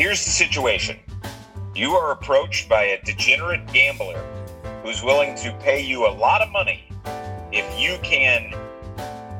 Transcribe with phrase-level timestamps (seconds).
[0.00, 0.98] here's the situation
[1.74, 4.18] you are approached by a degenerate gambler
[4.82, 6.88] who's willing to pay you a lot of money
[7.52, 8.54] if you can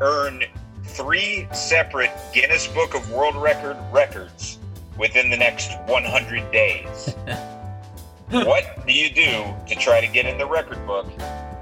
[0.02, 0.42] earn
[0.84, 4.58] three separate Guinness Book of World Record records
[4.99, 7.15] within the next 100 days.
[8.31, 11.06] what do you do to try to get in the record book?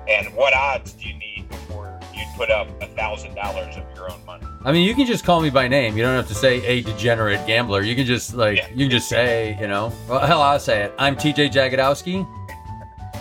[0.08, 4.10] And what odds do you need before you'd put up a thousand dollars of your
[4.10, 4.47] own money?
[4.64, 5.96] I mean, you can just call me by name.
[5.96, 7.82] You don't have to say a degenerate gambler.
[7.82, 8.68] You can just like Yeah.
[8.70, 10.92] you can just say, you know, well, hell, I'll say it.
[10.98, 12.26] I'm TJ Jagodowski,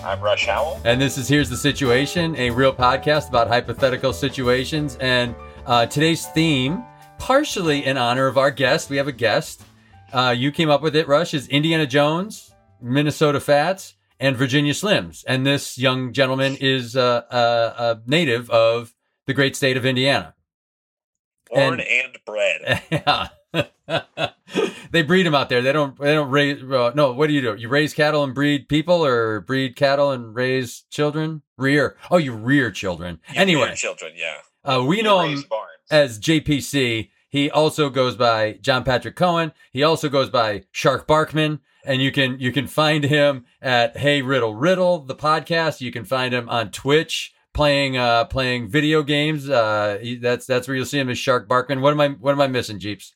[0.04, 0.82] I'm Rush Howell.
[0.84, 4.98] and this is here's the situation, a real podcast about hypothetical situations.
[5.00, 6.84] And uh, today's theme,
[7.20, 9.62] partially in honor of our guest, we have a guest.
[10.14, 11.34] Uh, you came up with it, Rush.
[11.34, 12.52] Is Indiana Jones,
[12.82, 15.24] Minnesota Fats, and Virginia Slims.
[15.28, 18.94] And this young gentleman is uh, a, a native of
[19.28, 20.34] the great state of Indiana.
[21.50, 22.82] Born And- and, bred.
[22.92, 23.28] Yeah.
[24.92, 25.62] they breed them out there.
[25.62, 25.98] They don't.
[26.00, 26.62] They don't raise.
[26.62, 27.12] Uh, no.
[27.14, 27.56] What do you do?
[27.56, 31.42] You raise cattle and breed people, or breed cattle and raise children?
[31.58, 31.98] Rear.
[32.12, 33.20] Oh, you rear children.
[33.34, 34.38] You anyway, rear children, yeah.
[34.64, 35.70] uh, we You know him barns.
[35.90, 37.10] as JPC.
[37.30, 39.52] He also goes by John Patrick Coan.
[39.72, 41.60] He also goes by Shark Barkman.
[41.86, 45.80] And you can you can find him at Hey Riddle Riddle, the podcast.
[45.82, 49.50] You can find him on Twitch playing uh playing video games.
[49.50, 51.82] Uh he- that's that's where you'll see him as Shark Barkman.
[51.82, 53.14] What am I what am I missing, Jeeps?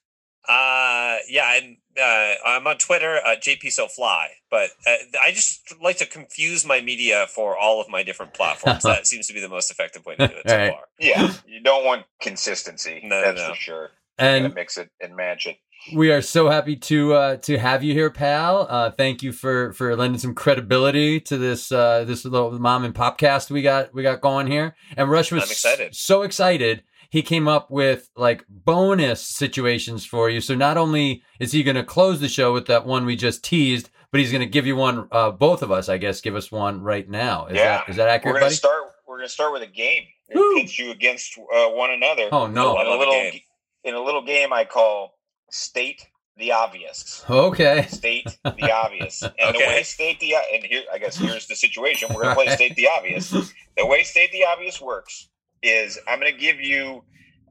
[0.49, 5.75] Uh, yeah, and uh, I'm on Twitter, uh, JP So Fly, but uh, I just
[5.81, 8.81] like to confuse my media for all of my different platforms.
[8.83, 10.71] that seems to be the most effective way to do it so Right.
[10.73, 10.81] far.
[10.99, 13.01] yeah, you don't want consistency.
[13.03, 13.49] No, that's no.
[13.49, 13.81] for sure.
[14.19, 15.57] You gotta And mix it and match it.
[15.93, 18.67] We are so happy to uh, to have you here, pal.
[18.69, 22.93] Uh, thank you for for lending some credibility to this uh, this little mom and
[22.95, 24.75] pop cast we got we got going here.
[24.95, 25.95] And Rush was I'm excited.
[25.95, 26.83] so excited.
[27.09, 30.39] He came up with like bonus situations for you.
[30.39, 33.43] So not only is he going to close the show with that one we just
[33.43, 35.09] teased, but he's going to give you one.
[35.11, 37.47] Uh, both of us, I guess, give us one right now.
[37.47, 37.77] Is Yeah.
[37.79, 38.35] that is that accurate?
[38.35, 38.83] We're gonna start.
[39.07, 40.03] We're gonna start with a game.
[40.29, 42.29] It pits you against uh, one another.
[42.31, 42.79] oh no.
[42.79, 43.39] In a love a little game.
[43.83, 45.17] in a little game I call
[45.51, 46.07] state
[46.37, 47.23] the obvious.
[47.29, 47.85] Okay.
[47.89, 49.21] State the obvious.
[49.21, 52.09] And the way state the and here I guess here's the situation.
[52.13, 53.29] We're gonna play state the obvious.
[53.29, 55.29] The way state the obvious works
[55.61, 57.03] is I'm gonna give you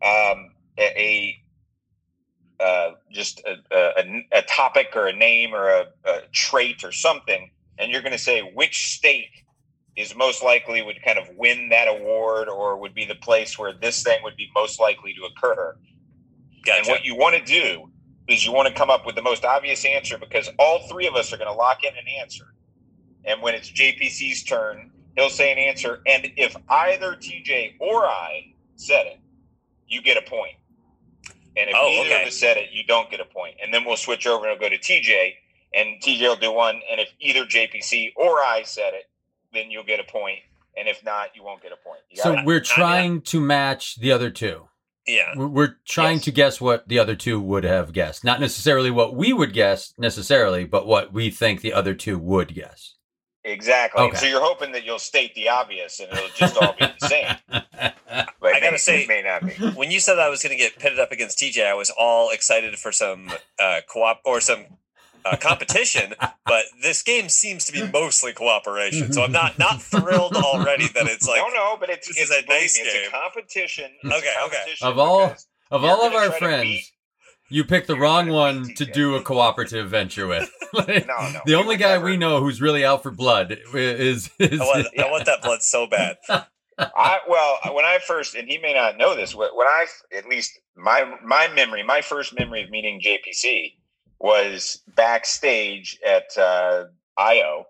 [0.03, 1.37] um, a,
[2.59, 6.93] a uh, just a, a, a topic or a name or a, a trait or
[6.93, 9.31] something, and you're gonna say which state
[9.97, 13.72] is most likely would kind of win that award or would be the place where
[13.72, 15.77] this thing would be most likely to occur.
[16.65, 16.78] Gotcha.
[16.78, 17.90] And what you want to do
[18.31, 21.15] is you want to come up with the most obvious answer because all three of
[21.15, 22.55] us are going to lock in an answer.
[23.25, 26.01] And when it's JPC's turn, he'll say an answer.
[26.07, 29.21] And if either TJ or I said it,
[29.89, 30.55] you get a point.
[31.57, 32.23] And if Oh, neither okay.
[32.23, 33.57] of us said it, you don't get a point.
[33.63, 35.33] And then we'll switch over and it'll go to TJ,
[35.75, 36.81] and TJ will do one.
[36.91, 39.11] And if either JPC or I said it,
[39.53, 40.39] then you'll get a point.
[40.79, 42.01] And if not, you won't get a point.
[42.15, 44.69] So we're trying to match the other two.
[45.16, 45.32] Yeah.
[45.37, 46.25] We're- We're trying Yes.
[46.25, 48.25] to guess what the other two would have guessed.
[48.25, 52.54] Not necessarily what we would guess necessarily, but what we think the other two would
[52.54, 52.94] guess.
[53.43, 54.03] Exactly.
[54.03, 54.16] Okay.
[54.19, 57.37] So you're hoping that you'll state the obvious and it'll just all be the same.
[58.43, 59.53] But I it gotta may- say- it may not be.
[59.78, 62.31] When you said I was going to get pitted up against TJ, I was all
[62.31, 64.65] excited for some uh, co-op or some
[65.25, 66.14] uh, competition.
[66.47, 71.06] but this game seems to be mostly cooperation, so I'm not not thrilled already that
[71.06, 73.08] it's like no, no, but it's, this it's, a nice me, it's game.
[73.08, 73.91] a competition.
[74.03, 74.64] It's a Okay, okay.
[74.82, 75.34] Of all-
[75.70, 76.91] Of all of our friends, beat-
[77.48, 80.50] you picked the wrong one to do a cooperative venture with.
[80.72, 84.31] Like, No, no, the only guy never- we know who's really out for blood is
[84.38, 86.16] is, I want, I want that blood so bad.
[86.78, 90.26] I well, when I first, and he may not know this, when when I, at
[90.26, 93.75] least my my memory, my first memory of meeting JPC
[94.20, 96.84] was backstage at uh,
[97.16, 97.64] IO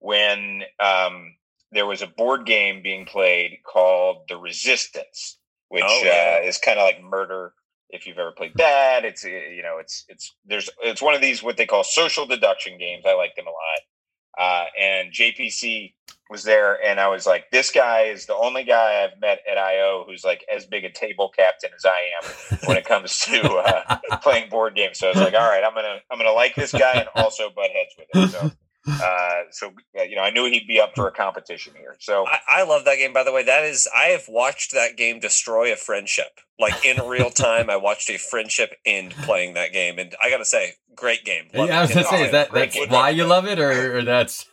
[0.00, 1.34] when um,
[1.70, 6.40] there was a board game being played called The Resistance, which Oh, yeah.
[6.42, 7.52] uh, is kind of like murder.
[7.90, 11.42] If you've ever played that, it's you know, it's it's there's it's one of these
[11.42, 13.04] what they call social deduction games.
[13.06, 13.80] I like them a lot.
[14.38, 15.92] Uh, and JPC
[16.30, 19.58] was there, and I was like, this guy is the only guy I've met at
[19.58, 23.42] IO who's like as big a table captain as I am when it comes to
[23.42, 24.98] uh, playing board games.
[24.98, 27.50] So I was like, all right, I'm gonna I'm gonna like this guy and also
[27.50, 28.28] butt heads with him.
[28.28, 28.50] So
[29.04, 31.96] uh, so you know, I knew he'd be up for a competition here.
[32.00, 33.12] So I, I love that game.
[33.12, 36.40] By the way, that is I have watched that game destroy a friendship.
[36.58, 40.44] Like in real time, I watched a friendship end playing that game, and I gotta
[40.44, 41.48] say, great game.
[41.54, 41.94] Love Yeah, I was it.
[41.94, 44.46] gonna say, is that that's why you love it, or, or that's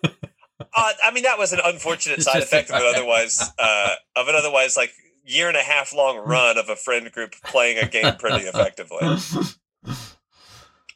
[0.75, 4.35] Uh, I mean, that was an unfortunate side effect of an otherwise uh, of an
[4.35, 4.93] otherwise like
[5.25, 8.99] year and a half long run of a friend group playing a game pretty effectively.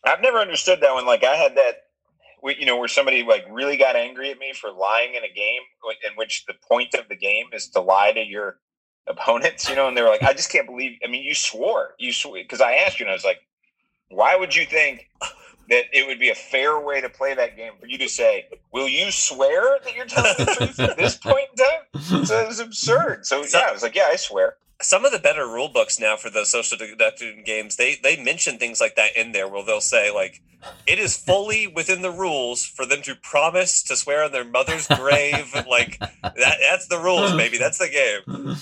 [0.05, 1.05] I've never understood that one.
[1.05, 1.83] Like I had that,
[2.59, 5.61] you know, where somebody like really got angry at me for lying in a game
[6.09, 8.59] in which the point of the game is to lie to your
[9.07, 10.97] opponents, you know, and they were like, I just can't believe.
[11.03, 13.39] I mean, you swore, you swore because I asked you, and I was like,
[14.09, 15.09] why would you think
[15.69, 18.47] that it would be a fair way to play that game for you to say,
[18.71, 22.25] will you swear that you're telling the truth at this point in time?
[22.25, 23.25] So it was absurd.
[23.25, 24.57] So yeah, I was like, yeah, I swear.
[24.81, 28.57] Some of the better rule books now for those social deduction games, they they mention
[28.57, 30.41] things like that in there, where they'll say like,
[30.85, 34.87] it is fully within the rules for them to promise to swear on their mother's
[34.87, 35.53] grave.
[35.69, 37.57] like that, that's the rules, baby.
[37.57, 38.57] That's the game.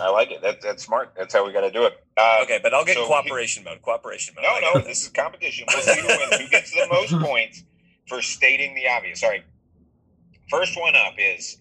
[0.00, 0.42] I like it.
[0.42, 1.12] That, that's smart.
[1.16, 1.94] That's how we got to do it.
[2.16, 3.82] Uh, Okay, but I'll get So cooperation mode.
[3.82, 4.44] Cooperation mode.
[4.44, 5.66] No, no, this is competition.
[5.72, 6.36] We'll see who wins.
[6.40, 7.64] Who gets the most points
[8.08, 9.20] for stating the obvious?
[9.20, 9.44] Sorry.
[10.50, 11.58] First one up is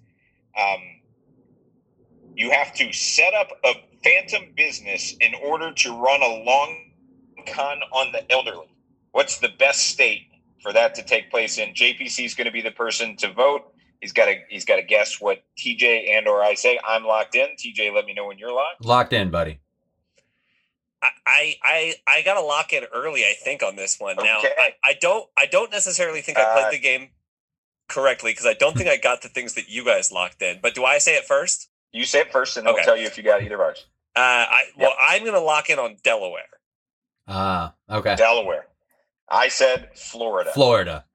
[0.58, 0.80] um,
[2.36, 3.74] you have to set up a
[4.04, 6.92] phantom business in order to run a long
[7.48, 8.68] con on the elderly.
[9.12, 10.28] What's the best state
[10.62, 11.70] for that to take place in?
[11.74, 13.74] JPC is going to be the person to vote.
[14.02, 16.80] He's got to he's got to guess what TJ and or I say.
[16.88, 17.48] I'm locked in.
[17.58, 18.84] TJ, let me know when you're locked.
[18.86, 19.60] Locked in, buddy.
[21.02, 23.24] I, I I I gotta lock in early.
[23.24, 24.16] I think on this one.
[24.18, 27.10] Now I, I don't I don't necessarily think I played Uh, the game
[27.88, 30.60] correctly because I don't think I got the things that you guys locked in.
[30.62, 31.70] But do I say it first?
[31.92, 32.82] You say it first, and then Okay.
[32.82, 33.86] we'll tell you if you got either of ours.
[34.16, 36.42] Uh, I well, I'm gonna lock in on Delaware.
[37.28, 38.16] Ah, okay.
[38.16, 38.68] Delaware.
[39.30, 40.52] I said Florida.
[40.54, 41.06] Florida.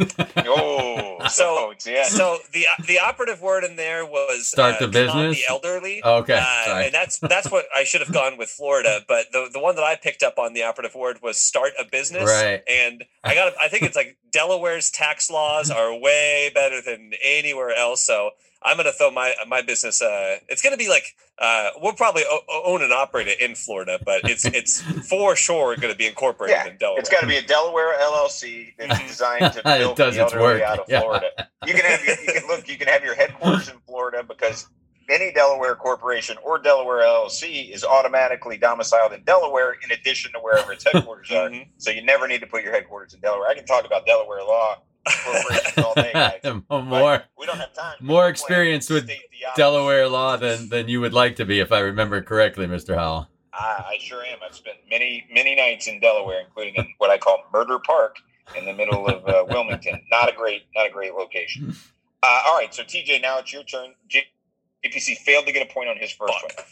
[0.00, 2.04] Oh, So- so yeah.
[2.04, 5.36] So the the operative word in there was Start the con business?
[5.36, 6.02] the elderly.
[6.04, 9.58] Okay, Uh, and that's that's what I should have gone with Florida, but the the
[9.60, 12.30] one that I picked up on the operative word was start a business.
[12.30, 12.62] Right.
[12.68, 17.74] And I got I think it's like Delaware's tax laws are way better than anywhere
[17.74, 18.04] else.
[18.04, 18.30] So
[18.64, 20.00] I'm gonna throw my my business.
[20.02, 21.04] Uh, it's gonna be like
[21.38, 25.34] uh, we'll probably o- o- own and operate it in Florida, but it's it's for
[25.36, 27.00] sure gonna be incorporated yeah, in Delaware.
[27.00, 30.32] it's got to be a Delaware LLC that's designed to It build does the its
[30.34, 31.00] elderly work, out of yeah.
[31.00, 31.28] Florida.
[31.66, 32.68] You can have your, you can look.
[32.68, 34.66] You can have your headquarters in Florida because
[35.10, 40.72] any Delaware corporation or Delaware LLC is automatically domiciled in Delaware, in addition to wherever
[40.72, 41.48] its headquarters are.
[41.50, 41.66] Mhm.
[41.78, 43.48] So you never need to put your headquarters in Delaware.
[43.48, 47.96] I can talk about Delaware law corporations all day, more we don't have time.
[48.00, 49.16] more experience with the.
[49.56, 52.94] Delaware law than than you would like to be, if I remember correctly, Mr.
[52.94, 53.28] Howell.
[53.52, 54.38] I, I sure am.
[54.44, 58.16] I've spent many, many nights in Delaware, including in what I call Murder Park
[58.56, 60.00] in the middle of uh, Wilmington.
[60.10, 61.74] Not a great, not a great location.
[62.24, 63.94] Uh, all right, so TJ, now it's your turn.
[64.08, 66.56] JPC failed to get a point on his first Fuck.
[66.56, 66.66] one.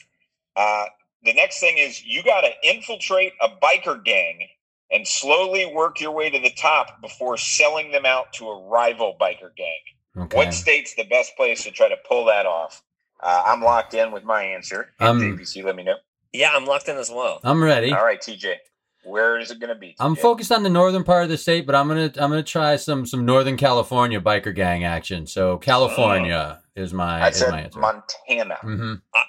[0.55, 0.85] Uh,
[1.25, 4.47] the next thing is you got to infiltrate a biker gang
[4.91, 9.17] and slowly work your way to the top before selling them out to a rival
[9.21, 10.25] biker gang.
[10.25, 10.37] Okay.
[10.37, 12.83] What state's the best place to try to pull that off?
[13.23, 14.93] Uh, I'm locked in with my answer.
[14.99, 15.97] Um, JPC, let me know.
[16.33, 17.41] Yeah, I'm locked in as well.
[17.45, 17.93] I'm ready.
[17.93, 18.57] All right, TJ.
[19.05, 19.95] Where is it going to be?
[19.99, 22.77] I'm focused on the northern part of the state, but I'm gonna I'm gonna try
[22.77, 25.27] some some Northern California biker gang action.
[25.27, 27.81] So California is my I is said my answer.
[27.81, 28.57] Montana.
[28.61, 29.25] hmm I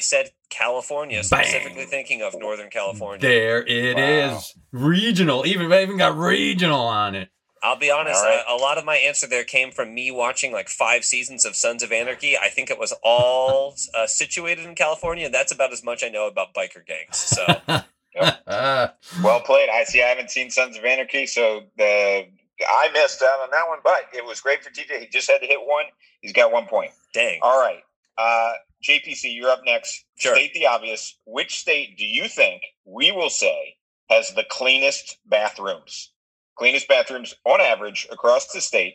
[0.00, 1.44] said California, Bang.
[1.44, 3.20] specifically thinking of Northern California.
[3.20, 4.40] There it is, Wow.
[4.72, 5.46] regional.
[5.46, 7.28] Even I even got regional on it.
[7.62, 8.44] I'll be honest, All right.
[8.48, 11.56] a, a lot of my answer there came from me watching like five seasons of
[11.56, 12.38] Sons of Anarchy.
[12.38, 16.08] I think it was all uh, situated in California, and that's about as much I
[16.08, 17.16] know about biker gangs.
[17.16, 17.44] So
[18.46, 19.68] Ah, Well played.
[19.70, 20.02] I see.
[20.02, 22.26] I haven't seen Sons of Anarchy, so the
[22.68, 25.00] I missed out on that one, but it was great for TJ.
[25.00, 25.84] He just had to hit one.
[26.20, 26.90] He's got one point.
[27.14, 27.38] dang.
[27.42, 27.80] All right,
[28.16, 30.04] uh, JPC, you're up next.
[30.16, 30.34] Sure.
[30.34, 31.18] State the obvious.
[31.24, 33.76] Which state do you think we will say
[34.08, 36.12] has the cleanest bathrooms?
[36.56, 38.94] Cleanest bathrooms on average across the state.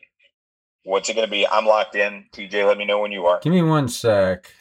[0.84, 1.48] What's it going to be?
[1.48, 2.26] I'm locked in.
[2.34, 3.40] TJ, let me know when you are.
[3.42, 4.52] give me one sec.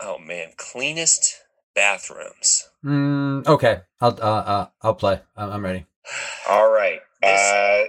[0.00, 1.36] Oh man, cleanest
[1.74, 2.68] bathrooms.
[2.84, 5.20] Mm, okay, I'll uh, uh, I'll play.
[5.36, 5.86] I'm, I'm ready.
[6.48, 7.84] All right, This- uh,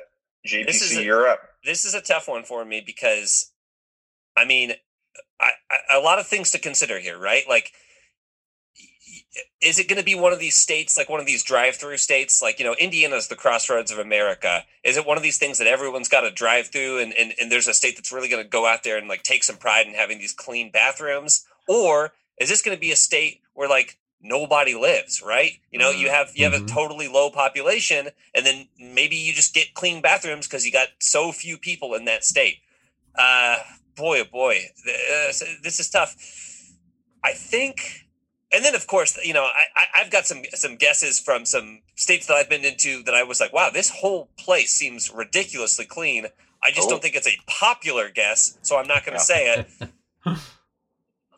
[0.47, 1.39] JPC, this is a- you're up.
[1.65, 3.51] This is a tough one for me because,
[4.37, 4.73] I mean,
[5.39, 7.43] I, I, a lot of things to consider here, right?
[7.48, 7.72] Like,
[9.62, 12.41] is it going to be one of these states, like one of these drive-through states,
[12.41, 14.63] like you know, Indiana's the crossroads of America?
[14.84, 17.51] Is it one of these things that everyone's got to drive through, and, and and
[17.51, 19.88] there's a state that's really going to go out there and like take some pride
[19.88, 23.98] in having these clean bathrooms, or is this going to be a state where like
[24.22, 26.63] nobody lives right you know you have you have Mhm.
[26.63, 30.89] a totally low population and then maybe you just get clean bathrooms because you got
[31.00, 32.58] so few people in that state
[33.17, 33.58] uh
[33.99, 34.55] boy oh boy
[34.87, 35.31] uh,
[35.63, 36.15] this is tough
[37.23, 38.05] i think
[38.51, 41.81] and then of course you know I, I i've got some some guesses from some
[41.95, 45.85] states that i've been into that i was like wow this whole place seems ridiculously
[45.85, 46.25] clean
[46.63, 46.91] i just Oh.
[46.91, 49.35] don't think it's a popular guess so i'm not going to Yeah.
[49.35, 49.89] say it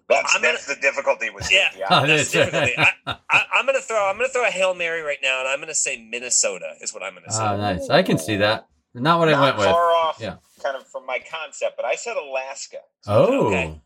[0.10, 1.70] That's I'm gonna- that's the difficulty with Yeah.
[1.70, 1.84] safety.
[1.90, 2.74] Oh, That's that's- difficulty.
[2.78, 4.10] I, I, I'm gonna throw.
[4.10, 7.02] I'm gonna throw a hail mary right now, and I'm gonna say Minnesota is what
[7.02, 7.42] I'm gonna say.
[7.42, 7.90] Oh, nice.
[7.90, 8.68] I can see that.
[8.94, 9.68] Not what I Not went with.
[9.68, 10.36] far off, Yeah.
[10.62, 12.78] Kind of from my concept, but I said Alaska.
[13.08, 13.48] Oh.
[13.48, 13.82] Okay.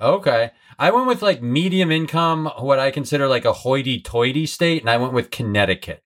[0.00, 0.50] Okay.
[0.78, 4.90] I went with like medium income, what I consider like a hoity toity state, and
[4.90, 6.02] I went with Connecticut.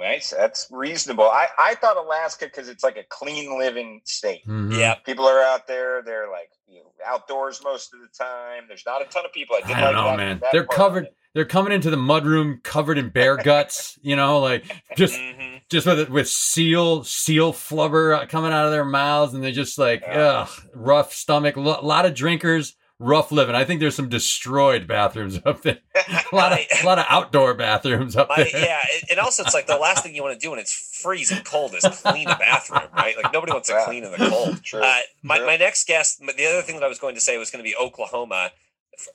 [0.00, 1.24] Nice, that's reasonable.
[1.24, 4.46] I I thought Alaska because it's like a clean living state.
[4.46, 4.76] Mhm.
[4.76, 4.94] Yeah.
[4.94, 6.02] People are out there.
[6.02, 8.64] They're like you know, outdoors most of the time.
[8.68, 9.56] There's not a ton of people.
[9.56, 10.38] I, did I don't like know, that- man.
[10.40, 11.08] that They're covered.
[11.32, 14.64] They're coming into the mudroom covered in bear guts, you know, like
[14.96, 19.52] just hmm just with with seal seal flubber coming out of their mouths, and they're
[19.52, 20.46] just like, Yeah.
[20.48, 21.54] ugh, rough stomach.
[21.56, 23.54] A lot of drinkers, rough living.
[23.56, 25.78] I think there's some destroyed bathrooms up there.
[26.32, 28.48] A lot of a lot of outdoor bathrooms up My, there.
[28.62, 31.00] yeah, and- and also it's like the last thing you want to do when it's
[31.02, 33.16] freezing cold is clean a bathroom, right?
[33.20, 33.84] Like nobody wants to Yeah.
[33.84, 34.62] clean in the cold.
[34.62, 34.80] True.
[34.80, 35.46] Uh, my, True.
[35.46, 37.68] my next guess, the other thing that I was going to say was going to
[37.68, 38.52] be Oklahoma.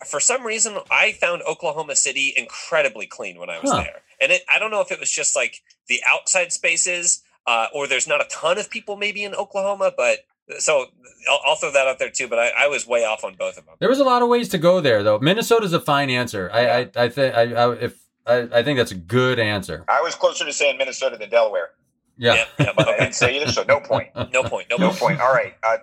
[0.05, 3.83] For some reason, I found Oklahoma City incredibly clean when I was Huh.
[3.83, 7.67] there, and it, I don't know if it was just like the outside spaces, uh,
[7.73, 10.19] or there's not a ton of people maybe in Oklahoma, but
[10.59, 10.85] so
[11.29, 12.27] I'll, I'll throw that out there too.
[12.27, 13.75] But I, I was way off on both of them.
[13.79, 15.19] There was a lot of ways to go there, though.
[15.19, 16.49] Minnesota's a fine answer.
[16.53, 19.85] I I, I think I, I if I, I think that's a good answer.
[19.87, 21.69] I was closer to saying Minnesota than Delaware,
[22.17, 22.33] Yeah.
[22.35, 23.51] Yep, yep, but I didn't say either.
[23.51, 24.09] So no point.
[24.33, 24.67] No point.
[24.69, 24.99] No, No point.
[24.99, 25.21] point.
[25.21, 25.77] All right, uh,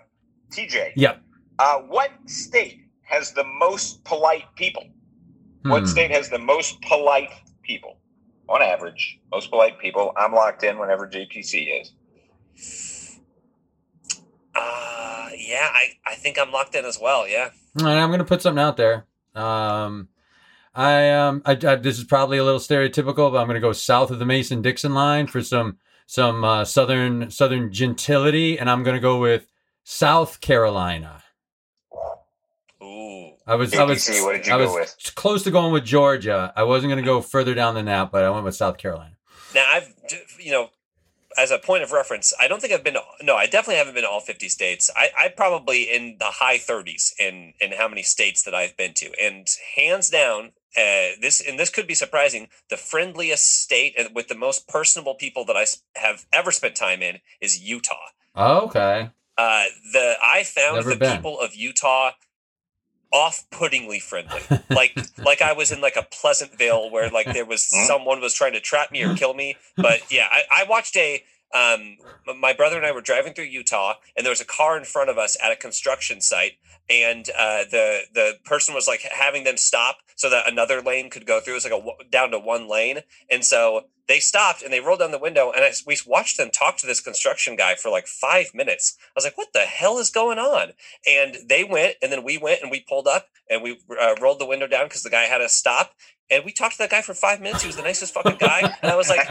[0.51, 0.93] TJ.
[0.97, 1.21] Yep.
[1.59, 4.85] Uh, what state has the most polite people?
[5.63, 5.87] What Hmm.
[5.87, 7.31] state has the most polite
[7.63, 7.99] people?
[8.49, 10.13] On average, most polite people.
[10.17, 11.93] I'm locked in whenever JPC is.
[14.55, 17.27] Uh, yeah, I, I think I'm locked in as well.
[17.29, 17.51] Yeah.
[17.79, 19.07] All right, I'm going to put something out there.
[19.35, 20.09] Um,
[20.75, 23.73] I um, I, I this is probably a little stereotypical, but I'm going to go
[23.73, 28.83] south of the Mason Dixon line for some some uh, southern southern gentility, and I'm
[28.83, 29.47] going to go with
[29.85, 31.23] South Carolina.
[32.83, 33.33] Ooh.
[33.47, 35.15] I was I was what did you I go was with?
[35.15, 36.53] close to going with Georgia.
[36.57, 39.17] I wasn't going to go further down than that, but I went with South Carolina.
[39.55, 39.93] Now I've,
[40.39, 40.71] you know,
[41.43, 42.95] as a point of reference, I don't think I've been.
[42.95, 44.91] To, no, I definitely haven't been to all fifty states.
[44.97, 48.95] I, I probably in the high thirties in in how many states that I've been
[48.95, 49.47] to, and
[49.77, 52.49] hands down, uh, this and this could be surprising.
[52.71, 57.03] The friendliest state and with the most personable people that I have ever spent time
[57.03, 58.09] in is Utah.
[58.37, 59.11] Okay.
[59.37, 61.17] Uh, the I found Never the been.
[61.17, 62.13] people of Utah
[63.13, 64.41] off-puttingly friendly.
[64.71, 67.85] like like I was in like a Pleasantville where like there was Hmm?
[67.87, 69.57] someone was trying to trap me or kill me.
[69.77, 71.23] But yeah, I, I watched a
[71.55, 71.97] um
[72.39, 75.11] my brother and I were driving through Utah and there was a car in front
[75.11, 76.53] of us at a construction site
[76.91, 81.27] and uh, the the person was like having them stop so that another lane could
[81.27, 81.55] go through.
[81.55, 84.99] It was like a down to one lane, and so they stopped and they rolled
[84.99, 88.09] down the window and I, we watched them talk to this construction guy for like
[88.09, 88.97] five minutes.
[89.01, 90.73] I was like, "What the hell is going on?"
[91.09, 94.41] And they went, and then we went and we pulled up and we uh, rolled
[94.41, 95.95] the window down because the guy had us stop.
[96.31, 97.63] And we talked to that guy for five minutes.
[97.63, 99.29] He was the nicest fucking guy, and I was like,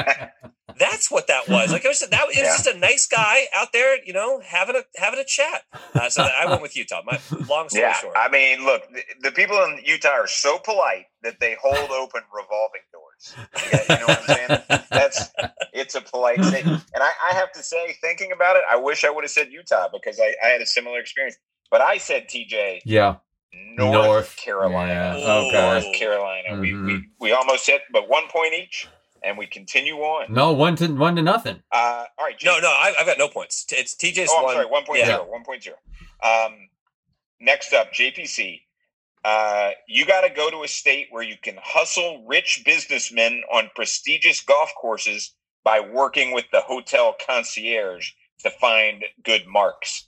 [0.78, 2.44] "That's what that was." Like it was that was Yeah.
[2.44, 5.63] just a nice guy out there, you know, having a having a chat.
[5.74, 7.01] Uh, so I went with Utah.
[7.06, 8.16] My long story Yeah, short.
[8.18, 12.22] I mean, look, the, the people in Utah are so polite that they hold open
[12.34, 13.36] revolving doors.
[13.70, 14.50] Yeah, you know what I'm saying?
[14.94, 15.32] That's
[15.74, 16.66] it's a polite state.
[16.66, 19.51] And I, I have to say, thinking about it, I wish I would have said
[19.51, 21.38] Utah because I, I had a similar experience.
[21.70, 23.16] But I said TJ, Yeah.
[23.54, 24.36] North, North.
[24.38, 25.16] Carolina.
[25.18, 25.51] Yeah, okay.
[25.62, 26.60] North Carolina.
[26.60, 26.86] We, Mhm.
[26.86, 28.88] we we almost hit, but one point each,
[29.24, 30.34] and we continue on.
[30.34, 31.62] No, one to one to nothing.
[31.72, 33.66] Uh, all right, no, no, I, I've got no points.
[33.72, 34.54] It's TJ's Oh, I'm one.
[34.56, 35.20] sorry, 1.0, yeah.
[35.20, 36.48] 1.0.
[36.48, 36.70] Um,
[37.40, 38.62] next up, JPC.
[39.24, 43.70] Uh, you got to go to a state where you can hustle rich businessmen on
[43.75, 48.10] prestigious golf courses by working with the hotel concierge
[48.40, 50.08] to find good marks.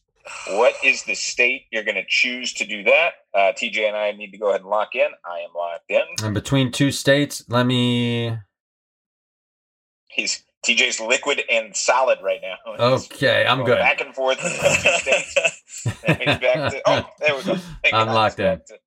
[0.51, 3.12] What is the state you're going to choose to do that?
[3.36, 5.10] Uh, TJ and I need to go ahead and lock in.
[5.25, 6.01] I am locked in.
[6.24, 8.36] And between two states, let me.
[10.13, 12.58] He's TJ's liquid and solid right now.
[12.93, 13.77] He's Okay, I'm good.
[13.77, 15.88] Back and forth between two states.
[16.05, 17.55] And back to, oh, there we go.
[17.82, 18.13] Thank I'm God.
[18.13, 18.60] locked in.
[18.67, 18.79] to-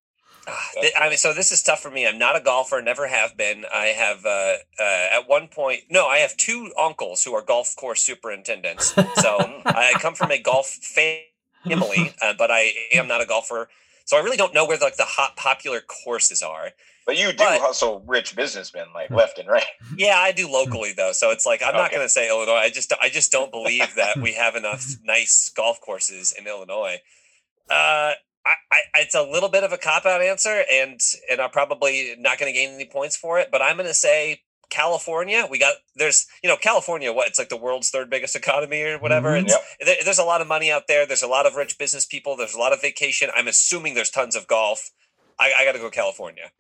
[0.49, 2.06] Ah, I mean, so this is tough for me.
[2.06, 3.64] I'm not a golfer, never have been.
[3.75, 7.75] I have, uh, uh, at one point, no, I have two uncles who are golf
[7.75, 8.95] course superintendents.
[9.16, 13.68] So I come from a golf family, uh, but I am not a golfer.
[14.04, 16.71] So I really don't know where like the hot popular courses are.
[17.06, 19.64] But you do But- hustle rich businessmen like left and right.
[19.96, 22.54] Yeah, I do locally though, so it's like I'm not going to say Illinois.
[22.56, 26.96] I just I just don't believe that we have enough nice golf courses in Illinois.
[27.70, 28.12] Uh,
[28.44, 32.14] I, I it's a little bit of a cop out answer, and and I'm probably
[32.18, 33.48] not going to gain any points for it.
[33.50, 35.46] But I'm going to say California.
[35.50, 37.12] We got there's you know California.
[37.12, 39.30] What it's like the world's third biggest economy or whatever.
[39.30, 39.44] Mhm.
[39.44, 41.06] It's there, there's a lot of money out there.
[41.06, 42.36] There's a lot of rich business people.
[42.36, 43.30] There's a lot of vacation.
[43.34, 44.90] I'm assuming there's tons of golf.
[45.38, 46.50] I, I got to go California.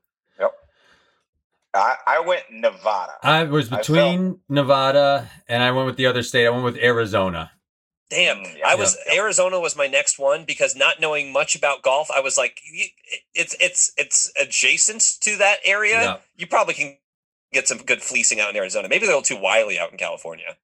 [1.76, 3.12] I, I went Nevada.
[3.22, 6.46] I was I between Nevada and I went with the other state.
[6.46, 7.52] I went with Arizona.
[8.08, 9.18] Damn, yeah, I was yeah.
[9.20, 12.60] Arizona was my next one because not knowing much about golf, I was like,
[13.34, 16.00] it's it's it's adjacent to that area.
[16.00, 16.16] Yeah.
[16.36, 16.98] You probably can
[17.52, 18.88] get some good fleecing out in Arizona.
[18.88, 20.56] Maybe they're a little too wily out in California.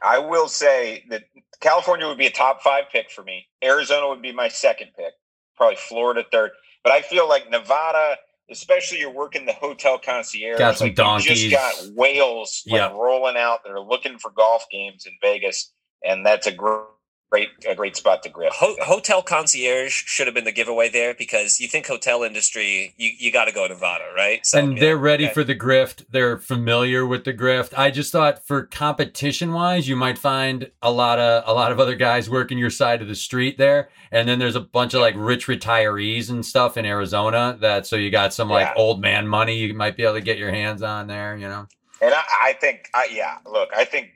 [0.00, 1.24] I will say that
[1.60, 3.46] California would be a top five pick for me.
[3.62, 5.12] Arizona would be my second pick.
[5.54, 6.52] Probably Florida third.
[6.82, 8.16] But I feel like Nevada,
[8.50, 10.58] especially you're working the hotel concierge.
[10.58, 11.50] Got some like, you donkeys.
[11.50, 12.92] just got whales like, Yeah.
[12.92, 15.72] rolling out They're looking for golf games in Vegas,
[16.04, 16.84] and that's a gr-
[17.30, 18.52] great a great spot to grip.
[18.54, 23.10] Ho- hotel concierge should have been the giveaway there because you think hotel industry, you,
[23.18, 24.44] you got to go Nevada, right?
[24.46, 25.34] So, and they're ready okay.
[25.34, 26.04] for the grift.
[26.10, 27.76] They're familiar with the grift.
[27.76, 31.80] I just thought for competition wise, you might find a lot of a lot of
[31.80, 33.88] other guys working your side of the street there.
[34.12, 37.96] And then there's a bunch of like rich retirees and stuff in Arizona that so
[37.96, 38.82] you got some like Yeah.
[38.82, 41.66] old man money you might be able to get your hands on there, you know.
[42.00, 44.10] And I, I think, I, yeah, look, I think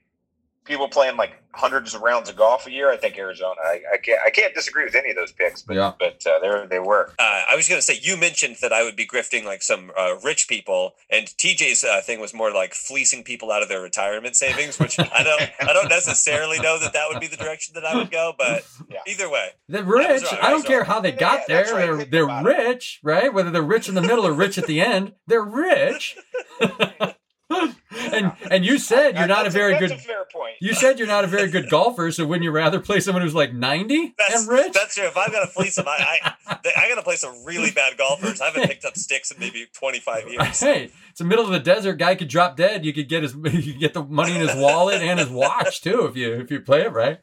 [0.64, 2.90] people playing like hundreds of rounds of golf a year.
[2.92, 3.56] I think Arizona.
[3.64, 5.92] I, I can't, I can't disagree with any of those picks, but Yeah.
[5.98, 7.12] but uh, there they were.
[7.18, 9.90] Uh, I was going to say you mentioned that I would be grifting like some
[9.98, 13.80] uh, rich people, and TJ's uh, thing was more like fleecing people out of their
[13.82, 17.74] retirement savings, which I don't I don't necessarily know that that would be the direction
[17.74, 19.00] that I would go, but Yeah.
[19.06, 20.22] either way, They're rich.
[20.22, 21.74] right, I I don't care how they got yeah, there.
[21.74, 21.86] right.
[21.96, 22.48] They're they're about it.
[22.48, 23.32] rich, right?
[23.32, 26.16] Whether they're rich in the middle or rich at the end, they're rich.
[28.12, 30.54] and and you said you're not a very that's good a fair point.
[30.60, 33.34] You said you're not a very good golfer, so wouldn't you rather play someone who's
[33.34, 34.72] like 90 that's and rich?
[34.72, 35.06] that's true.
[35.06, 37.96] If I'm going to fleece some, I I, I got to play some really bad
[37.96, 38.40] golfers.
[38.40, 40.60] I haven't picked up sticks in maybe 25 years.
[40.70, 41.94] Hey, it's the middle of the desert.
[41.94, 42.84] Guy could drop dead.
[42.84, 45.80] You could get his, you could get the money in his wallet and his watch
[45.80, 47.18] too if you if you play it right.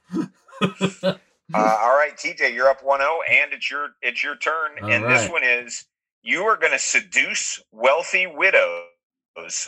[1.53, 4.71] Uh, all right, TJ, you're up 1-0, and it's your it's your turn.
[4.81, 5.85] All and this one is
[6.21, 8.83] you are going to seduce wealthy widows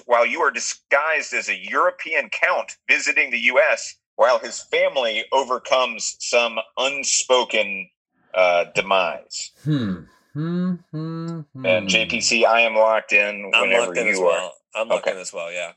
[0.06, 3.96] while you are disguised as a European count visiting the U.S.
[4.16, 7.90] while his family overcomes some unspoken
[8.34, 9.52] uh, demise.
[9.64, 10.02] Hmm.
[10.34, 10.74] Hmm.
[10.92, 11.40] Hmm.
[11.54, 11.66] hmm.
[11.66, 14.24] And JPC, I am locked in I'm whenever locked in you as are.
[14.24, 14.54] well.
[14.76, 15.12] I'm locked Okay.
[15.16, 15.52] in as well.
[15.52, 15.74] Yeah.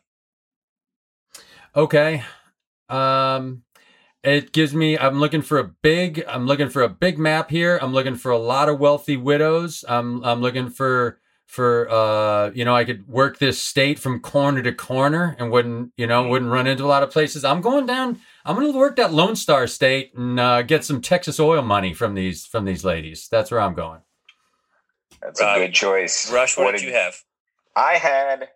[1.74, 2.22] Okay.
[2.88, 3.62] Um
[4.22, 7.78] it gives me I'm looking for a big I'm looking for a big map here.
[7.80, 9.84] I'm looking for a lot of wealthy widows.
[9.88, 11.18] I'm I'm looking for
[11.52, 15.92] for uh you know I could work this state from corner to corner and wouldn't
[15.98, 17.44] you know wouldn't run into a lot of places.
[17.44, 21.00] I'm going down I'm going to work that Lone Star state and uh, get some
[21.00, 23.28] Texas oil money from these from these ladies.
[23.30, 24.00] That's where I'm going.
[25.20, 26.32] That's a good choice.
[26.32, 27.14] Rush, what, did you have?
[27.76, 28.48] I had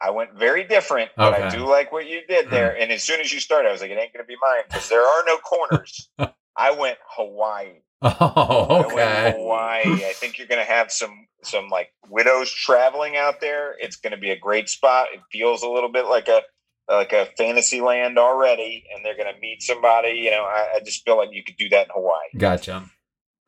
[0.00, 2.76] I went very different, but I do like what you did there.
[2.78, 4.88] And as soon as you started, I was like, it ain't gonna be mine because
[4.88, 6.08] there are no corners.
[6.56, 7.80] I went Hawaii.
[8.20, 9.34] Oh, I okay.
[9.38, 10.04] Hawaii.
[10.04, 13.76] I think you're gonna have some some like widows traveling out there.
[13.78, 15.08] It's gonna be a great spot.
[15.12, 16.42] It feels a little bit like a
[16.88, 20.18] like a fantasy land already, and they're gonna meet somebody.
[20.18, 22.28] You know, I, I just feel like you could do that in Hawaii.
[22.36, 22.90] Gotcha.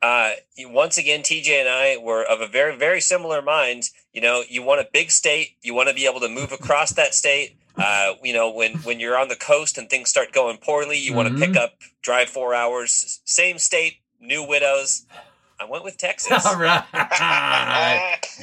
[0.01, 3.89] Uh, once again, TJ and I were of a very, very similar mind.
[4.13, 5.57] You know, you want a big state.
[5.63, 7.57] You want to be able to move across that state.
[7.77, 11.13] Uh, you know, when when you're on the coast and things start going poorly, you
[11.13, 15.05] want to pick up, drive four hours, same state, new widows.
[15.59, 16.45] I went with Texas.
[16.45, 16.83] All right.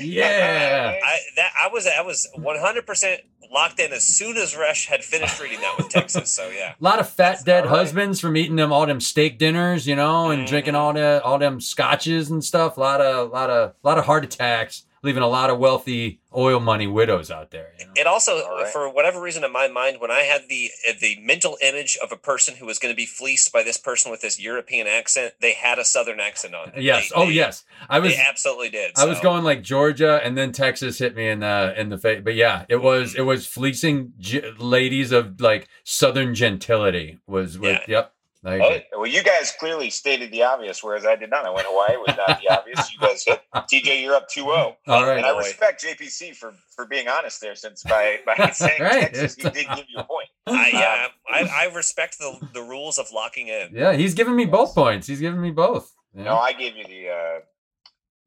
[0.01, 0.95] Yeah.
[1.05, 3.21] I that I was I was 100 percent
[3.53, 6.31] locked in as soon as Rush had finished reading that with Texas.
[6.35, 7.79] So yeah, A lot of fat dead all right.
[7.81, 10.49] husbands from eating them all them steak dinners, you know, and Mhm.
[10.49, 12.77] drinking all the all them scotches and stuff.
[12.77, 16.61] A lot of lot of lot of heart attacks, leaving a lot of wealthy oil
[16.61, 17.73] money widows out there.
[17.79, 17.93] You know?
[17.97, 18.73] it also All right.
[18.73, 22.13] for whatever reason in my mind when I had the uh, the mental image of
[22.13, 25.35] a person who was going to be fleeced by this person with this European accent,
[25.41, 26.69] they had a Southern accent on.
[26.71, 26.83] it.
[26.83, 27.09] Yes.
[27.11, 27.65] They- oh they- yes.
[27.89, 28.93] I was they absolutely did.
[28.97, 32.23] I was going like Georgia, and then Texas hit me in the in the face.
[32.25, 33.21] But yeah, it was mm-hmm.
[33.21, 37.19] it was fleecing ge- ladies of like Southern gentility.
[37.27, 37.95] Was with Yeah.
[37.99, 38.15] yep.
[38.45, 38.59] I
[38.95, 41.47] Oh, well, you guys clearly stated the obvious, whereas I did not.
[41.47, 42.93] I went Hawaii was not the obvious.
[42.93, 43.41] You guys hit.
[43.55, 44.51] TJ, you're up 2 0.
[44.53, 44.77] All
[45.07, 45.17] right.
[45.19, 45.39] And I boy.
[45.39, 49.03] respect JPC for, for being honest there, since by, by saying Right.
[49.15, 50.29] Texas, he did give you a point.
[50.49, 53.69] I, yeah, I, I respect the the rules of locking in.
[53.73, 55.07] Yeah, he's giving me both points.
[55.07, 55.93] He's giving me both.
[56.15, 56.25] Yeah.
[56.25, 57.09] No, I gave you the.
[57.11, 57.41] Uh,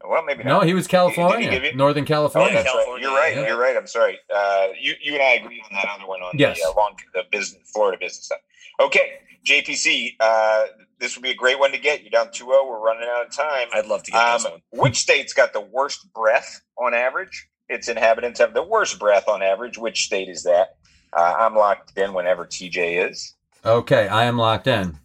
[0.08, 2.54] well, maybe No, he was California, give you- Northern Oh, California.
[2.54, 2.74] that's right.
[2.74, 3.36] California, You're right.
[3.36, 3.48] yeah.
[3.48, 3.76] You're right.
[3.76, 4.18] I'm sorry.
[4.34, 6.60] Uh, you you and I agree on that other one on Yes.
[6.62, 8.40] the uh, long the business Florida business stuff.
[8.80, 9.14] Okay,
[9.46, 10.16] JPC.
[10.20, 10.64] Uh,
[11.00, 12.02] this would be a great one to get.
[12.02, 12.48] You're down 2-0.
[12.68, 13.68] We're running out of time.
[13.74, 14.62] I'd love to get Um, this one.
[14.72, 17.48] which state's got the worst breath on average?
[17.70, 19.78] Its inhabitants have the worst breath on average.
[19.78, 20.76] Which state is that?
[21.14, 23.34] Uh, I'm locked in whenever TJ is.
[23.66, 25.00] Okay, I am locked in.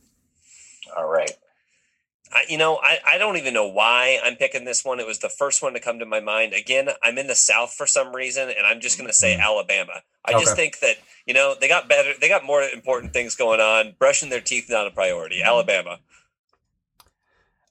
[2.51, 2.59] All right.
[2.59, 5.01] I, you know, I, I don't even know why I'm picking this one.
[5.01, 6.55] It was the first one to come to my mind.
[6.55, 9.43] Again, I'm in the South for some reason, and I'm just going to say Mhm.
[9.43, 10.03] Alabama.
[10.25, 10.41] I Okay.
[10.43, 13.97] just think that you know they got better, they got more important things going on.
[13.99, 15.43] Brushing their teeth not a priority.
[15.43, 16.01] Alabama.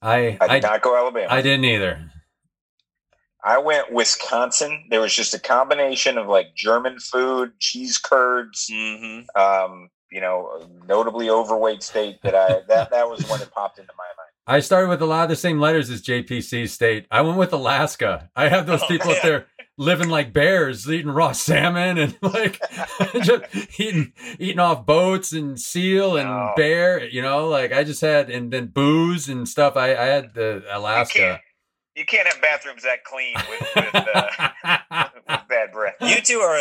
[0.01, 1.27] I I I, did not go Alabama.
[1.33, 2.11] I didn't either.
[3.43, 4.87] I went Wisconsin.
[4.89, 10.67] There was just a combination of like German food, cheese curds, hmm um, you know,
[10.87, 14.29] notably overweight state that I that that was the it popped into my mind.
[14.47, 17.05] I started with a lot of the same letters as JPC State.
[17.11, 18.29] I went with Alaska.
[18.35, 19.45] I have those Oh, people up there
[19.77, 22.59] living like bears, eating raw salmon and like
[23.21, 23.43] just
[23.79, 26.53] eating eating off boats and seal and No.
[26.55, 27.03] bear.
[27.07, 29.77] You know, like I just had and then booze and stuff.
[29.77, 31.39] I, I had the Alaska.
[31.95, 35.95] you can't have bathrooms that clean with, with, uh, with bad breath.
[36.01, 36.57] You two are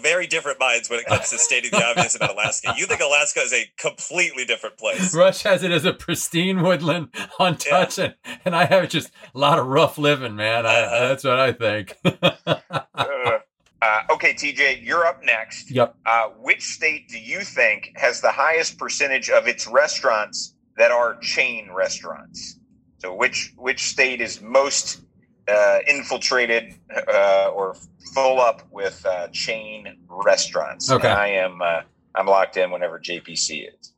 [0.00, 2.74] very different minds when it comes to stating the obvious about Alaska.
[2.76, 5.14] You think Alaska is a completely different place.
[5.14, 9.58] Rush has it as a pristine woodland untouched, and, and I have just a lot
[9.58, 10.66] of rough living, man.
[10.66, 11.08] I, Uh-huh.
[11.08, 11.96] that's what I think.
[12.04, 13.38] Uh,
[13.82, 15.70] uh, okay, TJ, you're up next.
[15.70, 15.94] yep.
[16.06, 21.18] Uh, which state do you think has the highest percentage of its restaurants that are
[21.20, 22.58] chain restaurants?
[22.98, 25.02] So, which which state is most
[25.48, 26.74] uh, infiltrated
[27.12, 27.76] uh, or
[28.14, 30.90] full up with uh, chain restaurants?
[30.90, 31.08] Okay.
[31.08, 31.80] And I am uh,
[32.14, 33.92] I'm locked in whenever JPC is.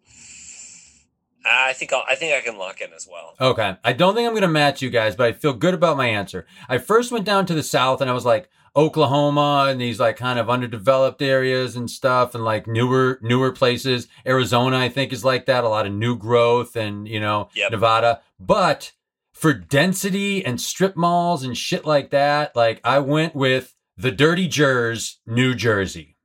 [1.44, 3.34] I think I'll, I think I can lock in as well.
[3.40, 3.76] Okay.
[3.84, 6.06] I don't think I'm going to match you guys, but I feel good about my
[6.06, 6.46] answer.
[6.68, 10.16] I first went down to the south and I was like Oklahoma and these like
[10.16, 14.08] kind of underdeveloped areas and stuff and like newer newer places.
[14.26, 17.70] Arizona I think is like that, a lot of new growth and, you know, Yep.
[17.70, 18.20] Nevada.
[18.38, 18.92] But
[19.38, 24.48] for density and strip malls and shit like that, like I went with the Dirty
[24.48, 26.16] Jers, New Jersey.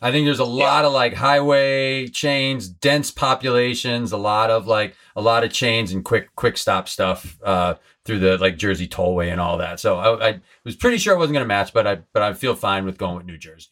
[0.00, 4.94] I think there's a lot of like highway chains, dense populations, a lot of like
[5.16, 9.32] a lot of chains and quick quick stop stuff uh, through the like Jersey Tollway
[9.32, 9.80] and all that.
[9.80, 12.32] So I, I was pretty sure I wasn't going to match, but I but I
[12.34, 13.70] feel fine with going with New Jersey.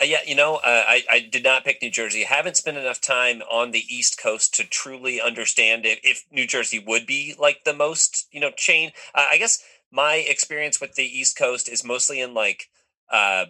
[0.00, 2.24] Uh, yeah, you know, uh, I, I did not pick New Jersey.
[2.24, 6.46] I haven't spent enough time on the East Coast to truly understand if, if New
[6.46, 8.92] Jersey would be like the most, you know, chain.
[9.14, 12.68] Uh, I guess my experience with the East Coast is mostly in like
[13.10, 13.46] uh,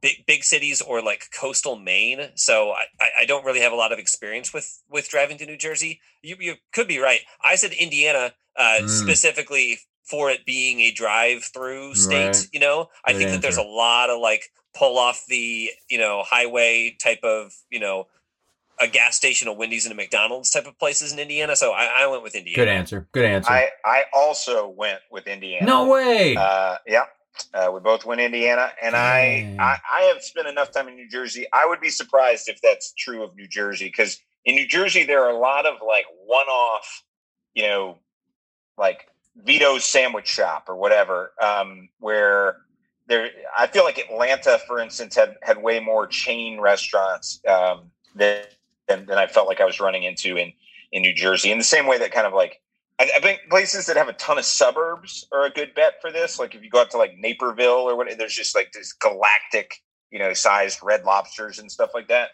[0.00, 2.28] big big cities or like coastal Maine.
[2.36, 2.84] So I,
[3.22, 6.00] I- don't really have a lot of experience with with driving to New Jersey.
[6.22, 7.20] You you could be right.
[7.44, 8.88] I said Indiana uh, Mm.
[8.88, 12.26] specifically for it being a drive through state.
[12.28, 12.48] Right.
[12.52, 16.22] You know, I think that there's a lot of like pull off the you know
[16.24, 18.06] highway type of you know
[18.80, 21.56] a gas station, a Wendy's, and a McDonald's type of places in Indiana.
[21.56, 22.56] So I, I went with Indiana.
[22.56, 23.08] Good answer.
[23.12, 23.52] Good answer.
[23.52, 25.66] I I also went with Indiana.
[25.66, 26.36] no way.
[26.36, 27.04] Uh, yeah.
[27.54, 31.08] Uh, we both went Indiana, and I, I I have spent enough time in New
[31.08, 31.46] Jersey.
[31.52, 35.22] I would be surprised if that's true of New Jersey because in New Jersey there
[35.22, 37.04] are a lot of like one-off,
[37.54, 37.98] you know,
[38.76, 42.56] like Vito's sandwich shop or whatever, um, where
[43.08, 43.30] there.
[43.56, 48.44] I feel like Atlanta, for instance, had had way more chain restaurants um, than,
[48.86, 50.52] than I felt like I was running into in
[50.92, 51.50] in New Jersey.
[51.50, 52.60] In the same way that kind of like
[52.98, 56.10] I, I think places that have a ton of suburbs are a good bet for
[56.10, 56.38] this.
[56.38, 59.82] Like if you go out to like Naperville or what, there's just like this galactic,
[60.10, 62.30] you know, sized red lobsters and stuff like that.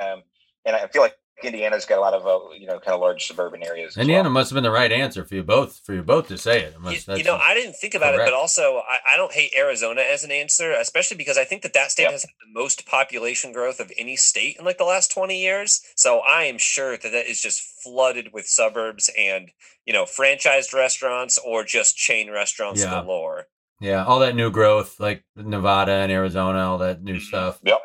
[0.00, 0.22] Um,
[0.64, 3.26] and I feel like Indiana's got a lot of, uh, you know, kind of large
[3.26, 3.96] suburban areas.
[3.96, 4.32] Indiana well.
[4.32, 5.80] must have been the right answer for you both.
[5.84, 6.64] For you both to say it.
[6.64, 9.16] it You, must, you that's- know, I didn't think about it, but also I, I
[9.16, 12.12] don't hate Arizona as an answer, especially because I think that that state Yep.
[12.12, 15.80] has had the most population growth of any state in like the last 20 years.
[15.94, 19.50] So I am sure that that is just flooded with suburbs and,
[19.86, 23.00] you know, franchised restaurants or just chain restaurants Yeah.
[23.02, 23.46] galore.
[23.80, 27.04] yeah, all that new growth, like Nevada and Arizona, all that Mm-hmm.
[27.04, 27.60] new stuff.
[27.62, 27.80] Yep.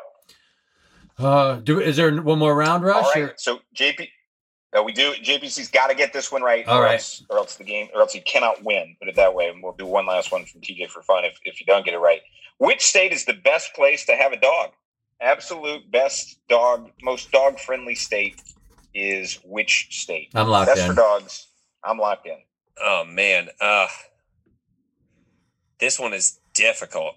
[1.18, 3.04] Uh, do is there one more round, Rush?
[3.16, 4.08] All or- So JP,
[4.76, 5.12] uh, we do.
[5.14, 6.94] JPC's got to get this one right, All or right.
[6.94, 8.96] else, or else the game, or else he cannot win.
[8.98, 9.48] Put it that way.
[9.48, 11.94] And we'll do one last one from TJ for fun if if you don't get
[11.94, 12.20] it right.
[12.58, 14.70] Which state is the best place to have a dog?
[15.20, 18.40] Absolute best dog, most dog friendly state
[18.94, 20.30] is which state?
[20.34, 20.74] I'm locked in.
[20.74, 20.94] Best in.
[20.94, 21.46] for dogs.
[21.84, 22.38] I'm locked in.
[22.80, 23.86] Oh man, uh
[25.78, 27.14] this one is difficult.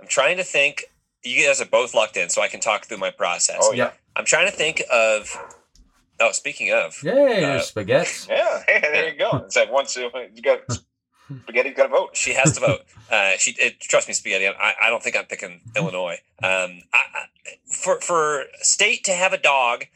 [0.00, 0.84] I'm trying to think.
[1.24, 3.58] You guys are both locked in, so I can talk through my process.
[3.62, 5.36] Oh yeah, I'm trying to think of.
[6.22, 8.10] Oh, speaking of, yeah, Uh, spaghetti.
[8.28, 8.62] yeah.
[8.66, 9.38] Hey, there you go.
[9.46, 10.10] It's like once you
[10.42, 10.60] got
[11.42, 12.10] spaghetti's got to vote.
[12.16, 12.80] she has to vote.
[13.10, 14.46] Uh, she it, trust me, spaghetti.
[14.46, 16.18] I, I don't think I'm picking Illinois.
[16.44, 17.24] Um, I, I,
[17.66, 19.86] for for state to have a dog,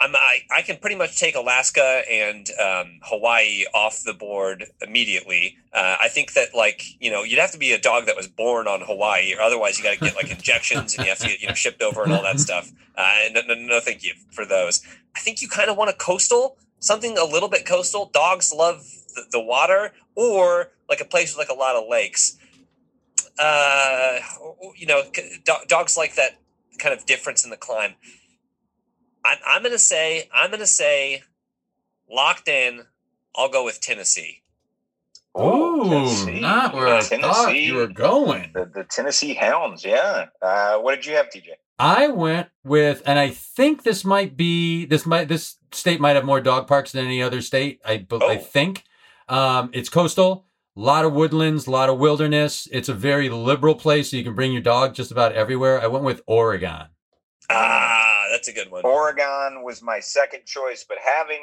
[0.00, 5.56] I'm, I, I can pretty much take Alaska and um, Hawaii off the board immediately.
[5.72, 8.28] Uh, I think that like you know you'd have to be a dog that was
[8.28, 11.26] born on Hawaii, or otherwise you got to get like injections and you have to
[11.26, 12.70] get you know shipped over and all that stuff.
[12.96, 14.84] Uh, no, no, no, thank you for those.
[15.16, 18.10] I think you kind of want a coastal, something a little bit coastal.
[18.12, 18.84] Dogs love
[19.14, 22.38] the, the water, or like a place with like a lot of lakes.
[23.38, 24.18] Uh,
[24.76, 26.38] you know, do- dogs like that
[26.78, 27.94] kind of difference in the climb.
[29.28, 31.22] I'm, I'm going to say, I'm going to say,
[32.10, 32.82] locked in.
[33.36, 34.42] I'll go with Tennessee.
[35.38, 36.40] Ooh, Tennessee.
[36.40, 37.66] not where I thought Tennessee.
[37.66, 38.50] you were going.
[38.54, 40.26] The, the Tennessee Hounds, yeah.
[40.42, 41.48] Uh, what did you have, TJ?
[41.78, 46.24] I went with, and I think this might be this might this state might have
[46.24, 47.80] more dog parks than any other state.
[47.84, 48.38] I be- I Oh.
[48.38, 48.82] think
[49.28, 52.66] um, it's coastal, a lot of woodlands, a lot of wilderness.
[52.72, 55.80] It's a very liberal place, so you can bring your dog just about everywhere.
[55.80, 56.86] I went with Oregon.
[57.48, 58.07] Ah,
[58.38, 58.82] that's a good one.
[58.84, 61.40] Oregon was my second choice, but having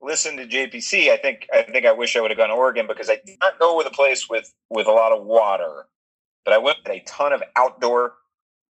[0.00, 2.86] listened to JPC, I think I think I wish I would have gone to Oregon
[2.86, 5.86] because I did not go with a place with with a lot of water,
[6.44, 8.14] but I went with a ton of outdoor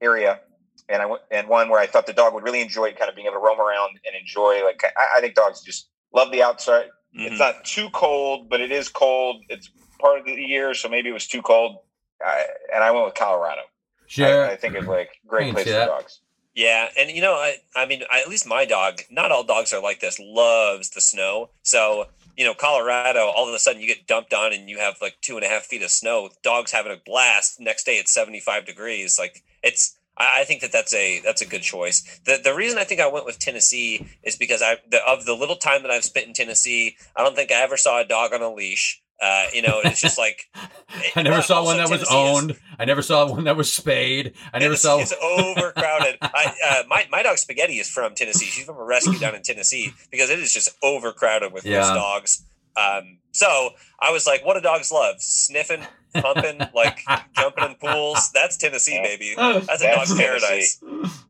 [0.00, 0.40] area,
[0.88, 3.14] and I went and one where I thought the dog would really enjoy kind of
[3.14, 4.64] being able to roam around and enjoy.
[4.64, 6.86] Like I, I think dogs just love the outside.
[7.16, 7.26] Mhm.
[7.30, 9.42] It's not too cold, but it is cold.
[9.48, 9.68] It's
[10.00, 11.78] part of the year, so maybe it was too cold.
[12.24, 13.62] I, and I went with Colorado.
[14.06, 14.46] Sure.
[14.46, 15.86] I, I think it's like great place for that.
[15.86, 16.20] dogs.
[16.54, 19.02] Yeah, and you know, I I mean, I, at least my dog.
[19.10, 20.18] Not all dogs are like this.
[20.18, 21.50] Loves the snow.
[21.62, 23.26] So you know, Colorado.
[23.26, 25.48] All of a sudden, you get dumped on, and you have like two and a
[25.48, 26.30] half feet of snow.
[26.42, 27.60] Dogs having a blast.
[27.60, 29.18] Next day, it's seventy five degrees.
[29.18, 29.96] Like it's.
[30.16, 32.20] I think that that's a that's a good choice.
[32.26, 35.34] The the reason I think I went with Tennessee is because I the, of the
[35.34, 38.34] little time that I've spent in Tennessee, I don't think I ever saw a dog
[38.34, 39.00] on a leash.
[39.22, 40.48] Uh, you know, it's just like
[41.16, 42.56] I never saw one that was Tennessee is- owned.
[42.78, 44.34] I never saw one that was spayed.
[44.52, 44.98] I never Tennessee saw.
[45.00, 46.16] is overcrowded.
[46.22, 48.46] I, uh, my my dog Spaghetti is from Tennessee.
[48.46, 51.78] She's from a rescue down in Tennessee because it is just overcrowded with Yeah.
[51.80, 52.42] loose dogs.
[52.76, 55.16] Um, so I was like, what do dogs love?
[55.20, 55.82] Sniffing,
[56.14, 57.00] pumping, like
[57.36, 58.30] jumping in pools.
[58.32, 59.34] That's Tennessee, baby.
[59.36, 60.82] That's a That's dog's paradise.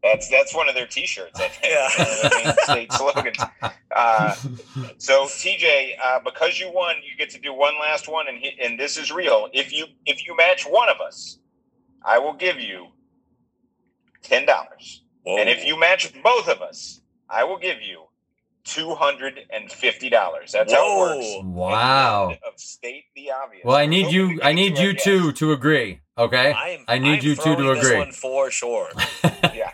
[0.03, 1.39] That's that's one of their T-shirts.
[1.41, 1.73] I think.
[1.73, 1.89] Yeah.
[1.99, 3.39] Uh, state slogans.
[3.95, 4.35] Uh,
[4.99, 8.53] so TJ, uh, because you won, you get to do one last one, and he,
[8.63, 9.49] and this is real.
[9.53, 11.39] If you if you match one of us,
[12.05, 12.87] I will give you
[14.23, 18.05] ten dollars, and if you match both of us, I will give you
[18.65, 20.53] two hundred and fifty dollars.
[20.53, 21.45] That's how it works.
[21.45, 22.31] wow.
[22.47, 23.65] Of state the obvious.
[23.65, 24.41] Well, I need Hopefully you.
[24.43, 25.05] I need you guest.
[25.05, 26.01] two to agree.
[26.19, 26.53] Okay.
[26.53, 26.85] I am.
[26.89, 27.99] I need I'm you two to throwing this agree.
[27.99, 28.89] one for sure.
[29.55, 29.73] Yeah.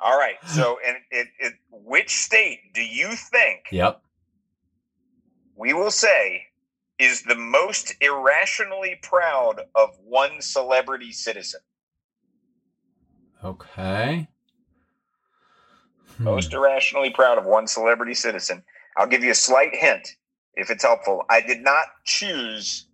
[0.00, 0.36] All right.
[0.46, 4.00] So, and it, it, which state do you think Yep.
[5.56, 6.44] we will say
[6.98, 11.60] is the most irrationally proud of one celebrity citizen?
[13.44, 14.28] Okay.
[16.22, 16.28] Hmm.
[16.28, 18.62] Most irrationally proud of one celebrity citizen.
[18.96, 20.16] I'll give you a slight hint
[20.54, 21.24] if it's helpful.
[21.28, 22.86] I did not choose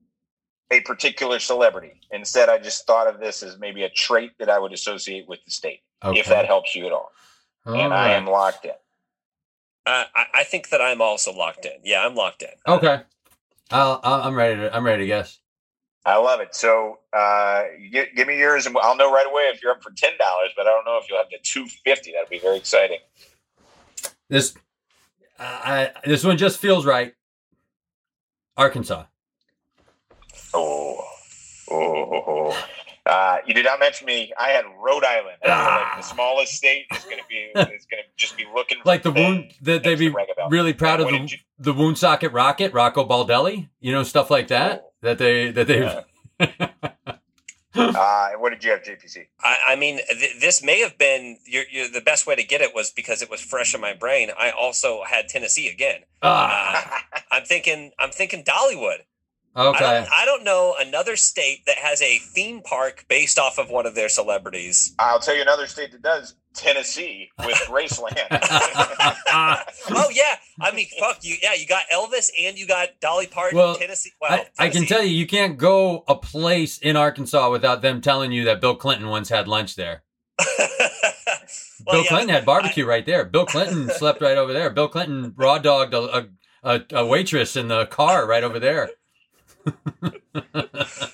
[0.71, 2.01] a particular celebrity.
[2.11, 5.41] Instead, I just thought of this as maybe a trait that I would associate with
[5.45, 6.21] the state, Okay.
[6.21, 7.11] if that helps you at all.
[7.67, 8.73] All and I am locked in.
[9.87, 11.73] Uh, I, I think that I'm also locked in.
[11.85, 12.51] Yeah, I'm locked in.
[12.67, 13.01] Okay.
[13.71, 14.75] I'll, I'll, I'm ready to.
[14.75, 15.39] I'm ready to guess.
[16.09, 16.55] I love it.
[16.55, 19.91] So, uh, you give me yours, and I'll know right away if you're up for
[19.91, 20.51] ten dollars.
[20.57, 22.13] But I don't know if you'll have the two fifty.
[22.13, 22.99] That'd be very exciting.
[24.31, 24.55] This.
[25.39, 27.13] I, I this one just feels right.
[28.57, 29.05] Arkansas.
[30.55, 31.05] Oh,
[31.71, 32.67] oh, oh, oh.
[33.05, 34.33] Uh, you did not mention me.
[34.39, 35.37] I had Rhode Island.
[35.43, 38.79] Feel like the smallest state is going to be is going to just be looking
[38.85, 40.15] Like the wound that they'd be
[40.51, 43.69] really proud of the, you- the Woonsocket Rocket, Rocco Baldelli.
[43.81, 44.83] You know stuff like that.
[44.85, 44.88] Oh.
[45.03, 45.81] That they that they.
[45.81, 46.69] Yeah.
[47.75, 49.27] Uh, what did you have, JPC?
[49.41, 52.61] I, I mean, th- this may have been your, your, the best way to get
[52.61, 54.31] it was because it was fresh in my brain.
[54.37, 56.01] I also had Tennessee again.
[56.23, 57.03] ah.
[57.15, 59.01] Uh, I'm thinking, I'm thinking Dollywood.
[59.59, 59.79] I Okay.
[59.81, 63.87] don't, I don't know another state that has a theme park based off of one
[63.87, 64.95] of their celebrities.
[64.99, 66.35] I'll tell you another state that does.
[66.55, 68.17] Tennessee with Graceland.
[69.91, 71.37] Oh yeah, I mean, fuck you.
[71.43, 73.59] Yeah, you got Elvis and you got Dolly Parton.
[73.59, 74.11] Well, Tennessee.
[74.21, 78.01] Wow, I, I can tell you, you can't go a place in Arkansas without them
[78.01, 80.03] telling you that Bill Clinton once had lunch there.
[81.87, 83.25] Well, Bill yeah, Clinton had barbecue right there.
[83.25, 84.69] Bill Clinton slept right over there.
[84.69, 86.27] Bill Clinton raw dogged a, a,
[86.63, 88.91] a, a waitress in the car right over there.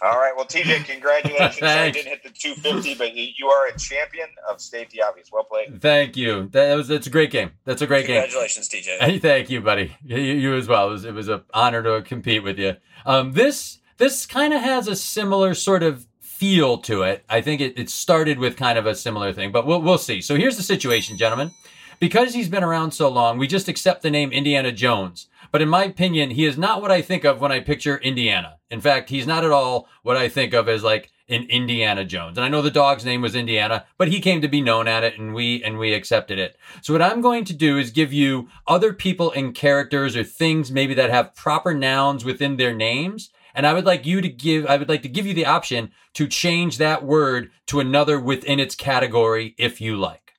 [0.03, 0.33] All right.
[0.37, 1.57] Well, TJ, congratulations.
[1.59, 5.03] Sorry I didn't hit the 250, but you, you are a champion of State the
[5.03, 5.31] Obvious.
[5.33, 5.81] Well played.
[5.81, 6.49] Thank you.
[6.53, 7.53] That was that's a great game.
[7.65, 8.23] That's a great game.
[8.23, 8.99] Congratulations, TJ.
[9.01, 9.97] Hey, thank you, buddy.
[10.05, 10.89] You, you as well.
[10.89, 12.77] It was it was an honor to compete with you.
[13.07, 17.25] Um, this this kind of has a similar sort of feel to it.
[17.29, 20.21] I think it, it started with kind of a similar thing, but we'll we'll see.
[20.21, 21.53] So here's the situation, gentlemen.
[22.01, 25.29] because he's been around so long, we just accept the name Indiana Jones.
[25.55, 28.57] But in my opinion, he is not what I think of when I picture Indiana.
[28.71, 32.37] In fact, he's not at all what I think of as like an Indiana Jones.
[32.37, 35.05] And I know the dog's name was Indiana, but he came to be known at
[35.05, 36.57] it and we and we accepted it.
[36.83, 40.73] So what I'm going to do is give you other people and characters or things
[40.73, 43.31] maybe that have proper nouns within their names.
[43.55, 45.93] And I would like you to give I would like to give you the option
[46.15, 50.33] to change that word to another within its category if you like.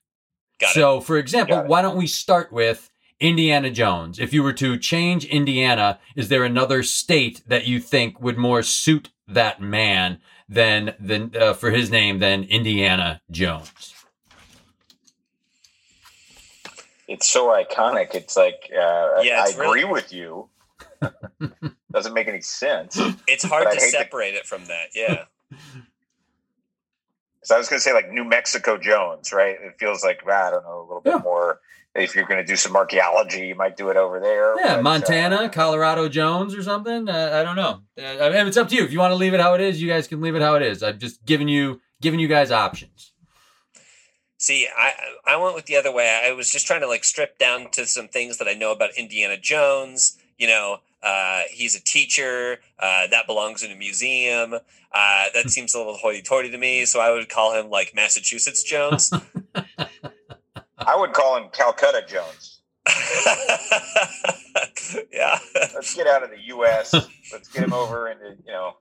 [0.60, 4.20] Got so, for example, why don't we start with Indiana Jones?
[4.20, 8.62] If you were to change Indiana, is there another state that you think would more
[8.64, 13.94] suit that man than than uh, for his name than Indiana Jones?
[17.08, 18.16] It's so iconic.
[18.16, 20.50] It's like uh, Yeah, I it's agree really- with you.
[21.92, 23.00] Doesn't make any sense.
[23.28, 24.88] It's hard to I hate to- separate it from that.
[24.96, 25.26] Yeah.
[27.44, 29.56] So I was going to say like New Mexico Jones, right?
[29.62, 31.20] It feels like I don't know a little bit Yeah.
[31.20, 31.60] more.
[31.96, 34.60] If you're going to do some archaeology, you might do it over there.
[34.60, 37.08] Yeah, but, Montana, uh, Colorado Jones, or something.
[37.08, 37.82] Uh, I don't know.
[37.98, 38.84] Uh, I mean, it's up to you.
[38.84, 40.56] If you want to leave it how it is, you guys can leave it how
[40.56, 40.84] it is.
[40.84, 43.14] I'm just giving you giving you guys options.
[44.38, 44.92] See, I
[45.26, 46.22] I went with the other way.
[46.24, 48.90] I was just trying to like strip down to some things that I know about
[48.98, 50.18] Indiana Jones.
[50.38, 52.60] You know, uh, he's a teacher.
[52.78, 54.54] Uh, that belongs in a museum.
[54.54, 56.86] Uh, that seems a little hoity-toity to me.
[56.86, 59.14] So I would call him like Massachusetts Jones.
[60.88, 62.62] I would call him Calcutta Jones.
[65.12, 65.40] yeah.
[65.74, 66.94] Let's get out of the U.S.
[67.32, 68.76] Let's get him over into you know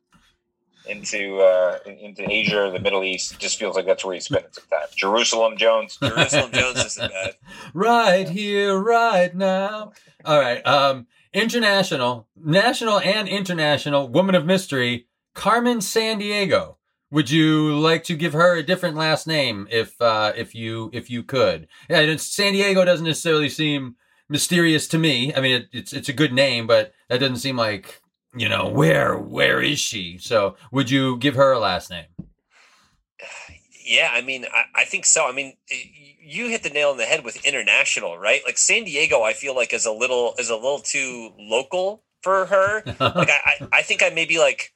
[0.86, 3.32] into uh, into Asia or the Middle East.
[3.32, 4.88] It just feels like that's where he's spending some time.
[4.94, 5.98] Jerusalem Jones.
[6.02, 7.34] Jerusalem Jones isn't bad.
[7.74, 9.92] right here, right now.
[10.24, 10.64] All right.
[10.66, 16.76] Um, international, national, and international woman of mystery, Carmen Sandiego.
[17.14, 21.08] Would you like to give her a different last name if uh, if you if
[21.08, 21.68] you could?
[21.88, 23.94] Yeah, and San Diego doesn't necessarily seem
[24.28, 25.32] mysterious to me.
[25.32, 28.02] I mean, it, it's it's a good name, but that doesn't seem like
[28.34, 30.18] you know where where is she?
[30.18, 32.06] So, would you give her a last name?
[33.86, 35.28] Yeah, I mean, I, I think so.
[35.28, 35.52] I mean,
[36.20, 38.40] you hit the nail on the head with international, right?
[38.44, 42.46] Like San Diego, I feel like is a little is a little too local for
[42.46, 42.82] her.
[42.98, 44.72] Like I, I, I think I maybe like,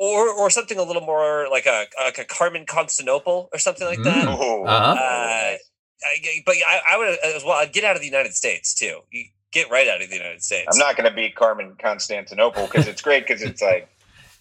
[0.00, 4.02] or or something a little more like a like a Carmen Constantinople or something like
[4.04, 4.26] that.
[4.26, 4.36] Mm.
[4.38, 4.92] Oh, Uh-huh.
[4.92, 5.56] Uh,
[6.04, 7.54] I, but I, I would as well.
[7.54, 9.00] I'd get out of the United States too.
[9.10, 10.68] You get right out of the United States.
[10.70, 13.88] I'm not going to be Carmen Constantinople because it's great because it's like,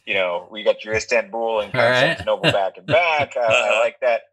[0.06, 2.00] you know, we got your Istanbul and All right.
[2.00, 3.38] Constantinople back and back.
[3.38, 3.80] I, I Uh-huh.
[3.80, 4.24] like that.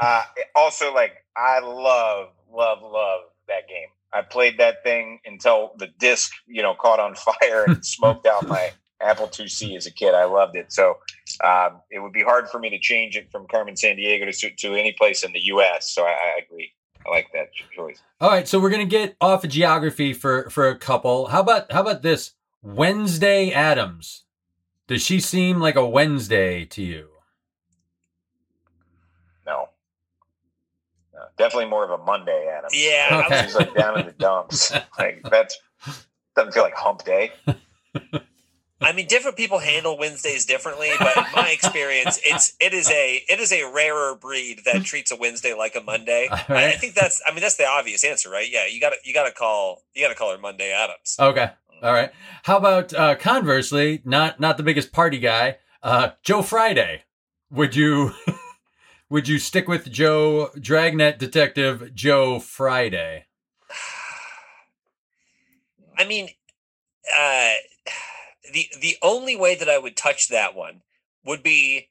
[0.00, 0.24] Uh,
[0.56, 3.88] also, like, I love, love, love that game.
[4.12, 8.48] I played that thing until the disc, you know, caught on fire and smoked out
[8.48, 10.14] my Apple IIc as a kid.
[10.14, 10.72] I loved it.
[10.72, 10.98] So
[11.44, 14.74] um, it would be hard for me to change it from Carmen Sandiego to, to
[14.74, 15.90] any place in the U.S.
[15.90, 16.72] So I, I agree.
[17.06, 18.00] I like that choice.
[18.20, 21.26] All right, so we're gonna get off of geography for for a couple.
[21.26, 24.22] How about how about this Wednesday Addams?
[24.86, 27.08] Does she seem like a Wednesday to you?
[29.46, 29.68] No.
[31.14, 31.20] no.
[31.38, 32.70] Definitely more of a Monday, Adam.
[32.72, 33.42] Yeah, Okay.
[33.44, 34.72] She's like down in the dumps.
[34.98, 35.58] Like that's
[36.36, 37.32] doesn't feel like hump day.
[38.82, 43.22] I mean, different people handle Wednesdays differently, but in my experience, it's it is a
[43.28, 46.28] it is a rarer breed that treats a Wednesday like a Monday.
[46.30, 48.48] I, I think that's I mean that's the obvious answer, right?
[48.50, 51.16] Yeah, you got to you got to call you got to call her Monday Addams.
[51.18, 51.50] Okay.
[51.82, 52.12] All right.
[52.44, 57.02] How about uh conversely, not not the biggest party guy, uh Joe Friday.
[57.50, 58.12] Would you
[59.10, 63.26] would you stick with Joe Dragnet detective Joe Friday?
[65.98, 66.30] I mean,
[67.16, 67.52] uh,
[68.52, 70.82] the the only way that I would touch that one
[71.24, 71.88] would be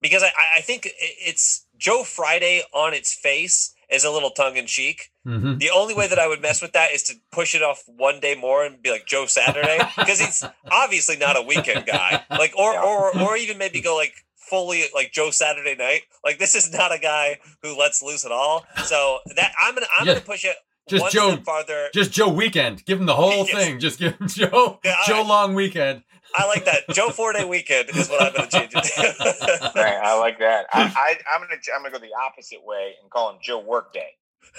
[0.00, 4.66] because I I think it's Joe Friday on its face is a little tongue in
[4.66, 5.10] cheek.
[5.26, 5.58] Mm-hmm.
[5.58, 8.18] The only way that I would mess with that is to push it off one
[8.20, 12.22] day more and be like Joe Saturday because he's obviously not a weekend guy.
[12.30, 16.02] Like or or or even maybe go like fully like Joe Saturday night.
[16.24, 18.64] Like this is not a guy who lets loose at all.
[18.84, 20.14] So that I'm gonna I'm Yeah.
[20.14, 20.56] gonna push it
[20.88, 21.88] Just one Joe- step farther.
[21.94, 22.84] Just Joe Weekend.
[22.84, 23.50] Give him the whole Yes.
[23.52, 23.80] thing.
[23.80, 25.26] Just give him Joe Yeah, all Joe right.
[25.26, 26.02] Long Weekend.
[26.36, 26.80] I like that.
[26.92, 29.64] Joe four day weekend is what I'm gonna change it to.
[29.76, 30.66] All right, I like that.
[30.72, 34.08] I, I I'm gonna I'm gonna go the opposite way and call him Joe Workday.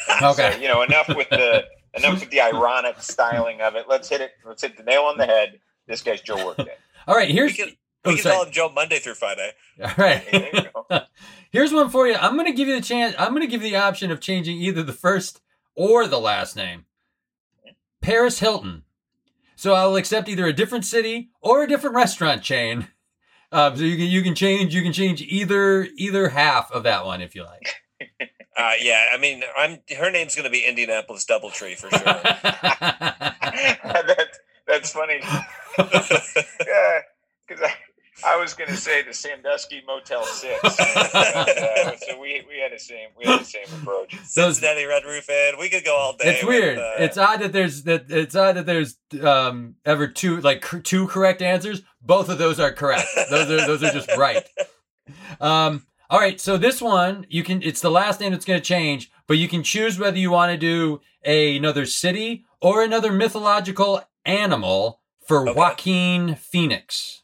[0.22, 0.54] Okay.
[0.54, 3.86] So, you know, enough with the enough with the ironic styling of it.
[3.90, 4.32] Let's hit it.
[4.46, 5.60] Let's hit the nail on the head.
[5.88, 6.76] This guy's Joe Workday.
[7.08, 7.70] All right, we here's can,
[8.06, 9.52] oh, we can call him Joe Monday through Friday.
[9.84, 10.24] All right.
[10.32, 11.02] There you go.
[11.52, 12.16] Here's one for you.
[12.16, 13.16] I'm going to give you the chance.
[13.20, 15.42] I'm going to give you the option of changing either the first
[15.76, 16.86] or the last name.
[18.02, 18.84] Paris Hilton.
[19.56, 22.90] So I'll accept either a different city or a different restaurant chain.
[23.52, 27.06] Uh, so you can you can change you can change either either half of that
[27.06, 27.76] one if you like.
[28.58, 32.00] Uh, yeah, I mean, I'm her name's going to be Indianapolis Doubletree for sure.
[32.06, 34.30] that,
[34.66, 35.20] that's funny.
[35.78, 37.02] yeah,
[37.46, 37.70] because
[38.24, 40.64] I, I was going to say the Sandusky Motel Six.
[40.80, 44.16] uh, so we, we had the same we had the same approach.
[44.24, 45.56] Cincinnati Red Roof Inn.
[45.60, 46.36] We could go all day.
[46.36, 46.78] It's weird.
[46.78, 48.06] With, uh, it's odd that there's that.
[48.10, 51.82] It's odd that there's um ever two like cr- two correct answers.
[52.02, 53.08] Both of those are correct.
[53.30, 54.46] Those are those are just right.
[55.42, 55.86] Um.
[56.10, 56.40] All right.
[56.40, 57.62] So this one you can.
[57.64, 60.52] It's the last name that's going to change, but you can choose whether you want
[60.52, 65.54] to do a, another city or another mythological animal for Okay.
[65.60, 67.24] Joaquin Phoenix.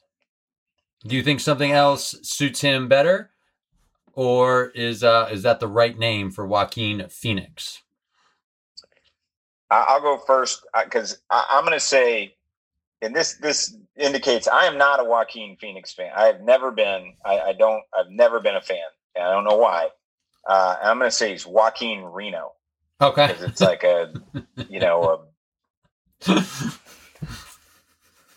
[1.06, 3.32] Do you think something else suits him better,
[4.14, 7.82] or is uh is that the right name for Joaquin Phoenix?
[9.72, 12.36] I'll go first because I'm going to say,
[13.02, 16.12] and this this indicates I am not a Joaquin Phoenix fan.
[16.16, 17.14] I have never been.
[17.26, 17.82] I, I don't.
[17.98, 18.78] I've never been a fan.
[19.16, 19.90] And I don't know why.
[20.48, 22.54] Uh, I'm going to say he's Joaquin Reno
[23.00, 23.28] Okay.
[23.28, 24.14] because it's like a,
[24.70, 25.28] you know,
[26.26, 26.44] a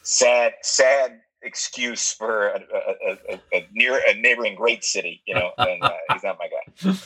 [0.02, 5.22] sad, sad excuse for a, a, a, a near a neighboring great city.
[5.26, 6.92] You know, and uh, he's not my guy.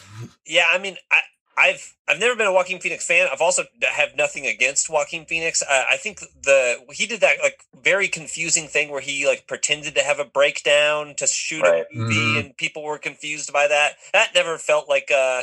[0.51, 1.20] Yeah, I mean, I,
[1.59, 3.28] I've I've never been a Joaquin Phoenix fan.
[3.30, 5.61] I've also have nothing against Joaquin Phoenix.
[5.62, 9.95] Uh, I think the he did that like very confusing thing where he like pretended
[9.97, 11.84] to have a breakdown to shoot Right.
[11.91, 12.41] a movie, Mhm.
[12.41, 13.97] and people were confused by that.
[14.14, 15.43] That never felt like uh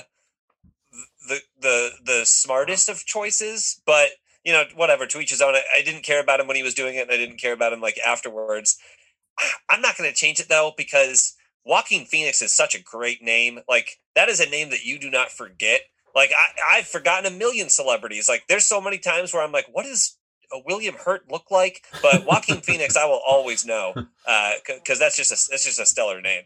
[1.28, 4.10] the the the smartest of choices, but
[4.46, 5.06] you know, whatever.
[5.08, 5.56] To each his own.
[5.56, 7.54] I, I didn't care about him when he was doing it, and I didn't care
[7.54, 8.78] about him like afterwards.
[9.70, 11.36] I'm not going to change it though because
[11.66, 13.60] Walking Phoenix is such a great name.
[13.68, 15.82] Like that is a name that you do not forget.
[16.14, 18.30] Like I, I've forgotten a million celebrities.
[18.30, 20.18] Like there's so many times where I'm like, what does
[20.54, 21.84] a William Hurt look like?
[22.02, 23.94] But Walking Phoenix, I will always know
[24.28, 26.44] uh, because that's just a that's just a stellar name.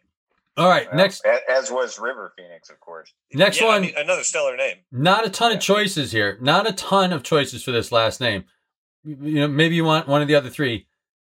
[0.60, 0.88] All right.
[0.88, 1.26] Well, Next.
[1.50, 3.14] as was River Phoenix, of course.
[3.34, 3.82] Next Yeah, I one.
[3.84, 4.78] mean, another stellar name.
[4.92, 6.38] Not a ton of choices here.
[6.42, 8.46] Not a ton of choices for this last name.
[9.04, 10.88] You know, maybe you want one of the other three.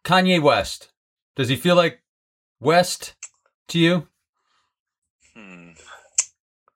[0.04, 0.92] Kanye West.
[1.36, 2.02] Does he feel like
[2.60, 3.14] West
[3.68, 4.08] to you?
[5.34, 5.70] Hmm.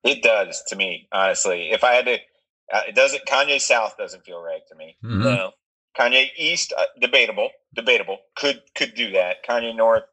[0.05, 1.71] It does to me, honestly.
[1.71, 2.15] If I had to,
[2.73, 3.27] uh, it doesn't.
[3.27, 4.97] Kanye South doesn't feel right to me.
[5.05, 5.23] Mhm.
[5.25, 5.53] No.
[5.99, 8.19] Kanye East, uh, debatable, debatable.
[8.37, 9.45] Could could do that.
[9.45, 10.05] Kanye North,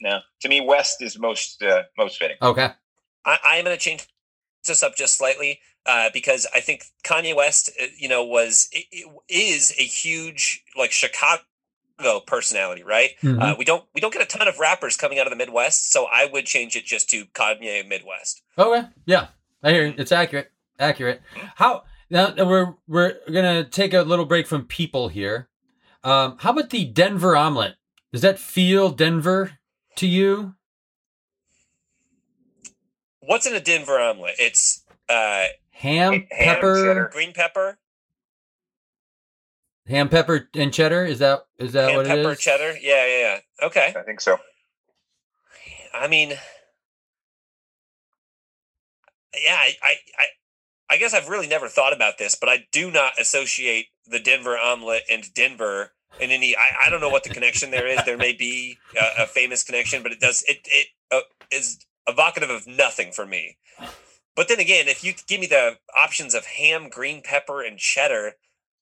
[0.00, 0.20] no.
[0.42, 2.36] To me, West is most uh, most fitting.
[2.42, 2.68] Okay.
[3.24, 4.06] I, I am going to change
[4.66, 8.84] this up just slightly uh, because I think Kanye West, uh, you know, was i-
[8.94, 11.42] i- is a huge like Chicago
[12.26, 13.10] personality, right?
[13.22, 13.40] Mhm.
[13.40, 15.92] Uh, we don't we don't get a ton of rappers coming out of the Midwest,
[15.92, 18.42] so I would change it just to Kanye Midwest.
[18.58, 18.86] Okay.
[19.06, 19.28] Yeah.
[19.62, 19.94] I hear you.
[19.96, 20.50] It's accurate.
[20.78, 21.22] Accurate.
[21.54, 25.48] How now we're we're gonna take a little break from people here.
[26.02, 27.76] Um, how about the Denver omelet?
[28.12, 29.58] Does that feel Denver
[29.96, 30.54] to you?
[33.20, 34.34] What's in a Denver omelet?
[34.38, 37.10] It's uh, Ham, Ham, pepper, cheddar.
[37.12, 37.78] green pepper,
[39.86, 41.04] ham, pepper, and cheddar.
[41.04, 42.76] Is that is that and what it pepper, cheddar.
[42.80, 43.66] Yeah, yeah, yeah.
[43.66, 43.94] Okay.
[43.96, 44.38] I think so.
[45.92, 46.30] I mean,
[49.42, 50.24] yeah, I, I, I,
[50.90, 54.58] I guess I've really never thought about this, but I do not associate the Denver
[54.58, 56.56] omelet and Denver in any.
[56.56, 58.00] I, I don't know what the connection there is.
[58.04, 62.50] There may be a, a famous connection, but it does it it uh, is evocative
[62.50, 63.56] of nothing for me.
[64.36, 68.32] But then again, if you give me the options of ham, green pepper, and cheddar.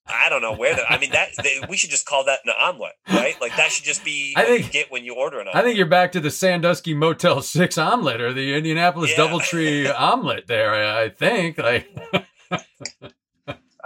[0.05, 0.83] I don't know where the.
[0.91, 3.39] I mean, that they, we should just call that an omelet, right?
[3.39, 5.55] Like that should just be I what think- you get when you order an Omelet.
[5.55, 9.23] I think you're back to the Sandusky Motel Six omelet or the Indianapolis Yeah.
[9.27, 10.47] DoubleTree omelet.
[10.47, 11.57] There, I I think.
[11.57, 11.87] Like,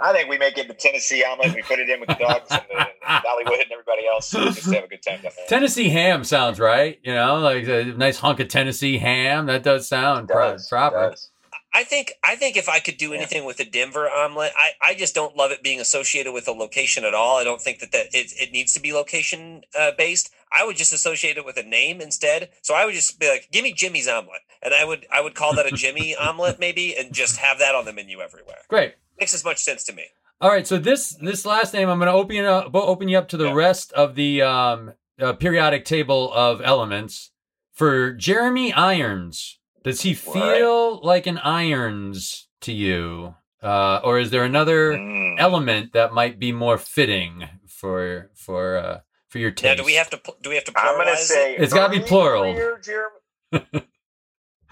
[0.00, 1.54] I think we make it the Tennessee omelet.
[1.54, 2.88] We put it in with the dogs and, the, and
[3.24, 4.32] Dollywood and everybody else.
[4.34, 5.46] and Just have a good time down there.
[5.48, 6.98] Tennessee ham sounds right.
[7.02, 9.46] You know, like a nice hunk of Tennessee ham.
[9.46, 11.10] That does sound pro- Does, proper.
[11.10, 11.30] does.
[11.74, 13.16] I think I think if I could do Yeah.
[13.18, 16.52] anything with a Denver omelet, I, I just don't love it being associated with a
[16.52, 17.36] location at all.
[17.36, 20.32] I don't think that, that it, it needs to be location uh, based.
[20.50, 22.48] I would just associate it with a name instead.
[22.62, 25.34] So I would just be like, "Give me Jimmy's omelet," and I would I would
[25.34, 28.58] call that a Jimmy omelet maybe, and just have that on the menu everywhere.
[28.68, 28.94] Great.
[29.18, 30.04] Makes as much sense to me.
[30.40, 33.18] All right, so this this last name, I'm going to open you up, open you
[33.18, 33.54] up to the Yeah.
[33.54, 37.32] rest of the um, uh, periodic table of elements
[37.72, 39.58] for Jeremy Irons.
[39.82, 45.36] Does he feel like an irons to you, uh, or is there another Mm.
[45.40, 49.78] element that might be more fitting for for uh, for your Now, taste?
[49.78, 52.04] do we have to pl- do we have to I'm gonna say It's gotta be
[52.04, 52.54] plural.
[52.54, 53.88] career, Jeremy-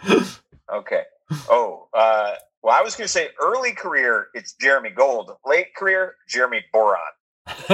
[0.72, 1.02] okay.
[1.48, 2.34] Oh, uh,
[2.66, 4.26] well, I was gonna say early career.
[4.34, 5.30] It's Jeremy Gold.
[5.46, 6.98] Late career, Jeremy Boron.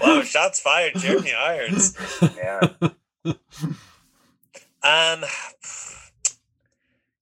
[0.00, 1.94] Whoa, shots fired, Jeremy Irons.
[2.34, 2.60] Yeah.
[4.82, 5.24] Um,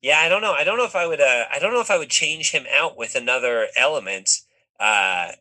[0.03, 0.53] Yeah, I don't know.
[0.53, 1.21] I don't know if I would.
[1.21, 4.31] Uh, I don't know if I would change him out with another element.
[4.79, 5.33] Uh,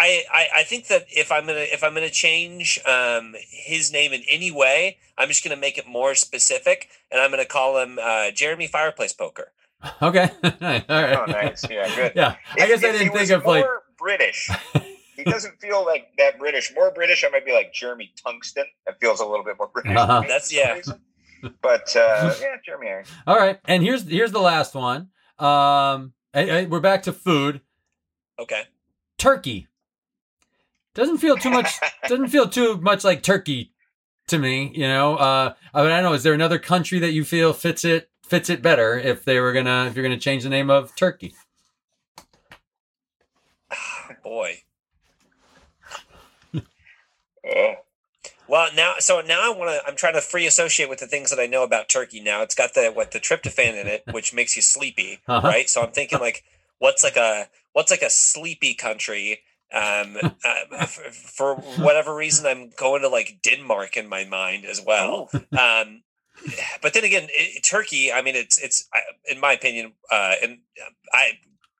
[0.00, 4.12] I, I, I think that if I'm gonna if I'm gonna change um, his name
[4.14, 7.98] in any way, I'm just gonna make it more specific, and I'm gonna call him
[8.02, 9.52] uh, Jeremy Fireplace Poker.
[10.02, 10.28] Okay.
[10.44, 10.84] All right.
[10.90, 11.64] Oh, nice.
[11.70, 12.12] Yeah, good.
[12.14, 12.36] Yeah.
[12.52, 13.64] I guess I if he didn't think was of like.
[13.98, 14.50] British.
[15.16, 16.72] He doesn't feel like that British.
[16.74, 18.64] More British, I might be like Jeremy Tungsten.
[18.86, 19.94] That feels a little bit more British.
[19.94, 20.20] Uh-huh.
[20.22, 20.72] That's- some yeah.
[20.72, 21.00] reason.
[21.60, 23.08] But uh, yeah, Jeremy Irons.
[23.26, 23.58] All right.
[23.66, 25.08] And here's here's the last one.
[25.38, 27.60] Um, I- I- we're back to food.
[28.38, 28.62] Okay.
[29.18, 29.66] Turkey
[31.00, 31.72] doesn't feel too much.
[32.08, 33.72] doesn't feel too much like turkey
[34.28, 34.70] to me.
[34.74, 35.16] You know.
[35.16, 36.14] Uh, I mean, I don't know.
[36.14, 39.52] Is there another country that you feel fits it fits it better if they were
[39.52, 41.34] gonna if you're gonna change the name of Turkey?
[44.22, 44.62] Boy.
[47.46, 47.74] Oh.
[48.46, 49.86] Well, now, so now I want to.
[49.88, 52.20] I'm trying to free associate with the things that I know about turkey.
[52.20, 55.46] Now it's got the what the tryptophan in it, which makes you sleepy, Uh-huh.
[55.46, 55.68] right?
[55.70, 56.42] So I'm thinking like,
[56.78, 59.40] what's like a what's like a sleepy country?
[59.72, 64.80] Um, uh, for, for whatever reason, I'm going to like Denmark in my mind as
[64.84, 65.30] well.
[65.58, 66.02] Um,
[66.80, 68.10] but then again, it, Turkey.
[68.10, 69.00] I mean, it's it's I,
[69.30, 70.58] in my opinion, uh, and
[71.12, 71.32] I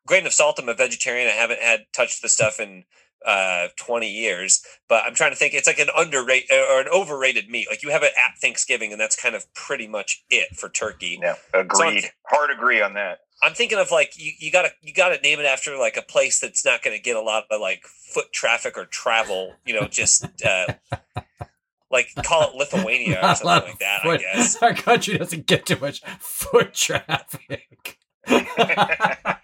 [0.07, 0.59] grain of salt.
[0.59, 1.29] I'm a vegetarian.
[1.29, 2.85] I haven't had touched the stuff in
[3.27, 7.51] uh 20 years but i'm trying to think it's like an underrated or an overrated
[7.51, 10.71] meat like you have it at thanksgiving and that's kind of pretty much it for
[10.71, 12.11] turkey Yeah, agreed.
[12.29, 13.19] Hard agree on that.
[13.43, 16.41] I'm thinking of like you, you gotta you gotta name it after like a place
[16.41, 20.25] that's not gonna get a lot of like foot traffic or travel you know just
[20.45, 20.67] uh
[21.91, 25.79] like call it lithuania or something like that i guess Our country doesn't get too
[25.81, 27.99] much foot traffic.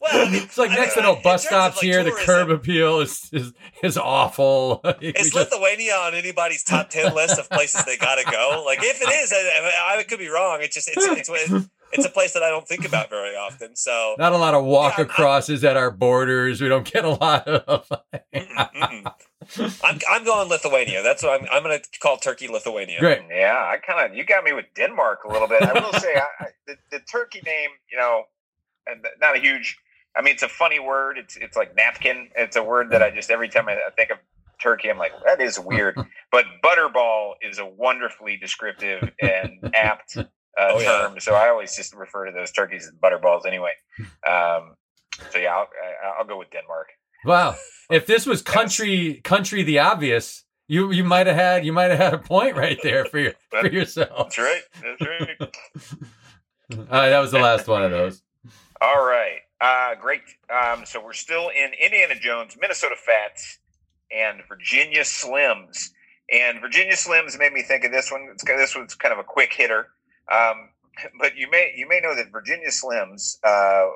[0.00, 2.02] Well, I mean, it's like I next to no bus of, stops like, here.
[2.02, 3.52] The curb appeal is is,
[3.82, 4.80] is awful.
[5.00, 8.62] We Is just- Lithuania on anybody's top ten list of places they gotta go?
[8.64, 10.60] Like, if it is, I, I, could be wrong.
[10.62, 13.76] It's just it's it's it's a place that I don't think about very often.
[13.76, 16.60] So not a lot of walk Yeah, I'm- acrosses at our borders.
[16.60, 17.88] We don't get a lot of.
[18.34, 19.80] mm-mm, mm-mm.
[19.84, 21.02] I'm I'm going Lithuania.
[21.02, 22.98] That's what I'm I'm gonna call Turkey Lithuania.
[23.00, 23.22] Great.
[23.30, 25.62] Yeah, I kind of you got me with Denmark a little bit.
[25.62, 28.24] I will say, I, I, the, the turkey name, you know,
[29.20, 29.78] not a huge.
[30.16, 31.18] I mean, it's a funny word.
[31.18, 32.28] It's it's like napkin.
[32.34, 34.18] It's a word that I just every time I I think of
[34.60, 35.96] turkey, I'm like, that is weird.
[36.32, 40.18] But butterball is a wonderfully descriptive and apt
[40.58, 41.08] uh, Oh, yeah.
[41.08, 41.20] term.
[41.20, 43.72] So I always just refer to those turkeys as butterballs anyway.
[44.26, 44.74] Um,
[45.30, 45.68] so yeah, I'll,
[46.18, 46.88] I'll go with Denmark.
[47.24, 47.56] Wow.
[47.90, 51.98] If this was country country the obvious, you you might have had you might have
[51.98, 54.34] had a point right there for your for yourself.
[54.34, 54.62] That's right.
[54.82, 55.40] That's right.
[56.72, 58.22] All right, that was the last one of those.
[58.80, 59.38] All right.
[59.60, 60.22] Uh, great.
[60.50, 63.58] Um, so we're still in Indiana Jones, Minnesota Fats,
[64.10, 65.90] and Virginia Slims.
[66.32, 68.28] And Virginia Slims made me think of this one.
[68.32, 69.86] It's this one's kind of a quick hitter.
[70.30, 70.70] Um,
[71.20, 73.90] but you may you may know that Virginia Slims, uh,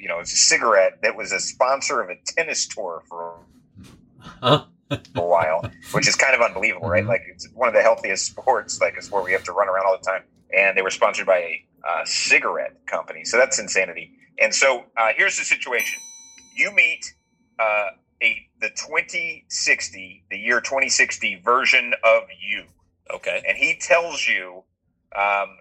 [0.00, 3.40] you know, it's a cigarette that was a sponsor of a tennis tour for
[4.20, 4.64] Huh?
[4.90, 7.04] a while, which is kind of unbelievable, right?
[7.04, 7.08] Mhm.
[7.08, 9.84] Like it's one of the healthiest sports, like a sport we have to run around
[9.86, 10.22] all the time.
[10.56, 14.12] And they were sponsored by a uh, cigarette company, so that's insanity.
[14.40, 16.00] And so uh, here's the situation:
[16.56, 17.04] you meet
[17.58, 17.88] uh,
[18.22, 22.64] a the 2060, the year 2060 version of you,
[23.14, 23.42] Okay.
[23.46, 24.64] and he tells you
[25.16, 25.58] um,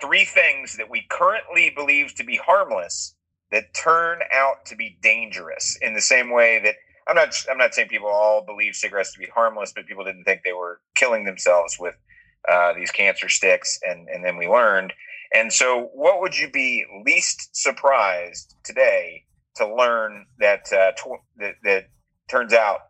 [0.00, 3.14] three things that we currently believe to be harmless
[3.50, 5.78] that turn out to be dangerous.
[5.80, 6.74] In the same way that
[7.08, 10.24] I'm not, I'm not saying people all believe cigarettes to be harmless, but people didn't
[10.24, 11.94] think they were killing themselves with
[12.48, 14.92] uh, these cancer sticks, and and then we learned.
[15.34, 19.24] And so, what would you be least surprised today
[19.56, 21.84] to learn that uh, tw- that, that
[22.28, 22.80] turns out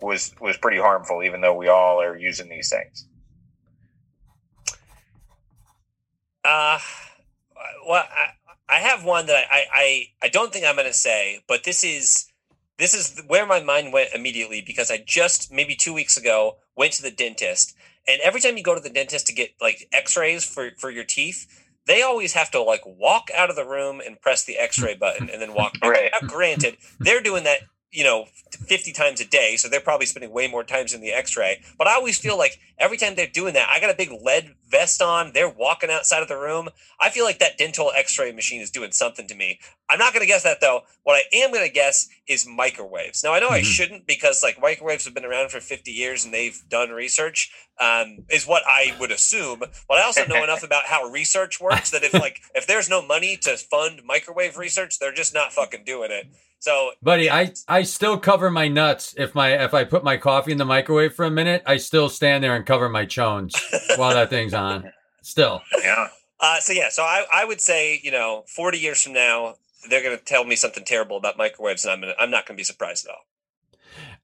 [0.00, 3.06] was was pretty harmful, even though we all are using these things?
[6.44, 6.78] Uh,
[7.88, 11.40] well, I, I have one that I, I, I don't think I'm going to say,
[11.46, 12.26] but this is
[12.78, 16.94] this is where my mind went immediately because I just maybe two weeks ago went
[16.94, 17.76] to the dentist,
[18.08, 21.04] and every time you go to the dentist to get like X-rays for for your
[21.04, 21.46] teeth,
[21.86, 25.28] they always have to like walk out of the room and press the X-ray button
[25.28, 25.78] and then walk.
[25.80, 25.90] back.
[25.90, 26.10] Right.
[26.20, 27.60] Now, granted, they're doing that
[27.92, 31.12] you know 50 times a day so they're probably spending way more times in the
[31.12, 31.60] x-ray.
[31.78, 34.54] But i always feel like every time they're doing that i got a big lead
[34.68, 36.70] vest on they're walking outside of the room.
[37.00, 39.60] I feel like that dental x-ray machine is doing something to me.
[39.90, 40.82] I'm not going to guess that though.
[41.02, 43.22] What i am going to guess is microwaves.
[43.22, 43.64] Now i know i Mhm.
[43.64, 48.24] shouldn't because like microwaves have been around for 50 years and they've done research um,
[48.30, 49.60] is what i would assume.
[49.60, 53.02] But i also know enough about how research works that if like if there's no
[53.06, 56.26] money to fund microwave research they're just not fucking doing it
[56.62, 60.52] So, buddy, I I still cover my nuts if my if I put my coffee
[60.52, 61.60] in the microwave for a minute.
[61.66, 63.56] I still stand there and cover my chones
[63.96, 64.92] while that thing's on.
[65.22, 66.06] Still, Yeah.
[66.38, 69.56] uh, so yeah, so I, I would say, you know, 40 years from now,
[69.90, 72.54] they're going to tell me something terrible about microwaves, and I'm gonna, I'm not going
[72.56, 73.26] to be surprised at all.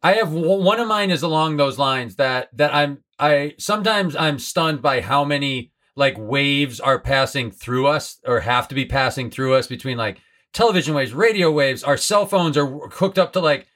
[0.00, 4.38] I have one of mine is along those lines that that I'm I sometimes I'm
[4.38, 9.28] stunned by how many like waves are passing through us or have to be passing
[9.28, 10.20] through us between like
[10.52, 13.66] television waves, radio waves, our cell phones are hooked up to like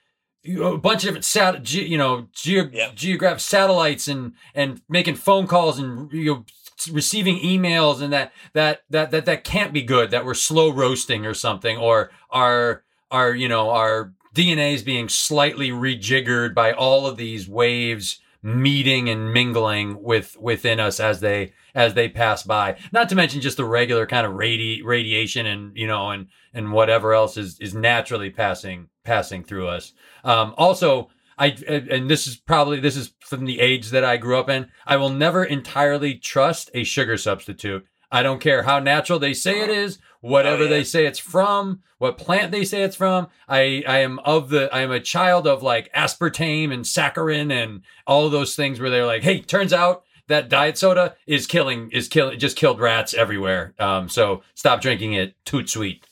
[0.46, 2.90] a bunch of different sat, you know, geo- Yeah.
[2.94, 6.44] geographic satellites and and making phone calls and you know
[6.90, 11.24] receiving emails and that that that that that can't be good that we're slow roasting
[11.24, 17.06] or something or our our you know our DNA is being slightly rejiggered by all
[17.06, 22.76] of these waves meeting and mingling with within us as they as they pass by.
[22.90, 26.72] Not to mention just the regular kind of radi- radiation and you know and and
[26.72, 29.92] whatever else is is naturally passing passing through us.
[30.24, 34.38] Um, also, I and this is probably this is from the age that I grew
[34.38, 34.68] up in.
[34.86, 37.86] I will never entirely trust a sugar substitute.
[38.10, 40.70] I don't care how natural they say it is, whatever Oh, yeah.
[40.70, 43.28] they say it's from, what plant they say it's from.
[43.48, 47.80] I I am of the I am a child of like aspartame and saccharin and
[48.06, 51.90] all of those things where they're like, hey, turns out that diet soda is killing
[51.90, 53.74] is killing just killed rats everywhere.
[53.78, 55.34] Um, so stop drinking it.
[55.46, 56.06] Toot sweet.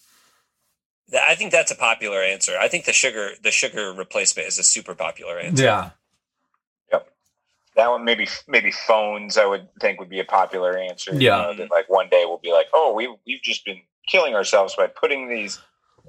[1.11, 2.53] Th- I think that's a popular answer.
[2.61, 5.65] I think the sugar the sugar replacement is a super popular answer.
[5.65, 5.91] Yeah.
[6.93, 7.09] Yep.
[7.77, 11.13] That one maybe maybe phones I would think would be a popular answer.
[11.15, 11.37] you Yeah.
[11.43, 14.75] know, that like one day we'll be like, oh, we we've just been killing ourselves
[14.77, 15.61] by putting these,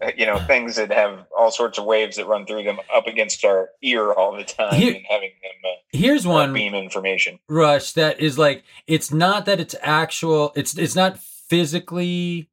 [0.02, 3.06] uh, you know, things that have all sorts of waves that run through them up
[3.06, 5.52] against our ear all the time Here- and having them
[5.94, 7.40] Here's uh, one beam information.
[7.50, 12.48] rush that is like it's not that it's actual it's it's not physically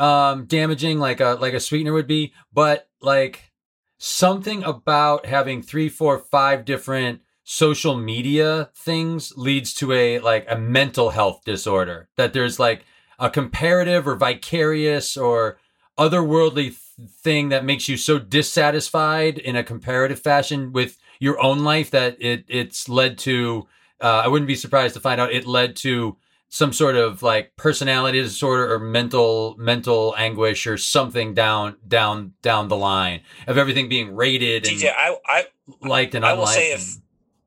[0.00, 3.52] um damaging like a like a sweetener would be but like
[3.98, 10.56] something about having three four five different social media things leads to a like a
[10.56, 12.84] mental health disorder that there's like
[13.18, 15.58] a comparative or vicarious or
[15.98, 21.58] otherworldly th- thing that makes you so dissatisfied in a comparative fashion with your own
[21.58, 23.66] life that it it's led to
[24.00, 26.16] uh, I wouldn't be surprised to find out it led to
[26.52, 32.68] some sort of like personality disorder or mental mental anguish or something down down down
[32.68, 35.46] the line of everything being rated and TJ, I, I
[35.80, 36.96] liked and I will say and- if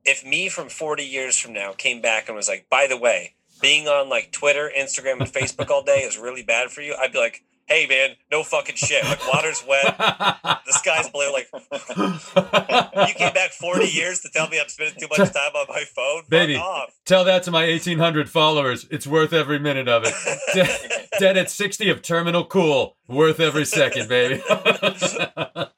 [0.06, 3.36] if me from 40 years from now came back and was like, by the way,
[3.62, 7.14] being on like Twitter, Instagram, and Facebook all day is really bad for you, I'd
[7.14, 9.04] be like, hey man, no fucking shit.
[9.04, 11.32] Like water's wet, the sky's blue.
[11.32, 11.48] Like
[13.10, 15.84] you came back 40 years to tell me I'm spending too much time on my
[15.84, 16.22] phone.
[16.22, 16.56] Fuck Baby.
[16.56, 16.94] off.
[17.06, 18.88] Tell that to my 1800 followers.
[18.92, 20.14] It's worth every minute of it.
[20.54, 20.80] Dead,
[21.20, 22.96] dead at 60 of terminal cool.
[23.08, 24.42] Worth every second, baby.
[24.50, 25.70] I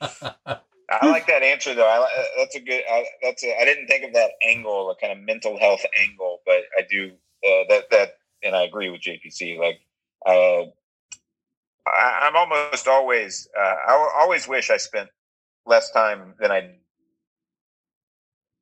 [1.07, 1.87] like that answer though.
[1.87, 2.07] I, uh,
[2.37, 2.83] that's a good.
[2.89, 6.41] I, that's a, I didn't think of that angle, a kind of mental health angle,
[6.45, 7.11] but I do
[7.45, 7.89] uh, that.
[7.91, 9.57] That and I agree with JPC.
[9.57, 9.79] Like,
[10.25, 10.69] uh,
[11.87, 13.47] I, I'm almost always.
[13.57, 15.09] Uh, I always wish I spent
[15.65, 16.71] less time than I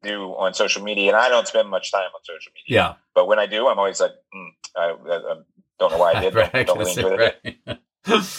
[0.03, 2.75] do on social media, and I don't spend much time on social media.
[2.75, 2.93] yeah.
[3.15, 5.35] But when I do, I'm always like, mm, I, I,
[5.79, 6.35] don't know why I did.
[6.35, 7.57] Right, Don't, don't really enjoy right.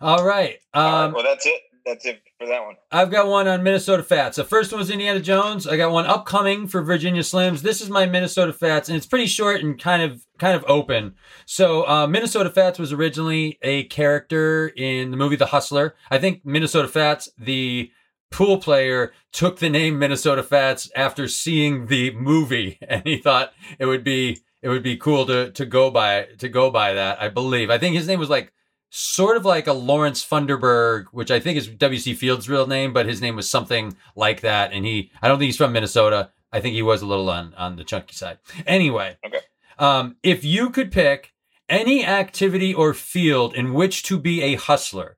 [0.00, 0.58] All right.
[0.74, 1.62] All right, Um, well, that's it.
[1.86, 2.76] That's it for that one.
[2.90, 4.36] I've got one on Minnesota Fats.
[4.36, 5.66] The first one was Indiana Jones.
[5.66, 7.60] I got one upcoming for Virginia Slims.
[7.60, 11.14] This is my Minnesota Fats, and it's pretty short and kind of kind of open.
[11.44, 15.94] So uh, Minnesota Fats was originally a character in the movie The Hustler.
[16.10, 17.90] I think Minnesota Fats, the
[18.30, 23.84] pool player, took the name Minnesota Fats after seeing the movie, and he thought it
[23.84, 27.20] would be it would be cool to to go by to go by that.
[27.20, 27.68] I believe.
[27.68, 28.54] I think his name was like
[28.96, 32.14] sort of like a Lawrence Funderburg, which I think is W.C.
[32.14, 34.72] Fields' real name, but his name was something like that.
[34.72, 36.30] And he, I don't think he's from Minnesota.
[36.52, 38.38] I think he was a little on on the chunky side.
[38.68, 39.40] Anyway, Okay.
[39.80, 41.32] um, if you could pick
[41.68, 45.16] any activity or field in which to be a hustler,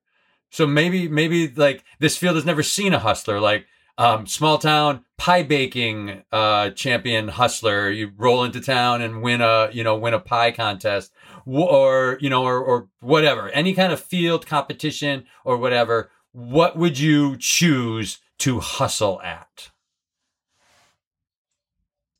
[0.51, 3.66] so maybe maybe like this field has never seen a hustler, like
[3.99, 7.91] um, small town pie baking uh, champion hustler.
[7.91, 11.12] You roll into town and win a you know win a pie contest,
[11.47, 16.11] or you know or or whatever, any kind of field competition or whatever.
[16.32, 19.70] What would you choose to hustle at?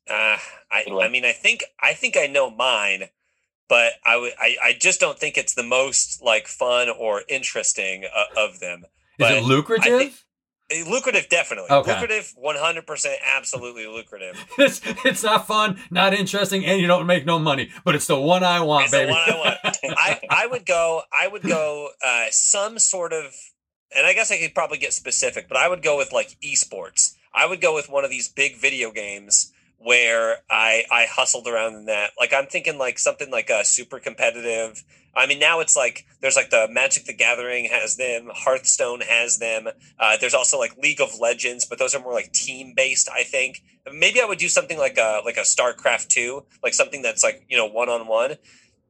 [0.09, 0.37] Uh,
[0.71, 3.09] I, I mean, I think I think I know mine,
[3.67, 8.05] but I would I, I just don't think it's the most like fun or interesting
[8.05, 8.83] uh, of them.
[8.83, 10.23] Is But it lucrative?
[10.85, 11.69] Lucrative, definitely.
[11.71, 11.93] Okay.
[11.93, 14.35] Lucrative, one hundred percent, absolutely lucrative.
[14.57, 17.69] it's it's not fun, not interesting, and you don't make no money.
[17.85, 19.11] But it's the one I want, It's the baby.
[19.11, 19.77] one I want.
[19.97, 21.01] I I would go.
[21.17, 21.89] I would go.
[22.05, 23.33] Uh, some sort of
[23.95, 27.15] and I guess I could probably get specific, but I would go with like esports.
[27.33, 31.75] I would go with one of these big video games where I I hustled around
[31.75, 32.11] in that.
[32.19, 34.83] Like I'm thinking like something like a super competitive.
[35.15, 39.39] I mean now it's like there's like the Magic the Gathering has them, Hearthstone has
[39.39, 39.67] them.
[39.99, 43.09] Uh, there's also like League of Legends, but those are more like team based.
[43.13, 43.63] I think
[43.93, 47.45] maybe I would do something like a like a StarCraft two, like something that's like
[47.49, 48.35] you know one on one.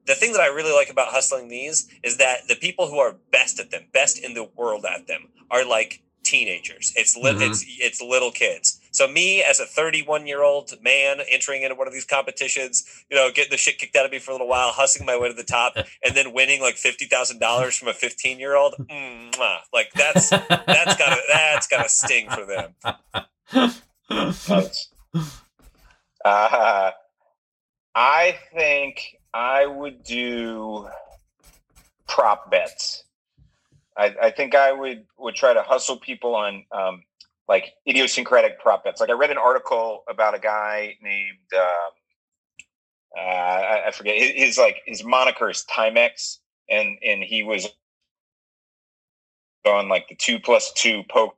[0.06, 3.18] The thing that I really like about hustling these is that the people who are
[3.30, 6.94] best at them, best in the world at them, are like teenagers.
[6.96, 7.50] It's li- Mhm.
[7.52, 8.80] it's it's little kids.
[8.98, 13.16] So me as a 31 year old man entering into one of these competitions, you
[13.16, 15.28] know, getting the shit kicked out of me for a little while, hustling my way
[15.28, 18.74] to the top, and then winning like fifty thousand dollars from a 15 year old,
[19.72, 22.74] like that's that's gotta that's gotta sting for them.
[26.26, 26.92] Uh,
[27.94, 30.88] I think I would do
[32.08, 33.04] prop bets.
[33.96, 37.04] I, I think I would would try to hustle people on um,
[37.48, 39.00] like idiosyncratic prop bets.
[39.00, 41.92] Like I read an article about a guy named um,
[43.18, 46.38] uh, I, I forget his, his like his moniker is Timex,
[46.70, 47.68] and and he was
[49.66, 51.36] on like the two plus two poker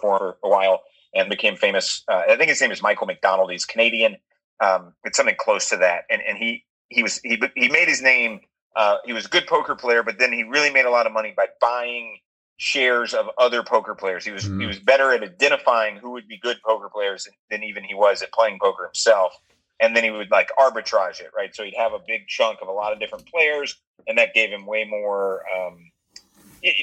[0.00, 0.82] for a while
[1.14, 2.04] and became famous.
[2.08, 3.50] Uh, I think his name is Michael McDonald.
[3.50, 4.16] He's Canadian.
[4.60, 6.04] Um, it's something close to that.
[6.10, 8.40] And and he he was he he made his name.
[8.76, 11.12] Uh, he was a good poker player, but then he really made a lot of
[11.12, 12.18] money by buying
[12.58, 14.24] shares of other poker players.
[14.24, 14.60] He was Mhm.
[14.60, 18.20] he was better at identifying who would be good poker players than, even he was
[18.20, 19.34] at playing poker himself.
[19.80, 21.54] And then he would like arbitrage it, right?
[21.54, 24.50] So he'd have a big chunk of a lot of different players, and that gave
[24.50, 25.44] him way more.
[25.56, 25.92] Um,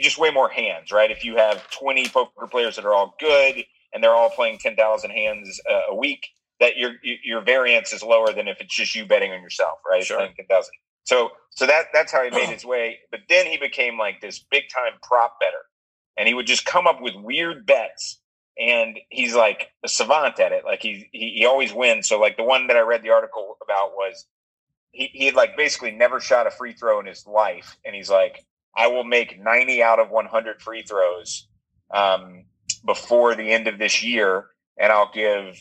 [0.01, 1.11] just way more hands, right?
[1.11, 5.11] If you have 20 poker players that are all good and they're all playing 10,000
[5.11, 6.25] hands uh, a week,
[6.61, 10.05] that your your variance is lower than if it's just you betting on yourself, right?
[10.05, 10.17] Sure.
[10.17, 10.73] Playing 10,000.
[11.05, 12.99] So so that that's how he made his way.
[13.11, 15.63] But then he became like this big time prop better,
[16.17, 18.19] and he would just come up with weird bets.
[18.57, 20.63] And he's like a savant at it.
[20.63, 22.07] Like he, he he always wins.
[22.07, 24.25] So like the one that I read the article about was
[24.91, 28.09] he, he had like basically never shot a free throw in his life, and he's
[28.09, 28.45] like,
[28.75, 31.47] I will make 90 out of 100 free throws
[31.93, 32.45] um,
[32.85, 34.45] before the end of this year,
[34.77, 35.59] and I'll give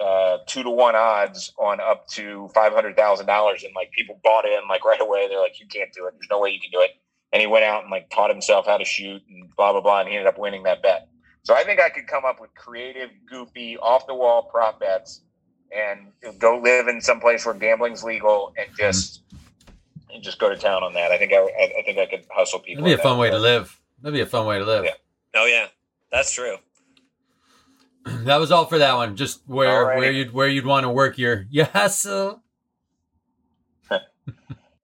[0.00, 3.62] uh, two to one odds on up to five hundred thousand dollars.
[3.62, 5.28] And like people bought in like right away.
[5.28, 6.14] They're like, you can't do it.
[6.14, 6.90] There's no way you can do it.
[7.32, 10.00] And he went out and like taught himself how to shoot and blah blah blah,
[10.00, 11.08] and he ended up winning that bet.
[11.42, 15.22] So I think I could come up with creative, goofy, off the wall prop bets
[15.72, 19.22] and go live in some place where gambling's legal and just
[20.12, 21.12] and just go to town on that.
[21.12, 22.82] I think I, I, think I could hustle people.
[22.82, 23.80] That'd be a fun way to live.
[24.02, 24.84] That'd be a fun way to live.
[24.84, 24.90] Yeah.
[25.34, 25.66] Oh yeah,
[26.10, 26.56] that's true.
[28.24, 29.16] That was all for that one.
[29.16, 29.98] Just where Alrighty.
[29.98, 32.42] where you'd where you'd want to work your your hustle.
[33.90, 33.98] All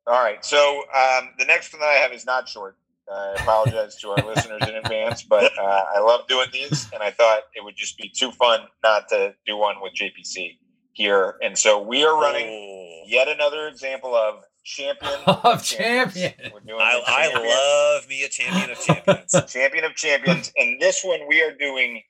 [0.06, 0.44] right.
[0.44, 2.76] So um, the next one that I have is not short.
[3.12, 7.10] I apologize to our listeners in advance, but uh, I love doing these, and I
[7.10, 10.58] thought it would just be too fun not to do one with JPC
[10.92, 11.36] here.
[11.42, 13.02] And so we are running Ooh.
[13.08, 16.32] yet another example of champion Of champion.
[16.52, 19.52] We're doing I, champion, I love me a champion of champions.
[19.52, 22.02] champion of champions, and this one we are doing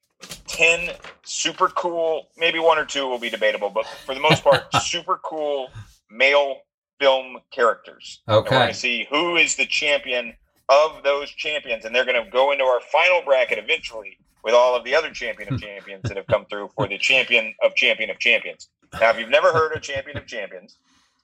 [0.56, 0.90] ten
[1.24, 2.28] super cool.
[2.36, 5.68] Maybe one or two will be debatable, but for the most part, super cool
[6.10, 6.62] male
[6.98, 8.22] film characters.
[8.26, 10.34] And we're going to see who is the champion
[10.68, 14.74] of those champions, and they're going to go into our final bracket eventually with all
[14.74, 18.10] of the other champion of champions that have come through for the champion of champion
[18.10, 18.68] of champions.
[19.00, 20.78] Now, if you've never heard of champion of champions,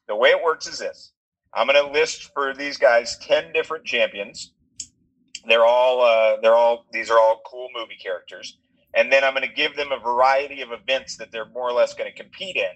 [0.09, 1.13] the way it works is this:
[1.55, 4.53] I'm going to list for these guys ten different champions.
[5.47, 8.59] They're all uh, they're all these are all cool movie characters,
[8.95, 11.73] and then I'm going to give them a variety of events that they're more or
[11.73, 12.71] less going to compete in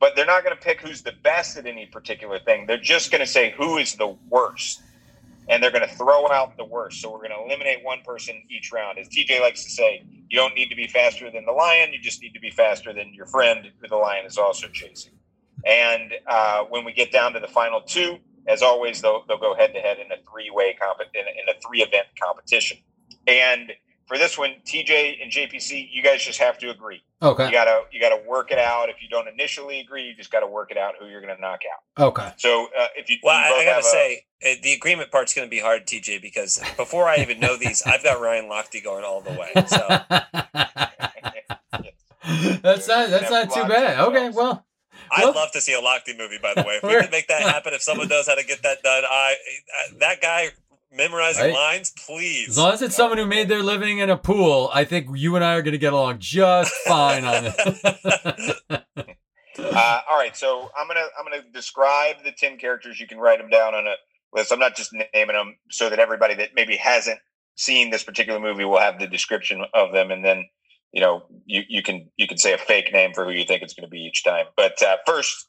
[0.00, 2.66] but they're not going to pick who's the best at any particular thing.
[2.68, 4.82] They're just going to say who is the worst,
[5.48, 7.00] and they're going to throw out the worst.
[7.02, 8.98] So we're going to eliminate one person each round.
[8.98, 11.92] As TJ likes to say, you don't need to be faster than the lion.
[11.92, 15.12] You just need to be faster than your friend, who the lion is also chasing.
[15.66, 19.54] And uh, when we get down to the final two, as always, they'll, they'll go
[19.56, 22.78] head to head in a three way comp in, a- in a three event competition.
[23.26, 23.72] And
[24.10, 27.00] for this one, TJ and JPC, you guys just have to agree.
[27.22, 27.44] Okay.
[27.44, 27.52] You Okay.
[27.52, 28.88] gotta you gotta work it out.
[28.88, 31.60] If you don't initially agree, you just gotta work it out who you're gonna knock
[31.72, 32.06] out.
[32.08, 32.32] Okay.
[32.38, 35.12] So uh, if you, Well, you I, I gotta have a- say, uh, the agreement
[35.12, 38.46] part's going to be hard, TJ, because before I even know these, I've got Ryan
[38.46, 39.52] Lochte going all the way.
[39.66, 39.86] So
[42.62, 44.00] that's not that's not too bad.
[44.08, 44.64] Okay, well,
[45.12, 46.38] I'd Well- love to see a Lochte movie.
[46.42, 48.62] By the way, if we could make that happen, if someone knows how to get
[48.62, 49.34] that done, I,
[49.78, 50.48] I that guy
[50.92, 51.54] memorizing Right.
[51.54, 52.50] lines, please.
[52.50, 55.36] as long as it's someone who made their living in a pool, I think you
[55.36, 58.56] and I are going to get along just fine on it.
[59.58, 62.98] uh, all right, so I'm gonna I'm gonna describe the ten characters.
[63.00, 63.94] You can write them down on a
[64.32, 64.52] list.
[64.52, 67.18] I'm not just naming them so that everybody that maybe hasn't
[67.56, 70.44] seen this particular movie will have the description of them, and then
[70.92, 73.62] you know you you can you can say a fake name for who you think
[73.62, 74.46] it's going to be each time.
[74.56, 75.46] But uh, first,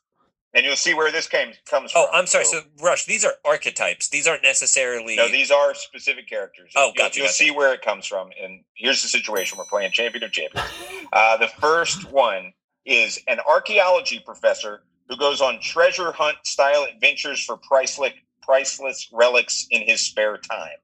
[0.54, 2.10] and you'll see where this came comes Oh, from.
[2.14, 2.45] Oh, I'm sorry.
[2.45, 4.10] So, Rush, these are archetypes.
[4.10, 5.16] These aren't necessarily.
[5.16, 6.72] no, these are specific characters.
[6.76, 7.34] Oh, You'll- gotcha, You'll gotcha.
[7.36, 8.30] see where it comes from.
[8.41, 10.68] And here's the situation: we're playing Champion of Champions.
[11.14, 12.54] Uh, the first one
[12.86, 19.68] is an archaeology professor who goes on treasure hunt style adventures for priceless priceless relics
[19.70, 20.78] in his spare time.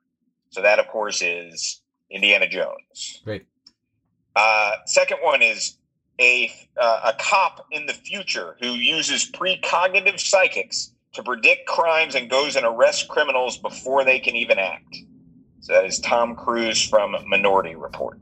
[0.50, 3.22] So that, of course, is Indiana Jones.
[3.26, 3.46] Great.
[4.36, 5.77] Uh, second one is
[6.20, 12.30] a uh, a cop in the future who uses precognitive psychics to predict crimes and
[12.30, 14.98] goes and arrests criminals before they can even act.
[15.62, 18.20] So that is Tom Cruise from Minority Report.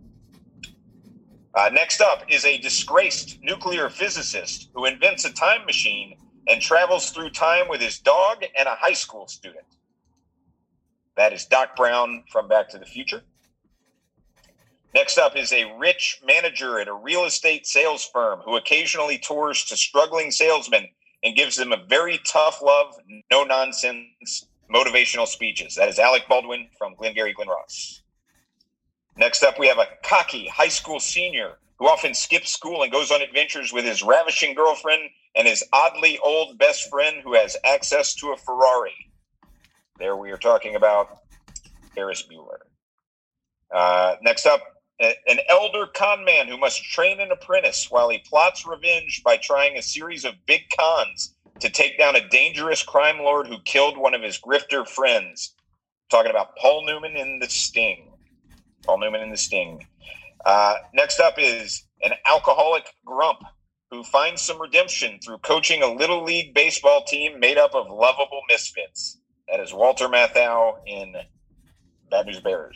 [1.53, 6.17] Uh, next up is a disgraced nuclear physicist who invents a time machine
[6.47, 9.65] and travels through time with his dog and a high school student.
[11.15, 13.23] That is Doc Brown from Back to the Future.
[14.95, 19.65] Next up is a rich manager at a real estate sales firm who occasionally tours
[19.65, 20.87] to struggling salesmen
[21.21, 22.95] and gives them a very tough love,
[23.29, 25.75] no nonsense motivational speeches.
[25.75, 28.03] That is Alec Baldwin from Glengarry Glen Ross.
[29.17, 33.11] Next up, we have a cocky high school senior who often skips school and goes
[33.11, 38.15] on adventures with his ravishing girlfriend and his oddly old best friend who has access
[38.15, 39.11] to a Ferrari.
[39.99, 41.17] There we are talking about
[41.93, 42.59] Ferris Bueller.
[43.73, 44.61] Uh, next up,
[44.99, 49.77] an elder con man who must train an apprentice while he plots revenge by trying
[49.77, 54.13] a series of big cons to take down a dangerous crime lord who killed one
[54.13, 55.53] of his grifter friends.
[56.09, 58.11] Talking about Paul Newman in The Sting.
[58.85, 59.85] Paul Newman in The Sting.
[60.45, 63.39] Uh, next up is an alcoholic grump
[63.89, 68.41] who finds some redemption through coaching a little league baseball team made up of lovable
[68.49, 69.19] misfits.
[69.49, 71.15] That is Walter Matthau in
[72.09, 72.75] Bad News Bears.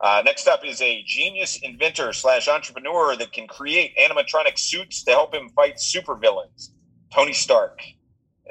[0.00, 5.10] Uh, next up is a genius inventor slash entrepreneur that can create animatronic suits to
[5.10, 6.70] help him fight supervillains.
[7.12, 7.80] Tony Stark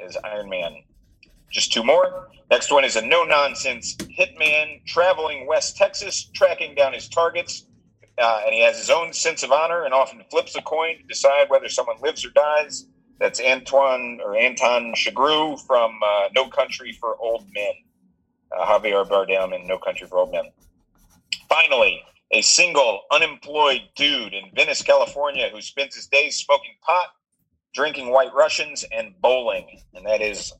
[0.04, 0.76] as Iron Man.
[1.50, 2.28] Just two more.
[2.50, 7.66] Next one is a no nonsense hitman traveling West Texas, tracking down his targets.
[8.18, 11.02] Uh, and he has his own sense of honor and often flips a coin to
[11.04, 12.86] decide whether someone lives or dies.
[13.18, 17.72] That's Antoine or Anton Chigurh from uh, No Country for Old Men.
[18.56, 20.44] Uh, Javier Bardem in No Country for Old Men.
[21.48, 22.02] Finally,
[22.32, 27.08] a single unemployed dude in Venice, California, who spends his days smoking pot,
[27.74, 29.80] drinking white Russians, and bowling.
[29.94, 30.52] And that is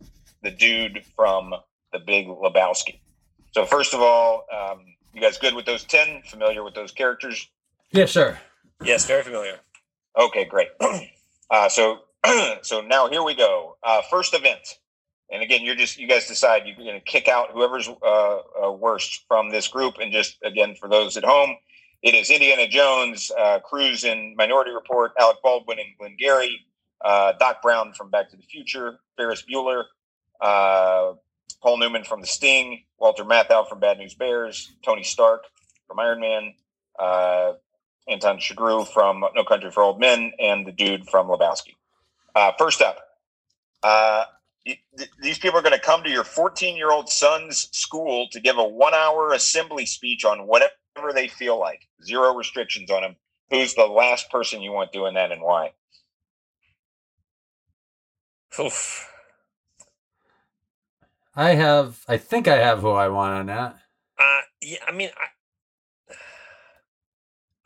[0.42, 1.54] the dude from
[1.92, 3.00] The Big Lebowski.
[3.52, 4.80] So, first of all, um,
[5.12, 6.22] you guys good with those 10?
[6.26, 7.48] Familiar with those characters?
[7.90, 8.38] Yes, sir.
[8.84, 9.58] Yes, very familiar.
[10.18, 10.68] Okay, great.
[11.48, 12.00] Uh, so,
[12.62, 13.76] so now here we go.
[13.80, 14.78] Uh, first event,
[15.30, 18.72] and again, you're just you guys decide you're going to kick out whoever's uh, uh,
[18.72, 21.56] worst from this group, and just again for those at home,
[22.02, 26.60] it is Indiana Jones, uh, Cruise in Minority Report, Alec Baldwin and Glengarry,
[27.04, 29.84] uh, Doc Brown from Back to the Future, Ferris Bueller,
[30.40, 31.12] uh,
[31.60, 35.44] Paul Newman from The Sting, Walter Matthau from Bad News Bears, Tony Stark
[35.88, 36.54] from Iron Man.
[36.98, 37.52] Uh,
[38.08, 41.74] Anton Chigurh from No Country for Old Men, and the dude from Lebowski.
[42.56, 42.98] First up,
[45.22, 48.58] these people are going to come to your 14 year old son's school to give
[48.58, 51.82] a one hour assembly speech on whatever they feel like.
[52.04, 53.16] Zero restrictions on them.
[53.50, 55.72] Who's the last person you want doing that and why?
[58.58, 59.12] Oof.
[61.34, 62.02] I have.
[62.08, 63.76] I think I have who I want on that.
[64.18, 65.10] Uh, yeah, I mean,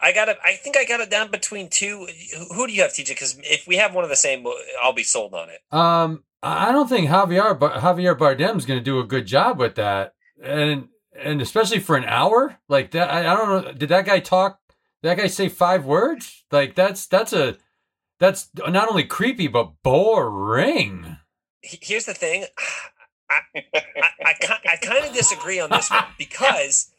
[0.00, 0.38] I, I got it.
[0.44, 2.08] I think I got it down between two.
[2.36, 3.08] Who- Who do you have, TJ?
[3.08, 4.44] Because if we have one of the same,
[4.82, 5.60] I'll be sold on it.
[5.70, 9.74] Um, I I don't think Javier Javier Bardem's going to do a good job with
[9.76, 10.88] that, and
[11.18, 13.10] and especially for an hour like that.
[13.10, 13.72] I, I don't know.
[13.72, 14.58] Did that guy talk?
[15.02, 16.44] That guy say five words?
[16.50, 17.56] Like that's that's a
[18.18, 21.16] that's not only creepy but boring.
[21.62, 22.46] Here's the thing.
[23.30, 23.40] I,
[24.24, 26.92] I, ki- I kind of disagree on this one because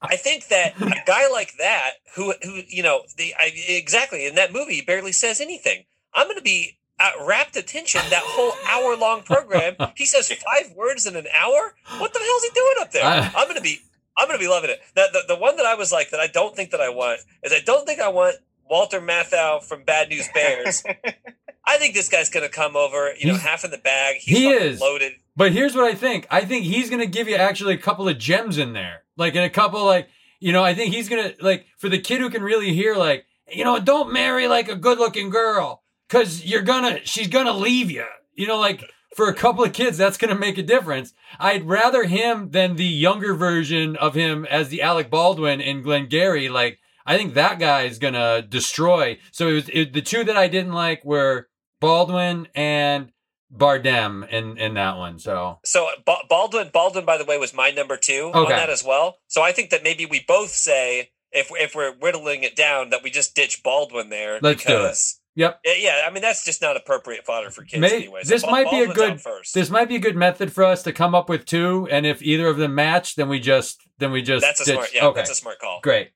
[0.00, 4.36] I think that a guy like that, who, who you know, the I, exactly in
[4.36, 5.84] that movie, barely says anything.
[6.14, 9.76] I'm going to be at rapt attention that whole hour long program.
[9.96, 11.74] He says five words in an hour.
[11.98, 13.04] What the hell's he doing up there?
[13.04, 13.78] I- I'm going to be,
[14.16, 14.80] I'm to be loving it.
[14.94, 17.20] The, the the one that I was like that I don't think that I want
[17.44, 18.36] is I don't think I want
[18.68, 20.82] Walter Matthau from Bad News Bears.
[21.64, 24.16] I think this guy's going to come over, you know, half in the bag.
[24.20, 24.80] He's he is.
[24.80, 25.12] loaded.
[25.36, 26.26] But here's what I think.
[26.30, 29.04] I think he's gonna give you actually a couple of gems in there.
[29.16, 30.08] Like in a couple like
[30.40, 33.24] you know, I think he's gonna like for the kid who can really hear like,
[33.52, 35.82] you know, don't marry like a good looking girl.
[36.08, 38.04] Cause you're gonna she's gonna leave you.
[38.34, 38.82] You know, like
[39.16, 41.12] for a couple of kids, that's going to make a difference.
[41.40, 46.48] I'd rather him than the younger version of him as the Alec Baldwin in Glengarry.
[46.48, 49.18] Like, I think that guy is going to destroy.
[49.32, 51.48] So it was it, the two that I didn't like were
[51.80, 53.10] Baldwin and
[53.52, 55.18] Bardem in in that one.
[55.18, 58.38] So So ba- Baldwin, Baldwin, by the way, was my number two Okay.
[58.38, 59.16] on that as well.
[59.26, 63.02] So I think that maybe we both say if if we're whittling it down that
[63.02, 64.38] we just ditch Baldwin there.
[64.42, 64.76] Let's do it.
[64.78, 65.60] because, Yep.
[65.64, 68.22] Yeah, yeah, I mean that's just not appropriate fodder for kids May- anyway.
[68.24, 69.54] So this Ba- might be a good- first.
[69.54, 72.20] this might be a good method for us to come up with two, and if
[72.22, 74.74] either of them match, then we just then we just that's a ditch.
[74.74, 74.94] smart.
[74.94, 75.78] Yeah, okay, that's a smart call.
[75.80, 76.10] great.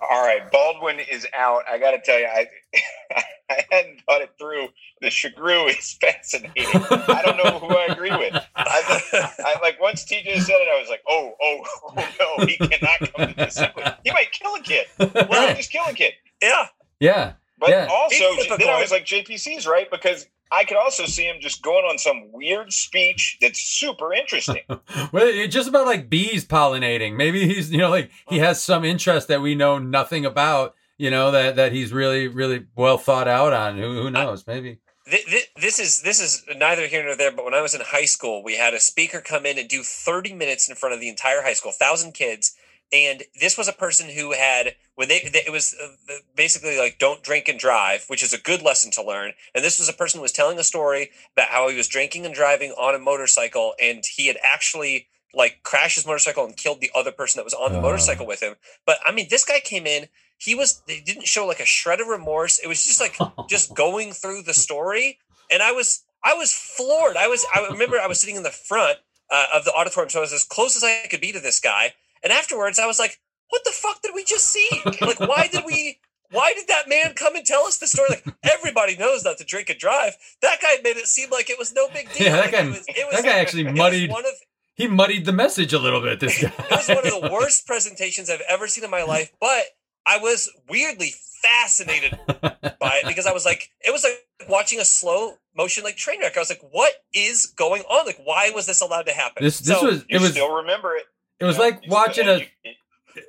[0.00, 1.62] All right, Baldwin is out.
[1.70, 2.46] I got to tell you, I
[3.50, 4.68] I hadn't thought it through.
[5.02, 6.64] The Chigurh is fascinating.
[6.64, 8.34] I don't know who I agree with.
[8.56, 11.60] I, I like once TJ said it, I was like, oh, oh,
[11.98, 13.90] oh no, he cannot come to this sequence.
[14.04, 14.86] He might kill a kid.
[14.96, 16.14] Why not just kill a kid?
[16.42, 16.66] Yeah,
[16.98, 17.32] yeah,
[17.64, 17.88] But Yeah.
[17.90, 18.74] also, He's then typical.
[18.74, 22.30] I was like, JPC's right because I could also see him just going on some
[22.30, 24.60] weird speech that's super interesting.
[24.68, 27.16] well, it's just about like bees pollinating.
[27.16, 30.74] Maybe he's you know like he has some interest that we know nothing about.
[30.98, 33.78] You know that that he's really really well thought out on.
[33.78, 34.46] Who who knows?
[34.46, 34.78] Maybe.
[35.10, 37.32] Th- th- this is this is neither here nor there.
[37.32, 39.82] But when I was in high school, we had a speaker come in and do
[39.82, 42.54] 30 minutes in front of the entire high school, thousand kids.
[42.92, 46.98] And this was a person who had when they, they it was uh, basically like
[46.98, 49.32] don't drink and drive, which is a good lesson to learn.
[49.54, 52.24] And this was a person who was telling a story about how he was drinking
[52.24, 56.80] and driving on a motorcycle, and he had actually like crashed his motorcycle and killed
[56.80, 57.82] the other person that was on the Uh.
[57.82, 58.54] motorcycle with him.
[58.86, 60.08] But I mean, this guy came in.
[60.38, 60.82] He was.
[60.86, 62.58] They didn't show like a shred of remorse.
[62.58, 63.16] It was just like
[63.48, 65.18] just going through the story
[65.50, 68.50] and i was i was floored i was i remember i was sitting in the
[68.50, 68.96] front
[69.30, 71.60] uh, of the auditorium so i was as close as i could be to this
[71.60, 71.92] guy
[72.24, 73.20] and afterwards i was like
[73.50, 74.68] what the fuck did we just see
[75.00, 75.98] like why did we
[76.30, 79.44] why did that man come and tell us the story like everybody knows not to
[79.44, 82.32] drink and drive that guy made it seem like it was no big deal Yeah,
[82.36, 84.32] that Like, guy- it was, it was, that guy actually muddied- one of
[84.74, 86.18] He muddied the message a little bit.
[86.18, 86.50] This guy.
[86.58, 89.62] it was one of the worst presentations I've ever seen in my life, but
[90.04, 91.12] I was weirdly
[91.42, 94.18] fascinated by it because I was like, it was like
[94.48, 96.36] watching a slow motion like train wreck.
[96.36, 98.04] I was like, what is going on?
[98.06, 99.44] Like, why was this allowed to happen?
[99.44, 101.04] This this So, was You it was still remember it.
[101.40, 101.68] It was you know?
[101.68, 102.46] like watching a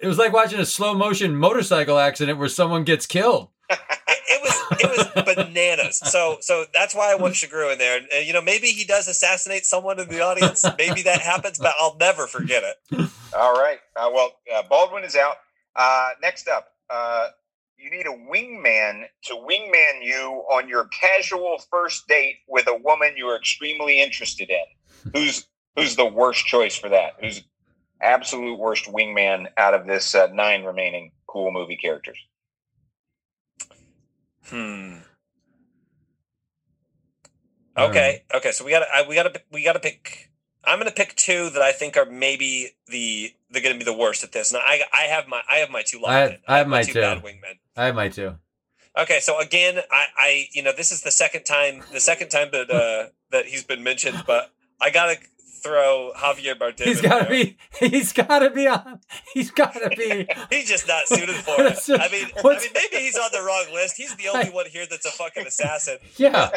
[0.02, 3.50] it was like watching a slow motion motorcycle accident where someone gets killed.
[3.70, 6.00] it, it was it was bananas.
[6.00, 7.98] So so that's why I want Chigurh in there.
[7.98, 10.66] And, and, you know, maybe he does assassinate someone in the audience.
[10.78, 13.10] Maybe that happens, but I'll never forget it.
[13.36, 13.80] All right.
[13.96, 15.36] Uh, well, uh, Baldwin is out.
[15.76, 17.28] Uh, next up, uh,
[17.78, 23.14] you need a wingman to wingman you on your casual first date with a woman
[23.18, 25.12] you are extremely interested in.
[25.14, 27.14] Who's who's the worst choice for that?
[27.20, 27.44] Who's
[28.02, 32.18] absolute worst wingman out of this uh, nine remaining cool movie characters?
[34.48, 34.98] Hmm.
[37.78, 38.24] Okay.
[38.34, 38.52] Okay.
[38.52, 40.32] So we got to we got to we got to pick.
[40.64, 43.90] I'm going to pick two that I think are maybe the they're going to be
[43.90, 44.52] the worst at this.
[44.54, 46.38] And I I have my I have my two locked I have- in.
[46.48, 47.02] I have my two two.
[47.02, 47.60] bad wingmen.
[47.76, 48.36] I have my two.
[48.98, 52.48] Okay, so again, I, I, you know, this is the second time, the second time
[52.54, 55.18] that uh, that he's been mentioned, but I gotta
[55.66, 56.84] throw Javier Bardem.
[56.84, 57.58] He's got to be.
[57.80, 59.00] He's got to be on.
[59.34, 60.28] He's got to be.
[60.56, 61.78] He's just not suited for it.
[61.90, 63.98] I mean, I mean, maybe he's on the wrong list.
[63.98, 65.98] He's the only one here that's a fucking assassin.
[66.18, 66.50] Yeah,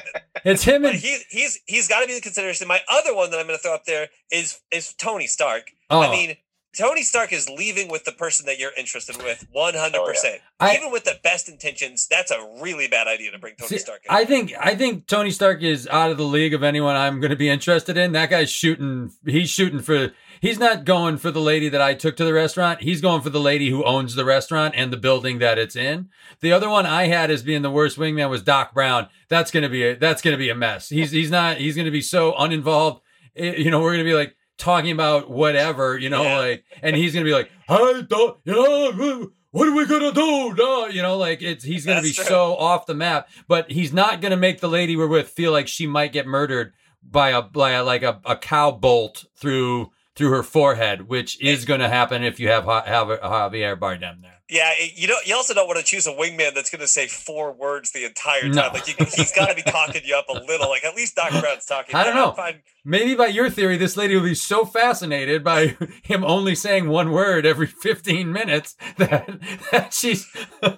[0.45, 0.95] it's him and.
[0.95, 2.69] he, he's he's got to be in consideration.
[2.69, 5.73] My other one that I'm going to throw up there is is Tony Stark.
[5.91, 6.37] Oh, I mean,
[6.79, 10.05] Tony Stark is leaving with the person that you're interested with 100.
[10.05, 13.69] percent I- Even with the best intentions, that's a really bad idea to bring Tony
[13.71, 14.03] See, Stark.
[14.09, 14.15] in.
[14.15, 17.31] I think I think Tony Stark is out of the league of anyone I'm going
[17.31, 18.13] to be interested in.
[18.13, 19.11] That guy's shooting.
[19.27, 20.13] He's shooting for.
[20.41, 22.81] He's not going for the lady that I took to the restaurant.
[22.83, 26.11] He's going for the lady who owns the restaurant and the building that it's in.
[26.41, 29.09] The other one I had as being the worst wingman was Doc Brown.
[29.29, 30.89] That's gonna be a that's gonna be a mess.
[30.91, 31.57] He's he's not.
[31.57, 33.03] He's gonna be so uninvolved.
[33.35, 35.97] It- you know, we're gonna be like talking about whatever.
[35.99, 36.39] You know, Yeah.
[36.39, 40.55] like, and he's gonna be like, "Hey, don't, you know, what are we gonna do?"
[40.55, 42.25] No, you know, like it's he's gonna That's be true.
[42.25, 43.29] so off the map.
[43.49, 46.73] But he's not gonna make the lady we're with feel like she might get murdered
[47.03, 51.65] by a by a, like a, a cow bolt through through her forehead, which is
[51.65, 54.38] gonna happen if you have Ha- have uh, Javier Bardem there.
[54.51, 55.27] Yeah, you don't.
[55.27, 58.07] You also don't want to choose a wingman that's going to say four words the
[58.07, 58.53] entire time.
[58.53, 58.69] No.
[58.73, 60.71] Like you, he's got to be talking you up a little.
[60.71, 61.95] Like at least Doc Brown's talking.
[61.95, 62.33] I don't know.
[62.33, 62.63] fine.
[62.83, 67.11] Maybe by your theory, this lady will be so fascinated by him only saying one
[67.13, 69.29] word every 15 minutes that,
[69.71, 70.27] that she's.
[70.63, 70.77] I,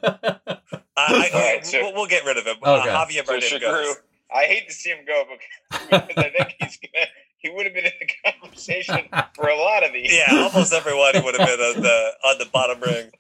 [0.96, 2.56] I, All right, so- we'll, we'll get rid of him.
[2.62, 2.88] Okay.
[2.90, 3.96] Uh, Javier So Bardem Chigurh, goes.
[4.34, 5.24] I hate to see him go
[5.70, 7.06] because, because I think he's gonna.
[7.38, 8.98] He would have been in the conversation
[9.34, 10.12] for a lot of these.
[10.14, 13.10] Yeah, almost everyone would have been on the on the bottom ring.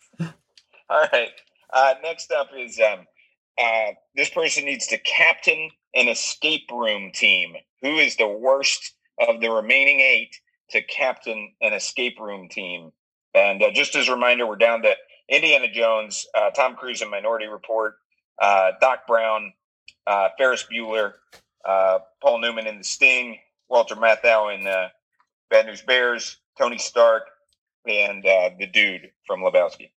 [0.90, 1.30] All right.
[1.72, 3.06] Uh, next up is um,
[3.62, 7.54] uh, this person needs to captain an escape room team.
[7.82, 8.96] Who is the worst
[9.28, 10.34] of the remaining eight
[10.70, 12.90] to captain an escape room team?
[13.36, 14.92] And uh, just as a reminder, we're down to
[15.28, 17.94] Indiana Jones, uh, Tom Cruise in Minority Report,
[18.42, 19.52] uh, Doc Brown,
[20.08, 21.12] uh, Ferris Bueller,
[21.64, 23.38] Paul Newman in The Sting,
[23.68, 24.64] Walter Matthau in
[25.50, 27.28] Bad News Bears, Tony Stark,
[27.86, 29.90] and the dude from Lebowski.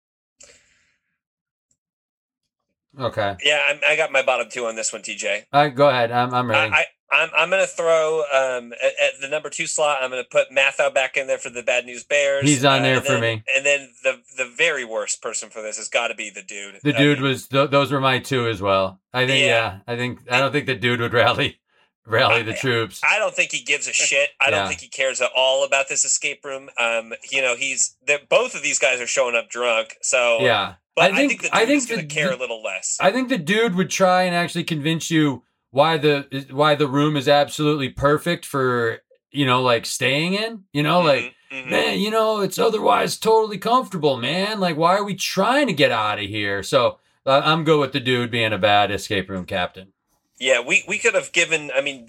[2.99, 3.37] Okay.
[3.45, 5.45] Yeah, I'm, i got my bottom two on this one, TJ.
[5.53, 6.11] All right, go ahead.
[6.11, 6.73] I'm, I'm ready.
[6.73, 9.99] I, I'm, I'm going to throw um, at, at, the number two slot.
[10.01, 12.49] I'm going to put Matthau back in there for the Bad News Bears.
[12.49, 13.45] He's on there uh, for then, me.
[13.57, 16.79] And then the the very worst person for this has got to be the dude.
[16.83, 19.01] The I dude mean, was th- those were my two as well.
[19.13, 19.47] I think yeah.
[19.47, 19.79] Yeah.
[19.87, 21.61] I think I don't think the dude would rally
[22.07, 23.01] rally the I- troops.
[23.03, 24.31] I don't think he gives a shit.
[24.41, 26.71] I don't think he cares at all about this escape room.
[26.79, 29.97] Um, you know, he's that both of these guys are showing up drunk.
[30.01, 30.75] So yeah.
[30.97, 32.97] But I think- the I think is going to care the- a little less.
[33.01, 37.17] I think the dude would try and actually convince you why the why the room
[37.17, 40.65] is absolutely perfect for you know like staying in.
[40.73, 41.71] You know, like Mhm, mhm.
[41.71, 44.61] man, you know it's otherwise totally comfortable, man.
[44.61, 46.63] Like why are we trying to get out of here?
[46.63, 49.93] So uh, I'm good with the dude being a bad escape room captain.
[50.39, 51.71] Yeah, we we could have given.
[51.75, 52.09] I mean,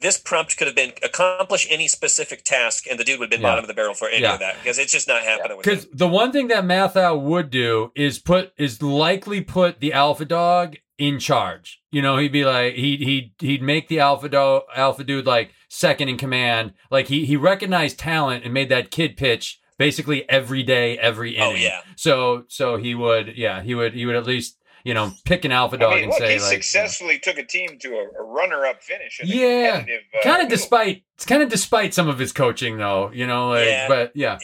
[0.00, 3.40] this prompt could have been accomplish any specific task, and the dude would have been
[3.40, 3.48] Yeah.
[3.50, 4.34] bottom of the barrel for any Yeah.
[4.34, 5.56] of that because it's just not happening.
[5.56, 5.74] with him.
[5.74, 10.24] Because the one thing that Matthau would do is put is likely put the alpha
[10.24, 11.80] dog in charge.
[11.90, 15.52] You know, he'd be like he'd he'd he'd make the alpha dog alpha dude like
[15.68, 16.74] second in command.
[16.90, 21.50] Like he he recognized talent and made that kid pitch basically every day, every oh,
[21.50, 21.62] inning.
[21.62, 24.57] Oh yeah, So so he would yeah he would he would at least
[24.88, 27.38] you know pick an alpha dog I mean, and look, say he like successfully took
[27.38, 29.20] a team to a, a runner-up finish.
[29.22, 29.84] Yeah.
[30.16, 33.50] uh, kind of despite it's kind of despite some of his coaching though you know
[33.50, 33.88] like Yeah.
[33.88, 34.38] but yeah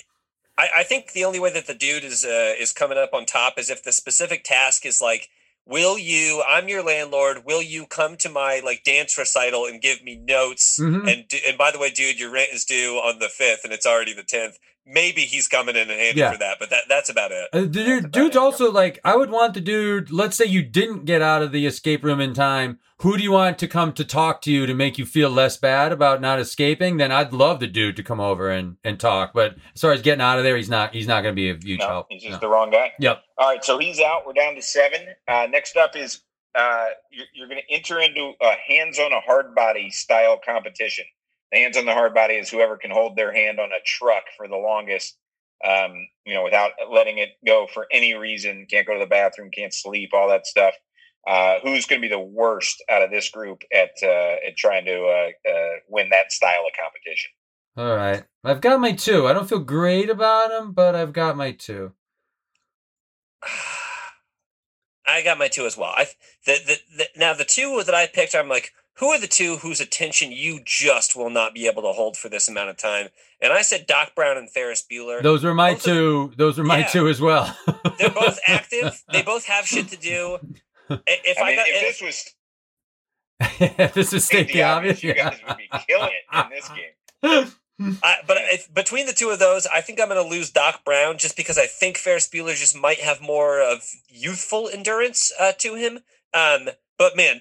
[0.57, 3.27] I, I think the only way that the dude is uh, is coming up on
[3.27, 5.29] top is if the specific task is like,
[5.67, 6.45] will you?
[6.49, 7.39] I'm your landlord.
[7.45, 10.79] Will you come to my like dance recital and give me notes?
[10.81, 11.11] Mhm.
[11.13, 13.73] And d- and by the way, dude, your rent is due on the fifth, and
[13.73, 14.57] it's already the tenth.
[14.87, 16.32] Maybe he's coming in handy Yeah.
[16.32, 17.49] for that, but that that's about it.
[17.55, 20.11] Uh, the dude, dude's it, also like, I would want the dude.
[20.11, 22.78] Let's say you didn't get out of the escape room in time.
[22.99, 25.57] Who do you want to come to talk to you to make you feel less
[25.57, 26.99] bad about not escaping?
[26.99, 29.32] Then I'd love the dude to come over and, and talk.
[29.32, 30.93] But as far as getting out of there, he's not.
[30.95, 32.07] He's not going to be a huge No, help.
[32.11, 32.39] he's just No.
[32.41, 32.93] the wrong guy.
[32.99, 33.22] Yep.
[33.39, 34.26] All right, so he's out.
[34.26, 35.01] We're down to seven.
[35.26, 36.20] Uh, next up is
[36.55, 41.05] uh, you're, you're going to enter into a hands on a hard body style competition.
[41.55, 44.25] The hands on the hard body is whoever can hold their hand on a truck
[44.37, 45.17] for the longest,
[45.65, 48.67] um, you know, without letting it go for any reason.
[48.69, 50.75] Can't go to the bathroom, can't sleep, all that stuff.
[51.25, 54.85] Uh, who's going to be the worst out of this group at uh, at trying
[54.87, 57.31] to uh, uh, win that style of competition?
[57.77, 58.25] All right.
[58.43, 59.29] I've got my two.
[59.29, 61.93] I don't feel great about them, but I've got my two.
[65.07, 65.93] I got my two as well.
[65.95, 66.07] I
[66.47, 69.57] the, the, the now the two that I picked, I'm like, who are the two
[69.57, 73.09] whose attention you just will not be able to hold for this amount of time?
[73.41, 75.23] And I said Doc Brown and Ferris Bueller.
[75.23, 76.33] Those were my Both of- two.
[76.37, 76.87] Those were my Yeah.
[76.87, 77.57] two as well.
[77.99, 79.03] They're both active.
[79.13, 80.39] They both have shit to do.
[80.89, 85.03] If I I, mean, got if if, this was this is state the obvious.
[85.03, 85.31] you yeah.
[85.31, 87.53] guys would be killing it in this game.
[88.05, 90.85] I, but if, between the two of those, I think I'm going to lose Doc
[90.85, 95.53] Brown just because I think Ferris Bueller just might have more of youthful endurance uh,
[95.59, 95.99] to him.
[96.33, 96.69] Um,
[96.99, 97.41] but man,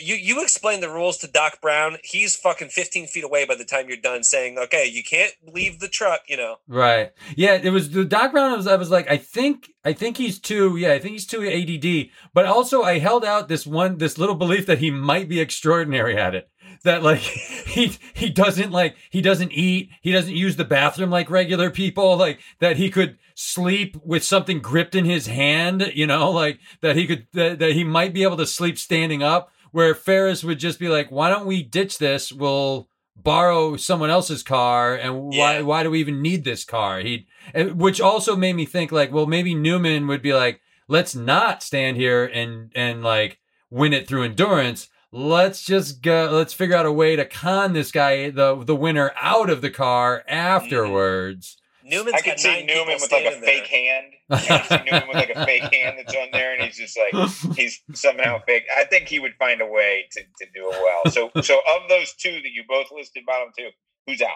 [0.00, 1.98] you you explain the rules to Doc Brown.
[2.02, 5.80] He's fucking 15 feet away by the time you're done saying, "Okay, you can't leave
[5.80, 6.56] the truck." You know.
[6.68, 7.12] Right.
[7.36, 10.38] Yeah, it was the Doc Brown was I was like, I think I think he's
[10.38, 12.10] too yeah, I think he's too ADD.
[12.32, 16.16] But also I held out this one this little belief that he might be extraordinary
[16.16, 16.48] at it.
[16.84, 17.18] That like
[17.66, 22.16] he he doesn't like he doesn't eat, he doesn't use the bathroom like regular people,
[22.16, 26.96] like that he could sleep with something gripped in his hand, you know, like that
[26.96, 30.60] he could that, that he might be able to sleep standing up where Ferris would
[30.60, 32.32] just be like, "Why don't we ditch this?
[32.32, 35.60] We'll borrow someone else's car and why Yeah.
[35.62, 39.26] why do we even need this car he which also made me think like well
[39.26, 43.38] maybe newman would be like let's not stand here and and like
[43.70, 47.92] win it through endurance let's just go let's figure out a way to con this
[47.92, 50.34] guy the the winner out of the car mm-hmm.
[50.34, 53.80] afterwards Newman's I could see Newman with like a fake there.
[53.80, 54.12] hand.
[54.30, 56.98] I could see Newman with like a fake hand that's on there, and he's just
[56.98, 58.64] like he's somehow fake.
[58.76, 61.12] I think he would find a way to, to do it well.
[61.12, 63.68] So, so of those two that you both listed, bottom two,
[64.06, 64.30] who's out?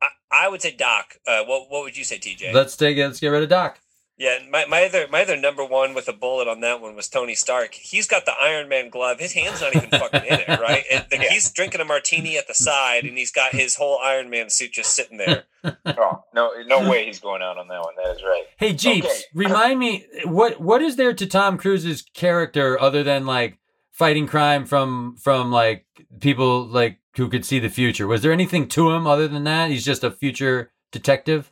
[0.00, 1.16] I, I would say Doc.
[1.26, 2.52] Uh, what what would you say, TJ?
[2.52, 3.80] let's take it let's get rid of doc
[4.18, 7.06] Yeah, my, my other my other number one with a bullet on that one was
[7.08, 7.74] Tony Stark.
[7.74, 9.18] He's got the Iron Man glove.
[9.20, 10.84] His hand's not even fucking in it, right?
[10.90, 11.30] And the, Yeah.
[11.30, 14.72] He's drinking a martini at the side, and he's got his whole Iron Man suit
[14.72, 15.44] just sitting there.
[15.84, 17.94] Oh no, no way he's going out on that one.
[17.96, 18.44] That is right.
[18.56, 19.20] hey jeeps Okay.
[19.34, 23.58] remind me what what is there to tom cruise's character other than like
[23.90, 25.84] fighting crime from from like
[26.20, 28.06] people like who could see the future.
[28.06, 29.70] Was there anything to him other than that?
[29.70, 31.50] He's just a future detective.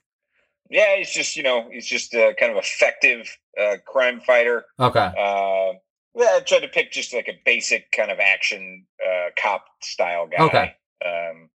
[0.70, 4.64] Yeah, he's just you know he's just a kind of effective uh, crime fighter.
[4.78, 4.98] Okay.
[4.98, 5.78] Uh,
[6.16, 10.28] yeah, I tried to pick just like a basic kind of action uh, cop style
[10.28, 10.44] guy.
[10.44, 10.74] Okay.
[11.04, 11.50] Um,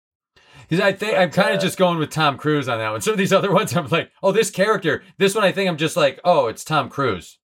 [0.72, 3.02] I think But, I'm kind of uh, just going with Tom Cruise on that one.
[3.02, 5.02] Some of these other ones, I'm like, oh, this character.
[5.18, 7.39] This one, I think I'm just like, oh, it's Tom Cruise.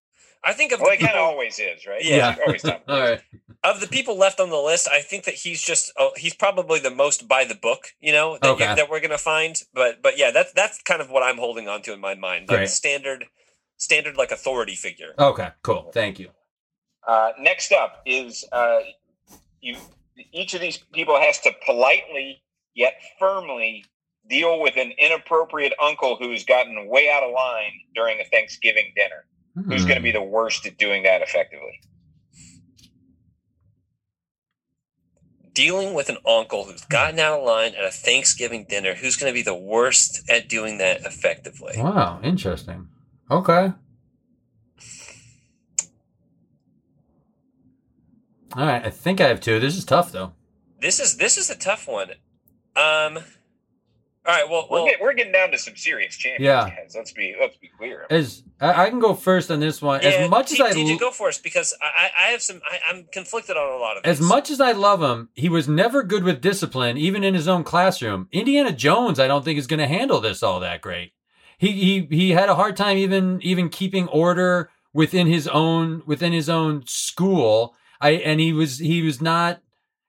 [0.45, 2.03] I think of well, the he kind of always is, right?
[2.03, 2.35] Yeah.
[2.45, 3.21] Always Tom All right.
[3.63, 4.87] of the people left on the list.
[4.87, 7.87] I think that he's just oh, he's probably the most by the book.
[7.99, 8.75] You know that, Okay.
[8.75, 9.59] that we're gonna find.
[9.73, 12.47] But but yeah, that's that's kind of what I'm holding on to in my mind.
[12.47, 12.69] Like Great.
[12.69, 13.25] standard
[13.77, 15.13] standard like authority figure.
[15.17, 15.49] Okay.
[15.63, 15.91] Cool.
[15.93, 16.29] Thank you.
[17.07, 18.79] Uh, next up is uh,
[19.61, 19.77] you.
[20.31, 22.41] Each of these people has to politely
[22.73, 23.83] yet firmly
[24.29, 29.25] deal with an inappropriate uncle who's gotten way out of line during a Thanksgiving dinner.
[29.55, 29.87] Who's Hmm.
[29.87, 31.79] going to be the worst at doing that effectively?
[35.53, 38.93] Dealing with an uncle who's gotten out of line at a Thanksgiving dinner.
[38.95, 41.75] Who's going to be the worst at doing that effectively?
[41.77, 42.19] Wow.
[42.21, 42.89] Interesting.
[43.31, 43.71] Okay.
[48.53, 48.85] All right.
[48.85, 49.61] I think I have two.
[49.61, 50.33] This is tough though.
[50.81, 52.11] This is this is a tough one.
[52.75, 53.19] Um.
[54.27, 54.49] All right.
[54.49, 56.69] Well, We're, well get, we're getting down to some serious champions, Yeah.
[56.69, 56.93] guys.
[56.95, 58.07] Let's be let's be clear.
[58.09, 60.01] As I, I can go first on this one.
[60.01, 62.59] yeah, as much as I go us because I, I have some.
[62.69, 64.27] I, I'm conflicted on a lot of As these.
[64.27, 67.63] much as I love him, he was never good with discipline, even in his own
[67.63, 68.27] classroom.
[68.31, 71.11] Indiana Jones, I don't think is going to handle this all that great.
[71.57, 76.33] He he he had a hard time even even keeping order within his own within
[76.33, 77.75] his own school.
[78.01, 79.61] I and he was he was not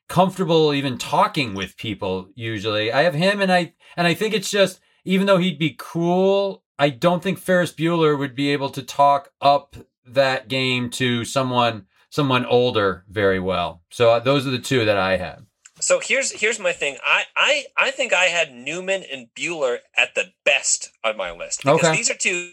[0.09, 2.93] comfortable even talking with people usually.
[2.93, 6.63] I have him and I and I think it's just even though he'd be cool,
[6.79, 9.77] I don't think Ferris Bueller would be able to talk up
[10.07, 13.83] that game to someone someone older very well.
[13.91, 15.47] So uh, those are the two that I had.
[15.81, 16.97] So here's here's my thing.
[17.05, 21.63] I I I think I had Newman and Bueller at the best on my list
[21.63, 21.97] because Okay.
[21.97, 22.53] these are two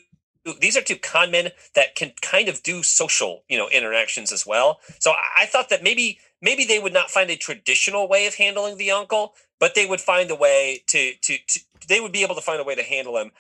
[0.60, 4.46] these are two con men that can kind of do social you know interactions as
[4.46, 4.80] well.
[5.00, 8.36] So I, I thought that maybe maybe they would not find a traditional way of
[8.36, 12.22] handling the uncle, but they would find a way to to, to they would be
[12.22, 13.32] able to find a way to handle him.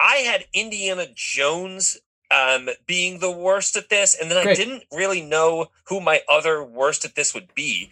[0.00, 1.98] I had Indiana Jones
[2.30, 6.62] um, being the worst at this, and then I didn't really know who my other
[6.64, 7.90] worst at this would be.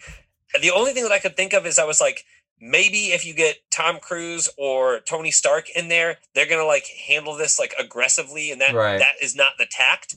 [0.61, 2.25] The only thing that I could think of is I was like,
[2.59, 7.35] maybe if you get Tom Cruise or Tony Stark in there, they're gonna like handle
[7.35, 8.99] this like aggressively, and that Right.
[8.99, 10.15] that is not the tact.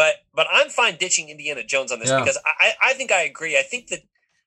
[0.00, 2.20] But but I'm fine ditching Indiana Jones on this Yeah.
[2.20, 3.58] because I I think I agree.
[3.58, 4.00] I think that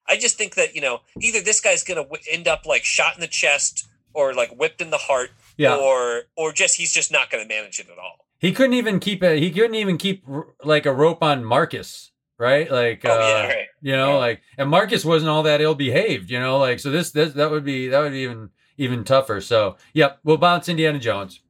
[0.09, 3.13] I just think that you know either this guy's gonna w- end up like shot
[3.15, 3.85] in the chest
[4.15, 5.75] or like whipped in the heart, Yeah.
[5.75, 8.25] or or just he's just not gonna manage it at all.
[8.39, 12.11] He couldn't even keep a he couldn't even keep r- like a rope on Marcus,
[12.39, 12.71] right?
[12.71, 13.67] Like Oh, yeah, uh, right.
[13.81, 14.17] you know, Yeah.
[14.25, 17.51] like and Marcus wasn't all that ill behaved, you know, like so this this that
[17.51, 19.39] would be that would be even even tougher.
[19.39, 21.41] So, yep, we'll bounce Indiana Jones.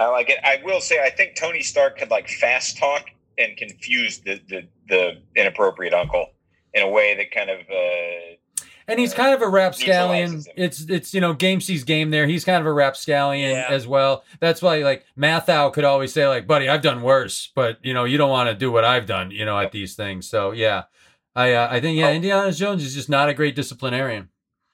[0.00, 0.38] I like it.
[0.42, 3.04] I will say, I think Tony Stark could like fast talk
[3.38, 6.26] and confuse the the, the inappropriate uncle
[6.74, 10.30] in a way that kind of uh, And he's kind of a rapscallion.
[10.30, 10.48] Neutralizes.
[10.56, 12.26] It's it's you know game sees game there.
[12.26, 13.66] He's kind of a rapscallion Yeah.
[13.68, 14.24] as well.
[14.40, 18.04] That's why like Matthau could always say like, "Buddy, I've done worse, but you know
[18.04, 20.84] you don't want to do what I've done, you know, at these things." So yeah,
[21.36, 22.12] I uh, I think yeah, Oh.
[22.12, 24.28] Indiana Jones is just not a great disciplinarian.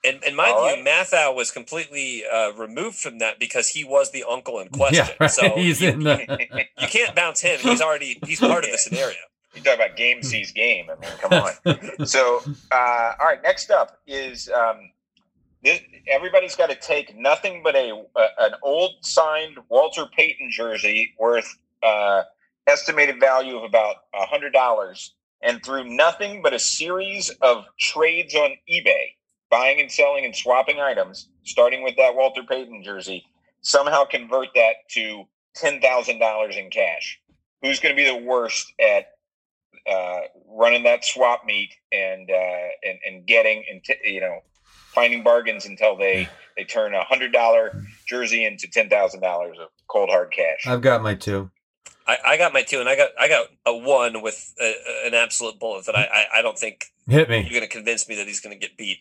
[0.06, 4.12] In, in my All view, Matthau was completely uh, removed from that because he was
[4.12, 5.06] the uncle in question.
[5.06, 5.30] Yeah, right.
[5.30, 6.46] So he's you, in the
[6.80, 7.58] you can't bounce him.
[7.60, 9.16] He's already he's part of the scenario.
[9.54, 10.86] you talk about game sees game.
[10.90, 12.06] I mean, come on.
[12.06, 13.42] so, uh, all right.
[13.42, 14.90] Next up is um,
[15.62, 21.14] this, everybody's got to take nothing but a, a an old signed Walter Payton jersey
[21.18, 22.22] worth uh,
[22.66, 28.34] estimated value of about a hundred dollars, and through nothing but a series of trades
[28.34, 29.15] on eBay,
[29.50, 33.24] buying and selling and swapping items, starting with that Walter Payton jersey,
[33.62, 35.24] somehow convert that to
[35.54, 37.20] ten thousand dollars in cash.
[37.62, 39.06] Who's going to be the worst at
[39.90, 44.40] uh, running that swap meet and uh, and and getting and t- you know
[44.94, 49.68] finding bargains until they they turn a hundred dollar jersey into ten thousand dollars of
[49.88, 50.66] cold hard cash.
[50.66, 51.50] I've got my two.
[52.08, 55.06] I, I got my two, and I got I got a one with a, a-
[55.08, 57.38] an absolute bullet that I, I I don't think Hit me.
[57.40, 58.98] you're going to convince me that he's going to get beat.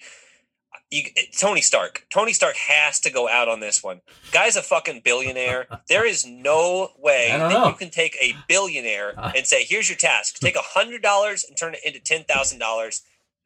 [0.92, 1.04] You,
[1.38, 2.06] Tony Stark.
[2.14, 4.02] Tony Stark has to go out on this one.
[4.32, 5.68] Guy's a fucking billionaire.
[5.90, 7.68] There is no way that know.
[7.68, 11.58] you can take a billionaire and say, "Here's your task: take a hundred dollars and
[11.58, 13.02] turn it into ten thousand dollars."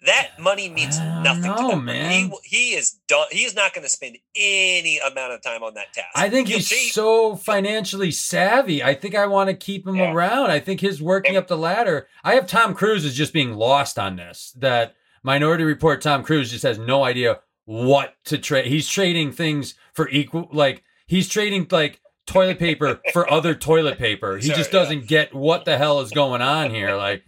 [0.06, 1.84] that money means nothing to know, them.
[1.84, 2.10] man.
[2.10, 3.28] He he is done.
[3.32, 6.08] He is not going to spend any amount of time on that task.
[6.16, 8.82] I think He'll he's see- so financially savvy.
[8.82, 10.14] I think I want to keep him Yeah.
[10.14, 10.52] around.
[10.52, 12.08] I think his working And- up the ladder.
[12.24, 14.54] I have Tom Cruise is just being lost on this.
[14.58, 18.66] That Minority Report Tom Cruise just has no idea what to trade.
[18.66, 24.38] He's trading things for equal like he's trading like toilet paper for other toilet paper.
[24.38, 26.96] He Sure, just doesn't get what the hell is going on here.
[26.96, 27.24] Like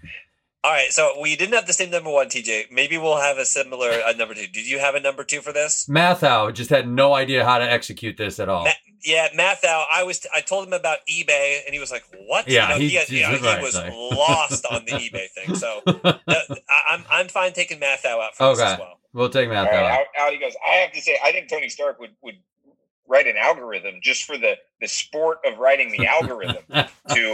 [0.64, 2.72] All right, so we didn't have the same number one, TJ.
[2.72, 4.46] Maybe we'll have a similar uh, number two.
[4.46, 5.88] Did you have a number two for this?
[5.90, 8.66] Matthau just had no idea how to execute this at all.
[8.66, 8.72] Ma-
[9.04, 9.86] yeah, Matthau.
[9.92, 10.24] I was.
[10.36, 12.96] I told him about eBay, and he was like, "What?" Yeah, you know, he- he,
[12.96, 15.56] had- you know, he's he was like- lost on the eBay thing.
[15.56, 18.74] So I, I'm I'm fine taking Matthau out for this Okay.
[18.74, 19.00] as well.
[19.14, 19.72] we'll take All Matthau.
[19.72, 20.00] right, out.
[20.00, 20.54] out, out he goes.
[20.64, 22.36] I have to say, I think Tony Stark would would
[23.12, 26.86] write an algorithm just for the the sport of writing the algorithm to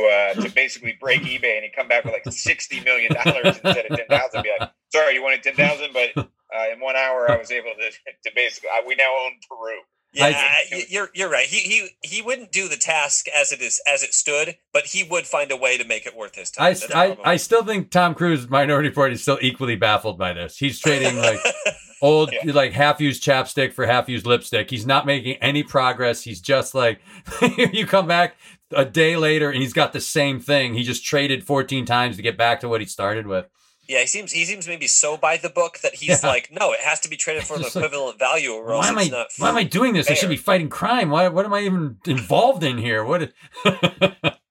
[0.07, 3.85] uh, to basically break eBay, and he'd come back with like sixty million dollars instead
[3.85, 4.41] of ten thousand.
[4.41, 7.71] Be like, sorry, you wanted ten thousand, but uh, in one hour I was able
[7.79, 7.91] to
[8.25, 9.77] to basically uh, we now own Peru.
[10.17, 10.25] Yeah,
[10.73, 11.45] I- you're you're right.
[11.47, 15.03] He he he wouldn't do the task as it is as it stood, but he
[15.03, 16.75] would find a way to make it worth his time.
[16.93, 20.57] I, I, I still think Tom Cruise Minority Report is still equally baffled by this.
[20.57, 21.39] He's trading like
[22.01, 22.51] old Yeah.
[22.53, 24.69] like half used chapstick for half used lipstick.
[24.69, 26.21] He's not making any progress.
[26.23, 26.99] He's just like
[27.57, 28.35] you come back
[28.71, 30.73] a day later and he's got the same thing.
[30.73, 33.45] He just traded 14 times to get back to what he started with.
[33.87, 36.29] Yeah, he seems he seems maybe so by the book that he's Yeah.
[36.29, 38.87] like, no, it has to be traded for the Just like, equivalent value, or Why
[38.89, 40.09] am I why am I doing this?
[40.09, 41.09] I should be fighting crime.
[41.09, 43.03] Why what am I even involved in here?
[43.03, 43.31] What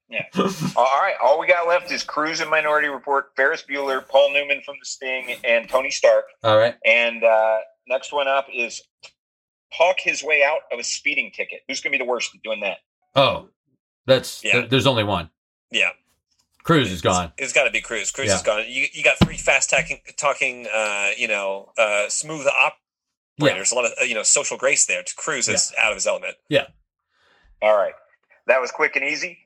[0.09, 0.23] Yeah.
[0.75, 4.61] All right, all we got left is Cruise and Minority Report, Ferris Bueller, Paul Newman
[4.65, 6.23] from The Sting, and Tony Stark.
[6.43, 6.75] All right.
[6.85, 7.57] And uh,
[7.89, 8.81] next one up is
[9.77, 11.59] talk his way out of a speeding ticket.
[11.67, 12.77] Who's going to be the worst at doing that?
[13.15, 13.49] Oh.
[14.05, 14.53] That's Yeah.
[14.53, 15.29] th- there's only one.
[15.71, 15.89] Yeah,
[16.67, 17.31] Cruise is gone.
[17.37, 18.11] it's got to be Cruise.
[18.11, 18.35] Cruise Yeah.
[18.35, 18.65] is gone.
[18.67, 22.45] You you got three fast talking, talking, uh, you know, uh, smooth
[23.39, 23.71] operators.
[23.71, 25.01] A lot of uh, you know social grace there.
[25.15, 26.35] Cruise is out of his element.
[26.49, 26.67] Yeah.
[27.61, 27.93] All right,
[28.47, 29.39] that was quick and easy.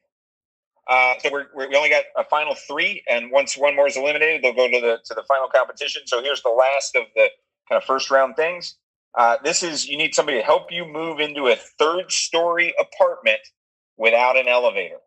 [0.90, 3.96] Uh, so we're, we're, we only got a final three, and once one more is
[3.96, 6.02] eliminated, they'll go to the to the final competition.
[6.08, 7.30] So here's the last of the
[7.70, 8.76] kind of first round things.
[9.18, 13.40] Uh, this is you need somebody to help you move into a third story apartment
[13.98, 14.98] without an elevator.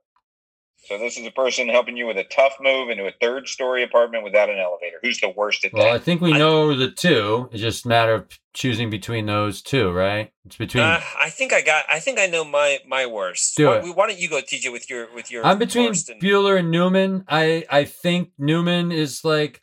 [0.87, 3.83] So this is a person helping you with a tough move into a third story
[3.83, 4.99] apartment without an elevator.
[5.03, 5.79] Who's the worst at that?
[5.79, 7.49] Well, I think we I- know the two.
[7.53, 10.31] It's just a matter of choosing between those two, right?
[10.45, 10.85] It's between.
[10.85, 11.85] Uh, I think I got.
[11.91, 13.57] I think I know my my worst.
[13.57, 13.97] Do why, it.
[13.97, 15.45] why don't you go, TJ, with your with your?
[15.45, 17.25] I'm between worst and- Bueller and Newman.
[17.29, 19.61] I I think Newman is like.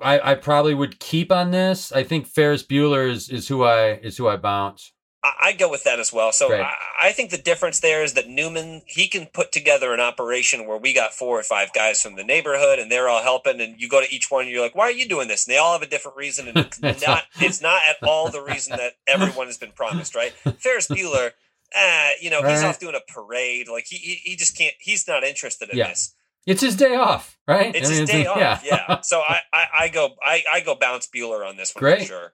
[0.00, 1.92] I, I probably would keep on this.
[1.92, 4.92] I think Ferris Bueller is, is who I is who I bounce.
[5.24, 6.32] I, go with that as well.
[6.32, 6.62] So Great.
[6.62, 10.66] I, I think the difference there is that Newman he can put together an operation
[10.66, 13.80] where we got four or five guys from the neighborhood and they're all helping, and
[13.80, 15.58] you go to each one and you're like, "Why are you doing this?" And they
[15.58, 18.94] all have a different reason, and it's not it's not at all the reason that
[19.06, 20.32] everyone has been promised, right?
[20.58, 21.30] Ferris Bueller.
[21.74, 23.66] Uh, you know, he's off doing a parade.
[23.68, 24.74] Like he, he, he just can't.
[24.78, 25.88] He's not interested in Yeah.
[25.88, 26.14] this.
[26.44, 27.74] It's his day off, right?
[27.74, 28.36] It's I mean, his day off.
[28.36, 28.58] yeah.
[28.64, 29.00] Yeah.
[29.02, 32.00] So I, I, I go I, I go bounce Bueller on this one Great.
[32.00, 32.32] for sure.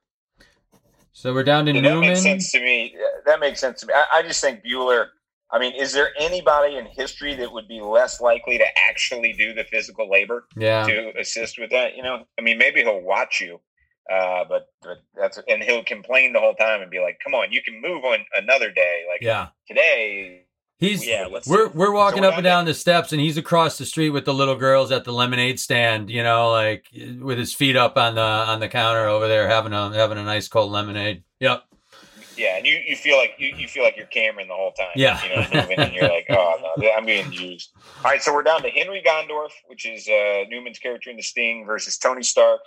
[1.19, 2.01] So we're down to Yeah, that Newman.
[2.11, 2.95] makes sense to me.
[3.27, 3.93] That makes sense to me.
[3.93, 5.07] I, I just think Bueller.
[5.51, 9.53] I mean, is there anybody in history that would be less likely to actually do
[9.53, 10.87] the physical labor Yeah.
[10.87, 11.97] to assist with that?
[11.97, 13.59] You know, I mean, maybe he'll watch you,
[14.13, 17.51] uh, but, but that's and he'll complain the whole time and be like, "Come on,
[17.51, 19.05] you can move on another day.
[19.11, 19.49] Like Yeah.
[19.67, 20.45] today,
[20.79, 23.79] He's Yeah, let's we're we're walking we're up and down the steps, and he's across
[23.79, 26.09] the street with the little girls at the lemonade stand.
[26.09, 26.87] You know, like
[27.21, 30.23] with his feet up on the on the counter over there, having a having a
[30.23, 31.25] nice cold lemonade.
[31.41, 31.65] Yep.
[32.37, 34.93] yeah." And you, you feel like you, you feel like you're Cameron the whole time.
[34.95, 35.21] Yeah.
[35.25, 37.71] you know, moving, and you're like, "Oh no, I'm being used."
[38.05, 41.25] All right, so we're down to Henry Gondorff, which is uh, Newman's character in The
[41.25, 42.61] Sting, versus Tony Stark,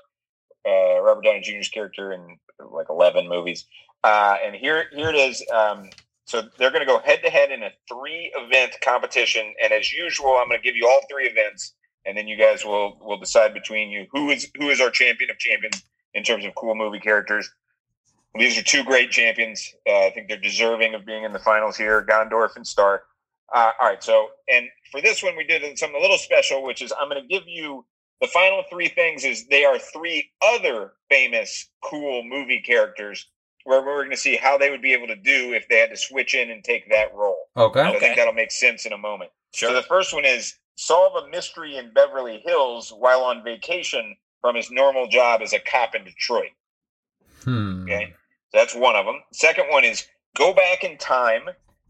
[0.67, 3.67] uh, Robert Downey Jr.'s character in like eleven movies.
[4.03, 5.45] Uh, and here, here it is.
[5.53, 5.89] Um,
[6.25, 10.37] so they're going to go head to head in a three-event competition, and as usual,
[10.37, 11.73] I'm going to give you all three events,
[12.05, 15.29] and then you guys will will decide between you who is who is our champion
[15.29, 15.83] of champions
[16.13, 17.49] in terms of cool movie characters.
[18.35, 19.73] These are two great champions.
[19.87, 23.03] Uh, I think they're deserving of being in the finals here, Gondorff and Stark.
[23.53, 26.81] Uh, all right, so and for this one, we did something a little special, which
[26.81, 27.85] is I'm going to give you
[28.21, 29.25] the final three things.
[29.25, 33.27] Is they are three other famous cool movie characters
[33.63, 35.89] where we're going to see how they would be able to do if they had
[35.89, 37.37] to switch in and take that role.
[37.55, 37.81] Okay.
[37.81, 37.99] I Okay.
[37.99, 39.31] think that'll make sense in a moment.
[39.53, 39.69] Sure.
[39.69, 44.55] So the first one is solve a mystery in Beverly Hills while on vacation from
[44.55, 46.49] his normal job as a cop in Detroit.
[47.43, 47.83] Hmm.
[47.83, 48.13] Okay.
[48.53, 49.21] That's one of them.
[49.31, 50.05] Second one is
[50.35, 51.43] go back in time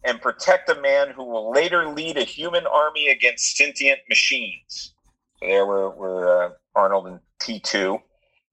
[0.04, 4.94] and protect a man who will later lead a human army against sentient machines.
[5.40, 8.02] So there we're, we're uh, Arnold and T2.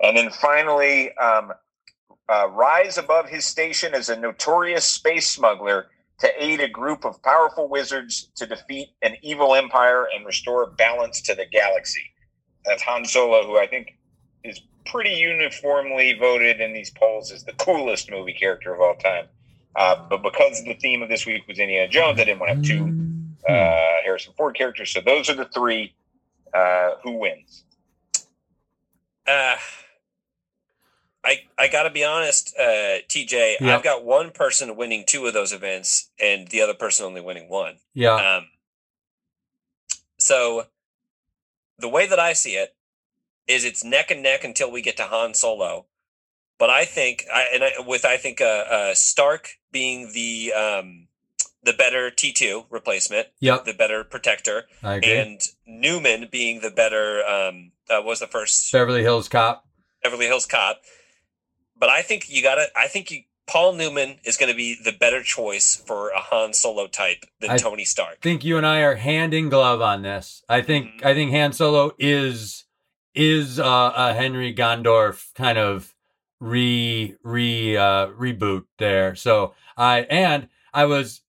[0.03, 1.53] And then finally, um,
[2.29, 5.87] uh, rise above his station as a notorious space smuggler
[6.21, 11.21] to aid a group of powerful wizards to defeat an evil empire and restore balance
[11.23, 12.13] to the galaxy.
[12.65, 13.97] That's Han Solo, who I think
[14.45, 19.27] is pretty uniformly voted in these polls as the coolest movie character of all time.
[19.77, 22.57] Uh, but because the theme of this week was Indiana Jones, I didn't want to
[22.57, 24.91] have two uh, Harrison Ford characters.
[24.91, 25.95] So those are the three.
[26.53, 27.65] Uh, who wins?
[29.27, 29.57] Uh,
[31.25, 33.57] I I gotta be honest, uh, TJ.
[33.61, 33.77] Yeah.
[33.77, 37.49] I've got one person winning two of those events, and the other person only winning
[37.49, 37.79] one.
[37.95, 38.15] Yeah.
[38.15, 38.47] Um,
[40.19, 40.65] so
[41.79, 42.75] the way that I see it
[43.47, 45.87] is it's neck and neck until we get to Han Solo.
[46.59, 51.07] But I think, I, and I, with I think uh, uh, Stark being the um,
[51.63, 53.65] the better T two replacement, Yep.
[53.65, 55.17] the better protector, I agree.
[55.17, 59.67] and Newman being the better um, uh, was the first Beverly Hills Cop.
[60.03, 60.81] Beverly Hills Cop.
[61.79, 62.67] But I think you gotta.
[62.77, 66.53] I think you, Paul Newman is going to be the better choice for a Han
[66.53, 68.19] Solo type than I- Tony Stark.
[68.21, 70.43] I think you and I are hand in glove on this.
[70.49, 71.07] I think Mhm.
[71.07, 72.65] I think Han Solo is
[73.15, 75.95] is uh, a Henry Gondorff kind of
[76.41, 79.15] re re uh, reboot there.
[79.15, 81.23] So I and I was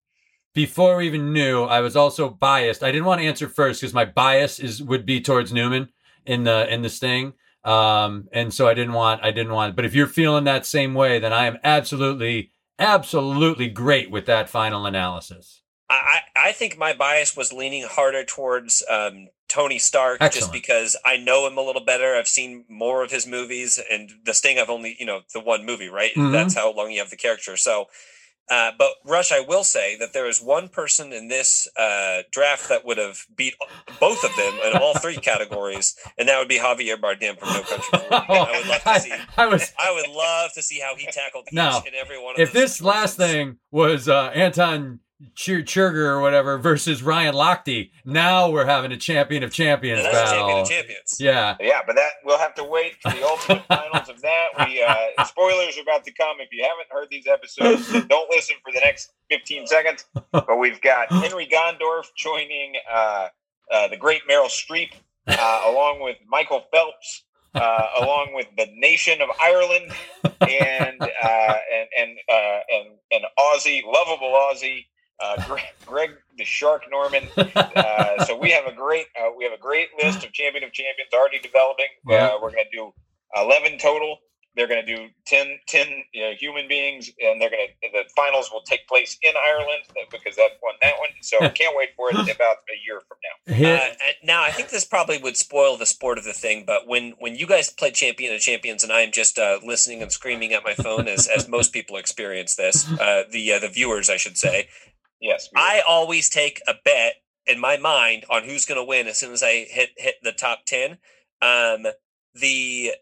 [0.54, 2.84] before we even knew I was also biased.
[2.84, 5.90] I didn't want to answer first because my bias is would be towards Newman
[6.26, 7.34] in the in the Sting.
[7.64, 9.76] Um, and so I didn't want I didn't want.
[9.76, 14.50] But if you're feeling that same way, then I am absolutely absolutely great with that
[14.50, 15.62] final analysis.
[15.92, 20.34] I, I think my bias was leaning harder towards um, Tony Stark Excellent.
[20.34, 22.16] just because I know him a little better.
[22.16, 24.60] I've seen more of his movies, and The Sting.
[24.60, 26.14] I've only you know the one movie, right?
[26.16, 26.32] Mhm.
[26.32, 27.58] That's how long you have the character.
[27.58, 27.88] So,
[28.50, 32.70] uh, but Rush, I will say that there is one person in this uh, draft
[32.70, 33.56] that would have beat
[34.00, 37.62] both of them in all three categories, and that would be Javier Bardem from No
[37.62, 38.22] Country for Old Men.
[38.30, 39.14] I would love to see.
[39.38, 42.36] I was I would love to see how he tackled each Now, and every one
[42.36, 45.00] of if this last thing was uh, Anton
[45.36, 50.16] Chir- Churger or whatever versus Ryan Lochte, now we're having a champion of champions That's
[50.16, 50.38] a battle.
[50.48, 51.18] champion of champions.
[51.20, 51.56] Yeah.
[51.60, 54.48] Yeah, but that we'll have to wait for the ultimate finals of that.
[54.66, 56.38] We uh, spoilers are about to come.
[56.40, 60.06] If you haven't heard these episodes, don't listen for the next 15 seconds.
[60.32, 63.28] But we've got Henry Gondorff joining uh,
[63.72, 64.92] uh, the great Meryl Streep,
[65.28, 67.24] uh, along with Michael Phelps,
[67.56, 69.92] uh, along with the nation of Ireland,
[70.42, 74.86] and uh, and and uh, and and Aussie, lovable Aussie.
[75.22, 79.54] Uh, Greg, Greg the Shark Norman, uh, so we have a great uh, we have
[79.54, 81.88] a great list of champion of champions already developing.
[82.08, 82.28] Yeah.
[82.28, 82.94] Uh, we're going to do
[83.36, 84.20] eleven total.
[84.56, 88.04] They're going to do 10, 10 you know, human beings, and they're going to the
[88.16, 91.10] finals will take place in Ireland because that won that one.
[91.22, 93.56] So can't wait for it about a year from now.
[93.78, 93.90] Uh,
[94.24, 97.36] now I think this probably would spoil the sport of the thing, but when when
[97.36, 100.64] you guys play Champion of Champions and I am just uh, listening and screaming at
[100.64, 104.38] my phone, as as most people experience this, uh, the uh, the viewers, I should
[104.38, 104.68] say,
[105.22, 107.16] Yes, I always take a bet
[107.46, 110.32] in my mind on who's going to win as soon as I hit hit the
[110.32, 110.98] top ten.
[111.42, 111.88] Um,
[112.34, 112.94] the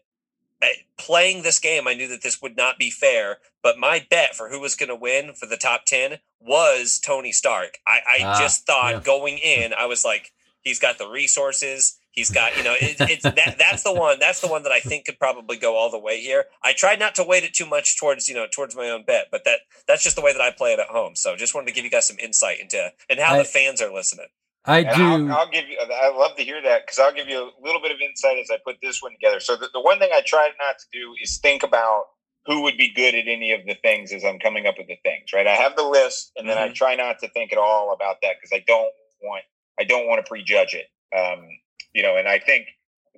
[0.62, 0.66] uh,
[0.96, 4.48] playing this game, I knew that this would not be fair, but my bet for
[4.48, 7.78] who was going to win for the top ten was Tony Stark.
[7.86, 9.00] I, I Ah, just thought yeah.
[9.00, 10.32] going in, I was like,
[10.62, 11.97] he's got the resources.
[12.10, 14.18] He's got, you know, it, it's that that's the one.
[14.18, 16.46] That's the one that I think could probably go all the way here.
[16.62, 19.26] I tried not to weight it too much towards, you know, towards my own bet,
[19.30, 21.14] but that that's just the way that I play it at home.
[21.16, 23.80] So just wanted to give you guys some insight into and how I- the fans
[23.82, 24.26] are listening.
[24.64, 25.02] I And do.
[25.02, 25.78] I'll, I'll give you.
[25.80, 28.50] I love to hear that because I'll give you a little bit of insight as
[28.50, 29.40] I put this one together.
[29.40, 32.04] So the, the one thing I try not to do is think about
[32.44, 34.96] who would be good at any of the things as I'm coming up with the
[35.04, 35.32] things.
[35.32, 36.74] Right, I have the list, and then I Mhm.
[36.74, 39.44] try not to think at all about that because I don't want.
[39.80, 40.88] I don't want to prejudge it.
[41.16, 41.48] Um,
[41.94, 42.66] you know, and I think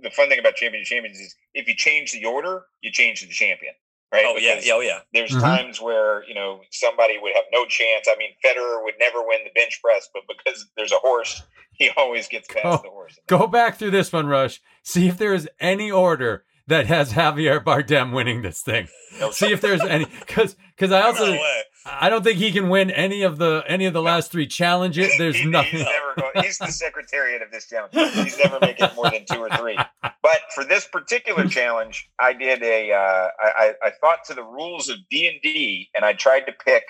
[0.03, 3.21] the fun thing about champion of champions is if you change the order, you change
[3.21, 3.75] the champion.
[4.13, 4.25] Right?
[4.27, 4.99] Oh yeah, Because yeah, oh yeah.
[5.13, 5.41] there's Mhm.
[5.41, 8.09] times where you know somebody would have no chance.
[8.11, 11.43] I mean, Federer would never win the bench press, but because there's a horse,
[11.75, 13.17] he always gets past Oh, the horse.
[13.29, 14.61] Go back through this one, Rush.
[14.83, 18.89] See if there is any order that has Javier Bardem winning this thing.
[19.21, 21.63] No, See if there's any, because because I also No way.
[21.87, 25.11] I don't think he can win any of the any of the last three challenges.
[25.17, 25.71] There's He- nothing.
[25.79, 26.45] He's never going.
[26.45, 27.95] He's the secretariat of this challenge.
[28.15, 29.79] He's never making more than two or three.
[30.03, 32.93] But for this particular challenge, I did a.
[32.93, 36.41] Uh, I, I, I thought to the rules of D and D, and I tried
[36.47, 36.85] to pick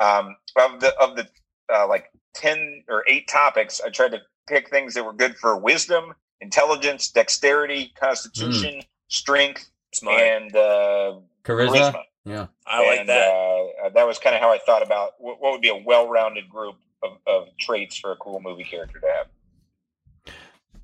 [0.00, 1.26] um, of the of the
[1.74, 3.80] uh, like ten or eight topics.
[3.84, 10.20] I tried to pick things that were good for wisdom, intelligence, dexterity, constitution, strength, Smart.
[10.20, 11.14] and uh,
[11.44, 11.92] Charisma.
[11.92, 12.02] charisma.
[12.24, 12.46] Yeah.
[12.66, 13.28] I like and, that.
[13.28, 16.48] Uh, that was kind of how I thought about what, what would be a well-rounded
[16.48, 20.34] group of, of traits for a cool movie character to have.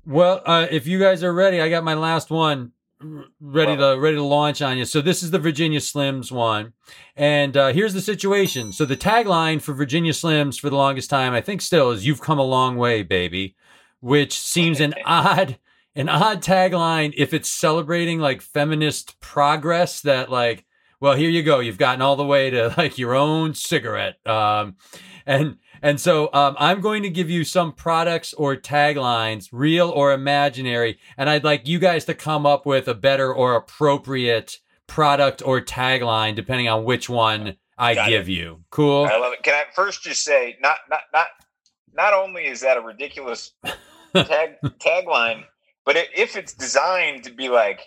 [0.05, 2.71] Well, uh, if you guys are ready, I got my last one.
[3.41, 4.85] ready to ready to launch on you.
[4.85, 6.73] So this is the Virginia Slims one,
[7.15, 8.71] and uh, here's the situation.
[8.71, 12.21] So the tagline for Virginia Slims for the longest time, I think, still is "You've
[12.21, 13.55] come a long way, baby,"
[13.99, 15.57] which seems an odd
[15.95, 20.01] an odd tagline if it's celebrating like feminist progress.
[20.01, 20.65] That like,
[20.99, 24.75] well, here you go, you've gotten all the way to like your own cigarette, um,
[25.25, 30.11] and and so um, I'm going to give you some products or taglines, real or
[30.13, 35.41] imaginary, and I'd like you guys to come up with a better or appropriate product
[35.45, 38.63] or tagline depending on which one I Got give you.
[38.69, 39.05] Cool.
[39.05, 39.43] I love it.
[39.43, 41.27] Can I first just say, not not not
[41.93, 43.51] not only is that a ridiculous
[44.13, 45.43] tag tagline,
[45.85, 47.81] but it, if it's designed to be like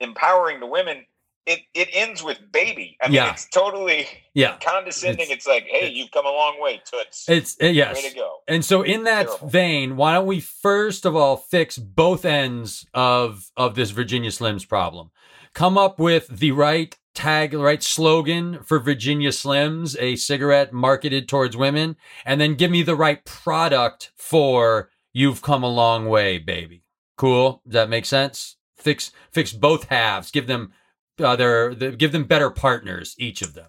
[0.00, 1.04] empowering the women,
[1.46, 2.96] it it ends with baby.
[3.02, 3.32] I mean, Yeah.
[3.32, 4.56] it's totally Yeah.
[4.62, 5.24] condescending.
[5.30, 7.28] It's- It's, like, hey, you've come a long way, toots.
[7.28, 7.96] It's uh, yes.
[8.02, 8.38] Way to go.
[8.48, 9.48] And so in that Terrible.
[9.48, 14.66] vein, why don't we first of all fix both ends of of this Virginia Slims
[14.68, 15.10] problem?
[15.52, 21.28] Come up with the right tag, the right slogan for Virginia Slims, a cigarette marketed
[21.28, 26.38] towards women, and then give me the right product for you've come a long way,
[26.38, 26.82] baby.
[27.16, 27.62] Cool?
[27.66, 28.56] Does that make sense?
[28.76, 30.30] Fix fix both halves.
[30.32, 30.72] Give them
[31.20, 33.68] uh, their the, give them better partners, each of them.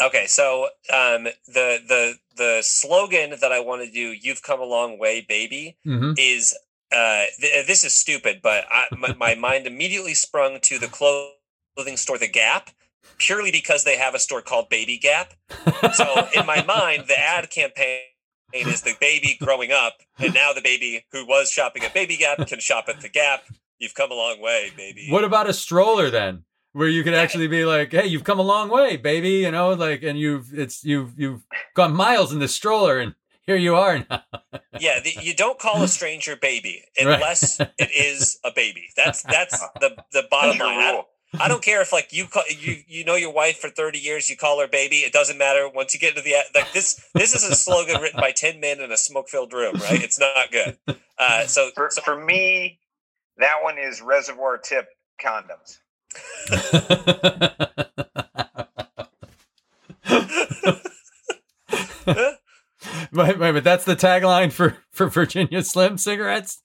[0.00, 4.64] Okay, so um, the the the slogan that I want to do, "You've come a
[4.64, 6.54] long way, baby," hmm is
[6.92, 11.96] uh, th- this is stupid, but I, my, my mind immediately sprung to the clothing
[11.96, 12.70] store, The Gap,
[13.18, 15.34] purely because they have a store called Baby Gap.
[15.94, 18.00] So in my mind, the ad campaign
[18.52, 22.46] is the baby growing up, and now the baby who was shopping at Baby Gap
[22.46, 23.42] can shop at The Gap.
[23.78, 25.08] You've come a long way, baby.
[25.10, 26.44] What about a stroller then?
[26.76, 29.70] Where you could actually be like, "Hey, you've come a long way, baby," you know,
[29.72, 31.40] like, and you've it's you've you've
[31.72, 33.14] gone miles in the stroller, and
[33.46, 34.24] here you are now.
[34.78, 37.14] Yeah, the, you don't call a stranger baby Right.
[37.14, 38.90] unless it is a baby.
[38.94, 40.78] That's that's the the bottom line.
[40.78, 41.08] I, rule.
[41.40, 44.28] I don't care if like you call, you you know your wife for thirty years,
[44.28, 44.96] you call her baby.
[44.96, 47.02] It doesn't matter once you get into the like this.
[47.14, 50.02] This is a slogan written by ten men in a smoke filled room, right?
[50.02, 50.76] It's not good.
[51.18, 52.80] Uh, so, For, so for me,
[53.38, 54.88] that one is reservoir tip
[55.24, 55.78] condoms.
[63.12, 66.62] Wait, wait, but that's the tagline for for Virginia Slim cigarettes.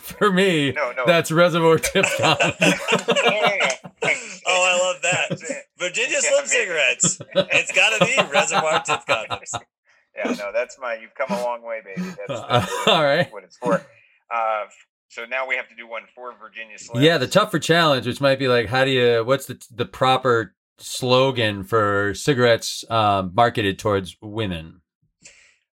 [0.00, 1.04] For me, No, no.
[1.04, 2.06] that's Reservoir Tip.
[2.20, 2.70] No, no, no.
[4.46, 5.64] oh, I love that.
[5.78, 7.18] Virginia Slim cigarettes.
[7.34, 9.50] It's got to be Reservoir Tip condoms.
[10.16, 10.94] Yeah, no, that's my.
[10.94, 12.02] You've come a long way, baby.
[12.28, 13.32] That's, Uh, all right.
[13.32, 13.84] what it's for.
[14.32, 14.64] Uh,
[15.14, 17.00] so now we have to do one for Virginia Slim.
[17.00, 19.22] Yeah, the tougher challenge, which might be like, how do you?
[19.24, 24.80] What's the the proper slogan for cigarettes um, marketed towards women?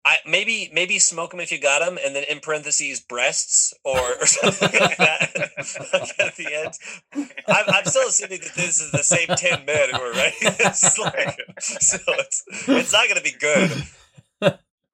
[0.06, 3.98] I, maybe maybe smoke them if you got them, and then in parentheses breasts or,
[3.98, 5.34] or something like that
[6.18, 7.28] at the end.
[7.46, 10.80] I'm, I'm still assuming that this is the same ten men who are writing this
[10.94, 13.82] slogan, so it's it's not going to be good.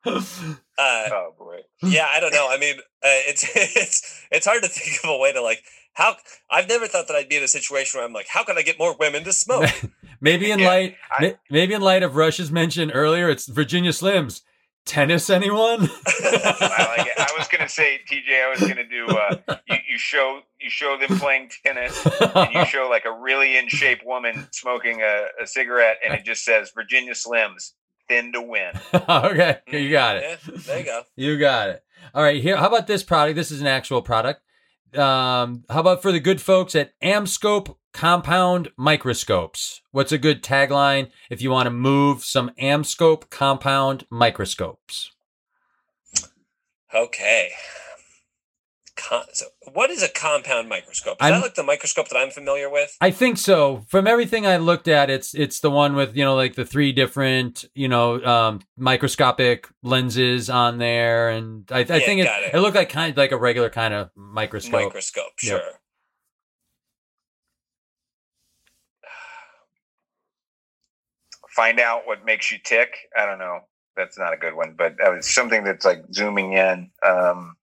[0.82, 1.58] Uh, Oh boy.
[1.82, 2.48] yeah, I don't know.
[2.50, 5.62] I mean, uh, it's it's it's hard to think of a way to like
[5.94, 6.16] how.
[6.50, 8.62] I've never thought that I'd be in a situation where I'm like, how can I
[8.62, 9.68] get more women to smoke?
[10.20, 14.42] maybe in Yeah, light, I- maybe in light of Rush's mention earlier, it's Virginia Slims.
[14.84, 15.88] Tennis, anyone?
[16.08, 17.12] I like it.
[17.16, 18.44] I was gonna say, TJ.
[18.44, 19.06] I was gonna do.
[19.06, 19.36] Uh,
[19.68, 22.04] you, you show you show them playing tennis,
[22.34, 26.24] and you show like a really in shape woman smoking a, a cigarette, and it
[26.24, 27.72] just says Virginia Slims,
[28.12, 28.72] thin to win.
[29.08, 30.40] okay, you got it.
[30.46, 31.02] Yeah, there you go.
[31.16, 31.84] You got it.
[32.14, 32.56] All right, here.
[32.56, 33.36] How about this product?
[33.36, 34.42] This is an actual product.
[34.94, 39.80] Um, how about for the good folks at Amscope Compound Microscopes?
[39.90, 45.12] What's a good tagline if you want to move some Amscope Compound Microscopes?
[46.94, 47.50] Okay.
[49.12, 51.18] Con- so what is a compound microscope?
[51.20, 52.96] Is I'm- that like the microscope that I'm familiar with?
[53.00, 53.84] I think so.
[53.88, 56.92] From everything I looked at, it's it's the one with you know like the three
[56.92, 62.54] different you know um, microscopic lenses on there, and I, I Yeah, think it, it.
[62.54, 64.72] it looked like kind of like a regular kind of microscope.
[64.72, 65.60] Microscope, Yep.
[65.60, 65.72] sure.
[71.50, 72.94] Find out what makes you tick.
[73.18, 73.60] I don't know.
[73.96, 76.90] That's not a good one, but that something that's like zooming in.
[77.06, 77.56] Um,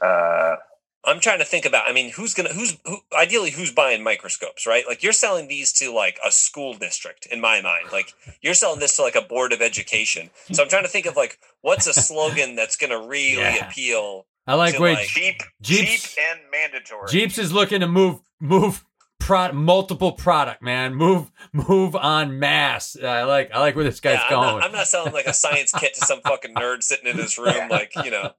[0.00, 0.56] uh,
[1.04, 1.88] I'm trying to think about.
[1.88, 2.98] I mean, who's gonna who's who?
[3.18, 4.84] Ideally, who's buying microscopes, right?
[4.86, 7.86] Like you're selling these to like a school district, in my mind.
[7.90, 8.12] Like
[8.42, 10.28] you're selling this to like a board of education.
[10.52, 13.68] So I'm trying to think of like what's a slogan that's gonna really Yeah.
[13.68, 14.26] appeal.
[14.46, 14.94] I like To, wait.
[14.94, 17.08] like- cheap, Jeeps- cheap, and mandatory.
[17.08, 18.84] Jeeps is looking to move move
[19.18, 20.94] pro- multiple product, man.
[20.94, 22.94] Move move on mass.
[23.02, 24.42] I like I like where this guy's Yeah, I'm going.
[24.58, 27.38] not, I'm not selling like a science kit to some fucking nerd sitting in his
[27.38, 28.32] room, like you know.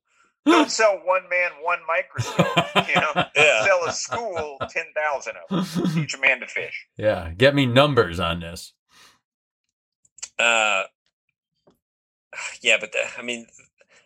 [0.45, 2.87] Don't sell one man, one microscope.
[2.89, 3.63] You know, Yeah.
[3.65, 5.85] sell a school ten thousand of them.
[5.93, 6.87] Teach a man to fish.
[6.97, 8.73] yeah, get me numbers on this.
[10.39, 10.83] Uh,
[12.61, 13.45] yeah, but the, I mean,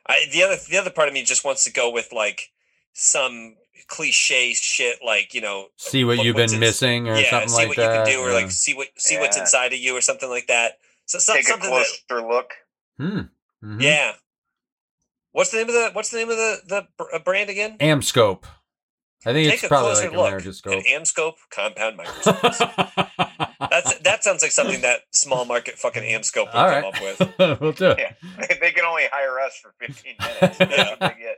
[0.07, 2.51] I, the other the other part of me just wants to go with like
[2.93, 3.55] some
[3.87, 7.49] cliche shit, like you know, See what Look you've been ins- missing or yeah, something
[7.49, 8.07] see like what that.
[8.07, 8.35] you can do, or yeah.
[8.43, 10.79] like see what see what's inside of you, or something like that.
[11.05, 12.49] So, so Take a something that, closer look.
[12.97, 13.19] Hmm.
[13.63, 13.81] Mhm.
[13.81, 14.13] yeah.
[15.35, 17.77] What's the name of the What's the name of the the uh, brand again?
[17.79, 18.45] Amscope.
[19.25, 20.27] I think Take it's a probably closer like look.
[20.27, 21.01] American An.
[21.01, 22.59] Amscope compound microscopes.
[23.59, 26.85] That's that sounds like something that small market fucking Amscope would All come right.
[26.85, 27.59] up with.
[27.61, 27.99] we'll do it.
[27.99, 28.45] Yeah.
[28.61, 30.57] they can only hire us for fifteen minutes.
[30.57, 31.37] That's what they get.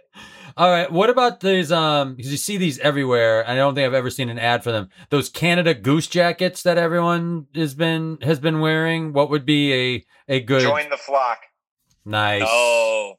[0.57, 0.91] All right.
[0.91, 1.71] What about these?
[1.71, 3.49] Um, because you see these everywhere.
[3.49, 4.89] I don't think I've ever seen an ad for them.
[5.09, 9.13] Those Canada Goose jackets that everyone has been has been wearing.
[9.13, 11.39] What would be a a good Join the flock.
[12.05, 13.15] nice Oh,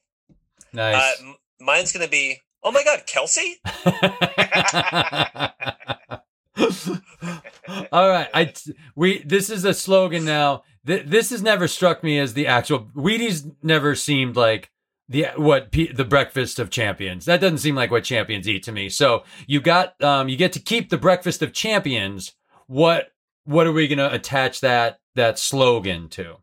[0.72, 1.20] nice?
[1.20, 2.40] m- mine's gonna be.
[2.62, 3.60] Oh my God, Kelsey!
[7.92, 8.52] All right, I
[8.94, 10.62] we this is a slogan now.
[10.86, 13.50] Th- this has never struck me as the actual Wheaties.
[13.62, 14.70] Never seemed like
[15.08, 17.24] the what P, the breakfast of champions.
[17.24, 18.88] That doesn't seem like what champions eat to me.
[18.88, 22.32] So you got um you get to keep the breakfast of champions.
[22.66, 23.08] What
[23.44, 26.36] what are we gonna attach that that slogan to?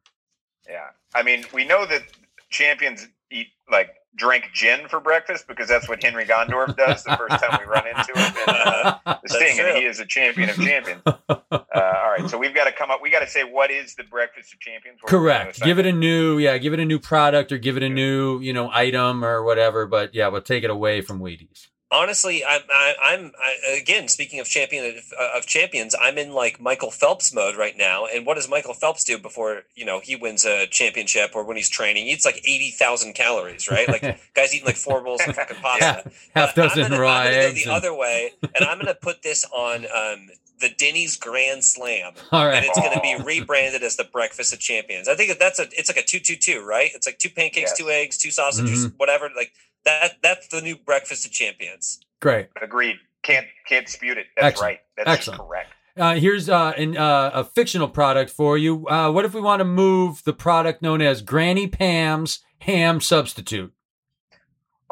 [0.67, 0.89] Yeah.
[1.13, 2.03] I mean, we know that
[2.49, 7.43] champions eat like drink gin for breakfast because that's what Henry Gondorff does the first
[7.43, 10.55] time we run into him in uh, the Sting, and he is a champion of
[10.55, 11.01] champions.
[11.05, 11.13] Uh,
[11.51, 13.01] all right, so we've got to come up.
[13.01, 14.99] We got to say what is the breakfast of champions?
[15.05, 15.61] Correct.
[15.61, 18.39] Give it a new, yeah, give it a new product or give it a new,
[18.39, 19.85] you know, item or whatever.
[19.85, 21.67] But yeah, we'll take it away from Wheaties.
[21.91, 25.95] Honestly, I'm I, I'm I, again speaking of champion of, of champions.
[25.99, 28.05] I'm in like Michael Phelps mode right now.
[28.07, 31.57] And what does Michael Phelps do before you know he wins a championship or when
[31.57, 32.05] he's training?
[32.05, 33.87] He eats like eighty thousand calories, right?
[33.87, 34.01] Like
[34.33, 36.09] guys eating like four bowls of fucking pasta.
[36.35, 37.63] Half But dozen I'm gonna, raw I'm gonna eggs.
[37.65, 40.29] go the and- other way, and I'm going to put this on um,
[40.59, 44.59] the Denny's Grand Slam, all and it's going to be rebranded as the Breakfast of
[44.59, 45.07] Champions.
[45.07, 46.89] I think that that's a it's like a two two two, right?
[46.95, 47.77] It's like two pancakes, Yes.
[47.77, 48.97] two eggs, two sausages, Mm-hmm.
[48.97, 49.29] whatever.
[49.35, 49.53] Like
[49.85, 50.13] that.
[50.21, 51.99] That's the new Breakfast of Champions.
[52.21, 52.47] Great.
[52.61, 52.97] Agreed.
[53.23, 54.27] Can't can't dispute it.
[54.35, 54.69] That's Excellent.
[54.69, 54.79] right.
[54.97, 55.41] That's Excellent.
[55.41, 55.69] correct.
[55.97, 58.85] Uh, here's uh, an, uh, a fictional product for you.
[58.87, 63.71] Uh, what if we want to move the product known as Granny Pam's ham substitute?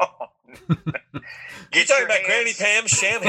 [1.72, 3.20] You Get talking your about Granny Pam's sham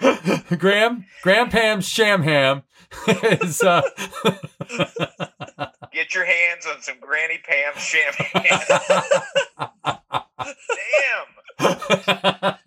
[0.00, 0.40] ham?
[0.58, 2.62] Graham, Graham Pam's sham ham
[3.06, 3.82] is uh,
[5.92, 8.58] Get your hands on some Granny Pam champagne.
[11.58, 12.58] Damn.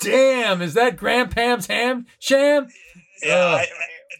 [0.00, 2.68] Damn, is that Graham Pam's ham sham?
[3.22, 3.34] yeah.
[3.34, 3.60] Ugh.
[3.60, 3.66] I,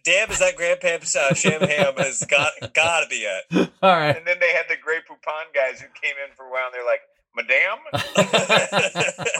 [0.05, 1.94] damn, is that Grand Pam's uh, sham ham?
[1.97, 3.70] Has got got to be it.
[3.82, 4.16] All right.
[4.16, 6.74] And then they had the Grey Poupon guys who came in for a while and
[6.74, 7.01] they're like,
[7.35, 7.78] Madame?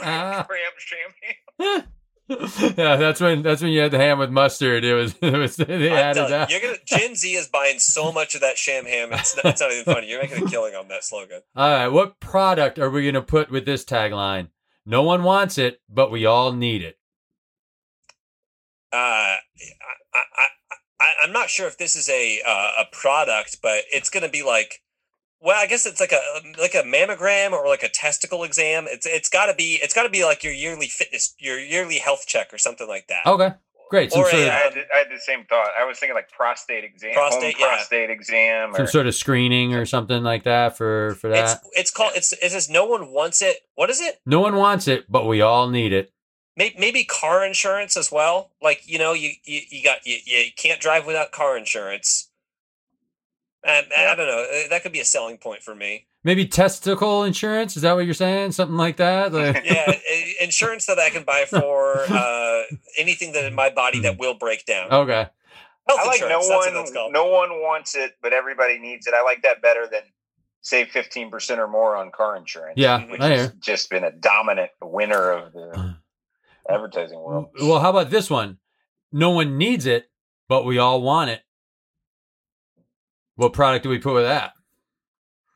[0.03, 0.45] Ah.
[0.47, 1.87] Graham champagne?
[2.77, 4.85] yeah, that's when that's when you had the ham with mustard.
[4.85, 6.49] It was, it was they I'm added that.
[6.49, 9.09] you, you're gonna Gen Z is buying so much of that sham ham.
[9.11, 10.09] It's not, it's not even funny.
[10.09, 11.41] You're making a killing on that slogan.
[11.55, 14.47] All right, what product are we going to put with this tagline?
[14.85, 16.97] No one wants it, but we all need it.
[18.91, 19.39] Uh, I,
[20.13, 20.47] I,
[20.99, 24.29] I, I'm not sure if this is a uh, a product, but it's going to
[24.29, 24.82] be like,
[25.43, 26.21] well, I guess it's like a
[26.59, 28.85] like a mammogram or like a testicle exam.
[28.87, 31.97] It's it's got to be it's got to be like your yearly fitness, your yearly
[31.97, 33.25] health check or something like that.
[33.25, 33.51] Okay,
[33.89, 34.13] great.
[34.13, 35.67] Some Or sort a, of I had, the, um, I had the same thought.
[35.77, 37.75] I was thinking like prostate exam, Prostate, home yeah.
[37.75, 41.59] prostate exam, some sort of screening or something like that for for that.
[41.73, 43.57] it's called it's it says no one wants it.
[43.75, 44.21] What is it?
[44.25, 46.13] No one wants it, but we all need it.
[46.55, 48.51] Maybe, maybe car insurance as well.
[48.61, 52.29] Like you know, you you, you got you, you can't drive without car insurance.
[53.65, 54.43] And I don't know.
[54.43, 56.07] uh, That could be a selling point for me.
[56.25, 57.75] Maybe testicle insurance.
[57.75, 58.51] Is that what you're saying?
[58.53, 59.31] Something like that.
[59.33, 59.93] Like- Yeah, uh,
[60.41, 62.61] insurance that I can buy for uh,
[62.97, 64.91] anything that in my body that will break down.
[64.91, 65.27] okay.
[65.87, 66.47] Health I like no insurance.
[66.47, 67.11] that's what that's one.
[67.11, 69.13] No one wants it, but everybody needs it.
[69.13, 69.99] I like that better than
[70.61, 72.75] save fifteen percent or more on car insurance.
[72.77, 75.95] Yeah, which has just been a dominant winner of the
[76.69, 77.47] advertising world.
[77.61, 78.59] Well, how about this one?
[79.11, 80.09] No one needs it,
[80.47, 81.41] but we all want it.
[83.35, 84.53] What product do we put with that?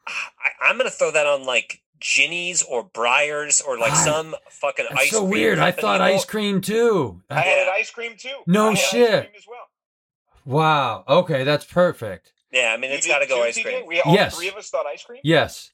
[0.07, 5.01] I, I'm gonna throw that on like Jeni's or Breyers or like some fucking That's
[5.01, 5.29] ice so cream.
[5.31, 5.59] weird.
[5.59, 7.21] I thought ice cream too.
[7.29, 8.35] I had ice cream too.
[8.47, 9.09] No I had shit.
[9.13, 9.65] Ice cream as well.
[10.45, 11.03] Wow.
[11.07, 12.31] Okay, that's perfect.
[12.51, 13.63] Yeah, I mean it's got to go ice TJ?
[13.63, 13.85] cream.
[13.87, 14.35] We all Yes.
[14.37, 15.19] three of us thought ice cream.
[15.23, 15.71] Yes.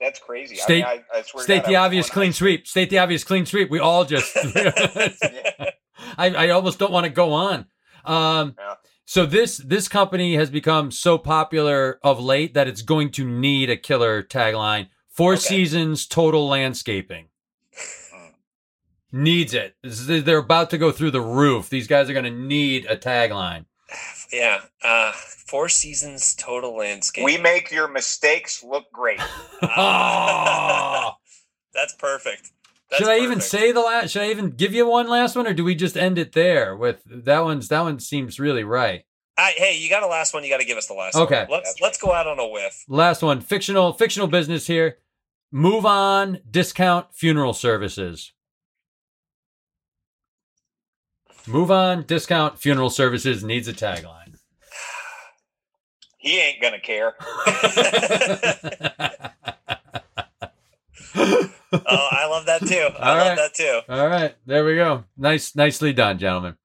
[0.00, 0.56] That's crazy.
[0.56, 2.66] State- I mean, I, I swear State God, the I obvious clean sweep.
[2.66, 3.70] State the obvious clean sweep.
[3.70, 4.36] We all just.
[4.54, 5.70] Yeah.
[6.18, 7.66] I, I almost don't want to go on.
[8.04, 8.74] Um, Yeah.
[9.10, 13.68] So this this company has become so popular of late that it's going to need
[13.68, 15.40] a killer tagline Four Okay.
[15.40, 17.26] seasons total landscaping.
[19.10, 19.74] Needs it.
[19.82, 21.68] They're about to go through the roof.
[21.68, 23.64] These guys are going to need a tagline.
[24.32, 24.60] Yeah.
[24.80, 27.24] Uh, four seasons total landscape.
[27.24, 29.20] We make your mistakes look great.
[29.60, 31.14] Oh!
[31.74, 32.52] That's perfect.
[32.90, 34.10] That's should I even say the last?
[34.10, 36.74] Should I even give you one last one, or do we just end it there?
[36.76, 39.04] With that one's that one seems really right.
[39.38, 40.42] I, hey, you got a last one.
[40.44, 41.46] You got to give us the last Okay.
[41.48, 41.60] one.
[41.64, 42.84] Let's let's go out on a whiff.
[42.88, 44.98] Last one, fictional fictional business here.
[45.52, 46.40] Move on.
[46.50, 48.32] Discount funeral services.
[51.46, 52.02] Move on.
[52.02, 54.34] Discount funeral services needs a tagline.
[56.18, 57.14] He ain't gonna care.
[61.72, 62.88] Oh, I love that too.
[62.98, 63.36] I All love right.
[63.36, 63.80] that too.
[63.88, 65.04] All right, there we go.
[65.16, 66.56] Nice, nicely done, gentlemen.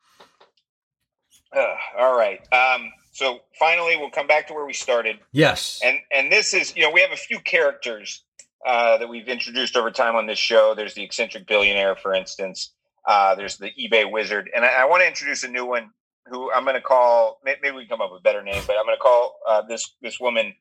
[1.56, 2.40] Ugh, all right.
[2.52, 5.80] Um, so finally, we'll come back to where we started, Yes.
[5.84, 8.24] and and this is you know we have a few characters
[8.66, 10.74] uh, that we've introduced over time on this show.
[10.76, 12.74] There's the eccentric billionaire, for instance.
[13.08, 15.92] Uh, there's the eBay wizard, and I, I want to introduce a new one
[16.26, 17.40] who I'm going to call.
[17.46, 19.62] Maybe we can come up with a better name, but I'm going to call uh,
[19.62, 20.54] this this woman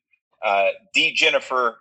[0.45, 1.15] uh, D.
[1.15, 1.79] Jennifer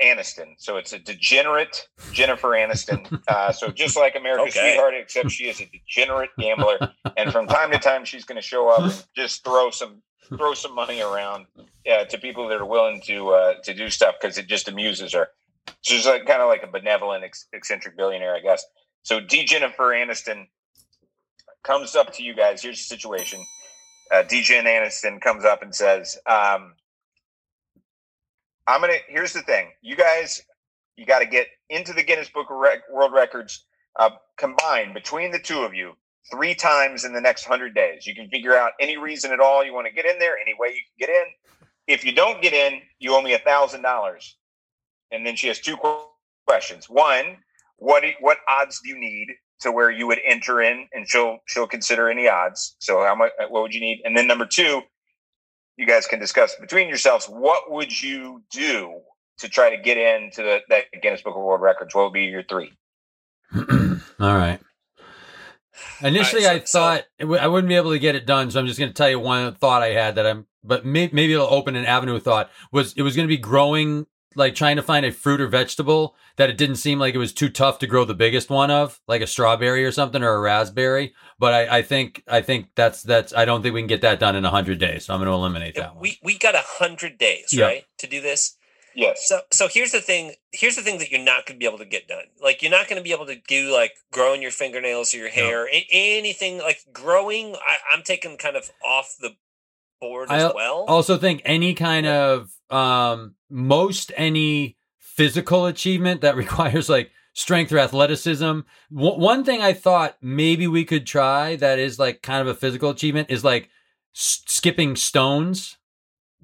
[0.00, 0.54] Aniston.
[0.58, 3.20] So it's a degenerate Jennifer Aniston.
[3.28, 4.72] Uh, so just like America's Okay.
[4.72, 6.78] Sweetheart, except she is a degenerate gambler,
[7.16, 10.02] and from time to time she's going to show up and just throw some
[10.36, 11.46] throw some money around
[11.92, 15.12] uh, to people that are willing to uh, to do stuff because it just amuses
[15.12, 15.28] her.
[15.82, 18.64] She's like kind of like a benevolent ec- eccentric billionaire, I guess.
[19.02, 19.44] So D.
[19.44, 20.46] Jennifer Aniston
[21.62, 22.62] comes up to you guys.
[22.62, 23.44] Here's the situation.
[24.12, 24.42] Uh, D.
[24.42, 26.74] Jen Aniston comes up and says, um,
[28.66, 28.98] "I'm gonna.
[29.08, 29.68] Here's the thing.
[29.82, 30.42] You guys,
[30.96, 32.56] you got to get into the Guinness Book of
[32.92, 33.64] World Records
[33.98, 35.92] uh, combined between the two of you
[36.30, 38.06] three times in the next hundred days.
[38.06, 40.54] You can figure out any reason at all you want to get in there, any
[40.58, 41.24] way you can get in.
[41.88, 44.36] If you don't get in, you owe me a thousand dollars."
[45.10, 45.76] And then she has two
[46.46, 46.88] questions.
[46.88, 47.36] One,
[47.76, 49.28] what what odds do you need
[49.62, 52.76] to where you would enter in, and she'll she'll consider any odds.
[52.78, 53.32] So how much?
[53.48, 54.02] What would you need?
[54.04, 54.82] And then number two,
[55.76, 57.26] you guys can discuss between yourselves.
[57.26, 59.00] What would you do
[59.38, 61.94] to try to get into the, that Guinness Book of World Records?
[61.94, 62.72] What would be your three?
[63.54, 64.60] All right.
[66.02, 68.26] Initially, All right, so- I thought it w- I wouldn't be able to get it
[68.26, 70.84] done, so I'm just going to tell you one thought I had that I'm, but
[70.84, 72.50] may, maybe it'll open an avenue of thought.
[72.72, 76.14] Was it was going to be growing, like trying to find a fruit or vegetable
[76.36, 79.00] that it didn't seem like it was too tough to grow the biggest one of,
[79.06, 81.14] like a strawberry or something or a raspberry.
[81.38, 84.20] But I, I think I think that's that's I don't think we can get that
[84.20, 86.02] done in hundred days, so I'm going to eliminate that one.
[86.02, 87.66] We we got a hundred days, Yeah.
[87.66, 88.56] right, to do this.
[88.94, 89.26] Yes.
[89.26, 90.34] So so here's the thing.
[90.52, 92.24] Here's the thing that you're not going to be able to get done.
[92.42, 95.30] Like you're not going to be able to do like growing your fingernails or your
[95.30, 97.54] hair, a- anything like growing.
[97.54, 99.30] I, I'm taking kind of off the
[100.00, 100.84] board as I well.
[100.88, 107.78] also think any kind of um most any physical achievement that requires like strength or
[107.78, 108.60] athleticism.
[108.94, 112.58] W- one thing i thought maybe we could try that is like kind of a
[112.58, 113.68] physical achievement is like
[114.14, 115.76] s- skipping stones.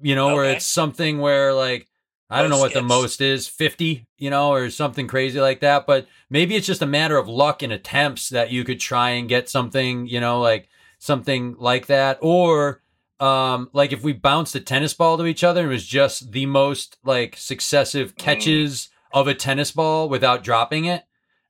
[0.01, 0.55] You know where Okay.
[0.57, 1.87] it's something where like
[2.29, 5.85] i don't know what the most is 50 you know or something crazy like that
[5.87, 9.27] but maybe it's just a matter of luck and attempts that you could try and
[9.27, 10.69] get something you know like
[10.99, 12.81] something like that or
[13.19, 16.31] um like if we bounced a tennis ball to each other and it was just
[16.31, 21.03] the most like successive catches of a tennis ball without dropping it.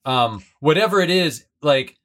[0.06, 1.98] Um whatever it is like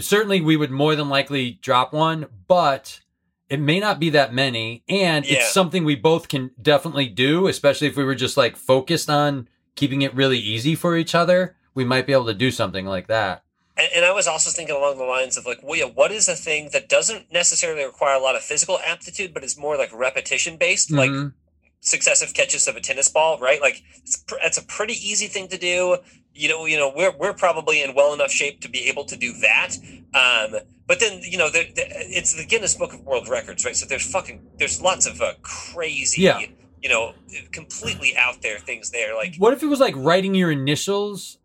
[0.00, 3.00] certainly we would more than likely drop one but
[3.48, 5.38] it may not be that many and Yeah.
[5.38, 9.48] it's something we both can definitely do especially if we were just like focused on
[9.76, 11.54] keeping it really easy for each other.
[11.74, 13.44] We might be able to do something like that
[13.78, 16.28] And, and I was also thinking along the lines of like, well, yeah, what is
[16.28, 19.90] a thing that doesn't necessarily require a lot of physical aptitude, but is more like
[19.94, 21.32] repetition based, like Mhm.
[21.80, 23.60] successive catches of a tennis ball, right?
[23.60, 25.98] Like it's, pr- it's a pretty easy thing to do.
[26.34, 29.16] You know, you know, we're we're probably in well enough shape to be able to
[29.16, 29.76] do that.
[30.14, 31.84] Um, but then you know, the, the,
[32.16, 33.74] it's the Guinness Book of World Records, right?
[33.76, 36.40] So there's fucking there's lots of uh, crazy, Yeah.
[36.82, 37.14] you know,
[37.52, 39.14] completely out there things there.
[39.16, 41.38] Like What if it was like writing your initials?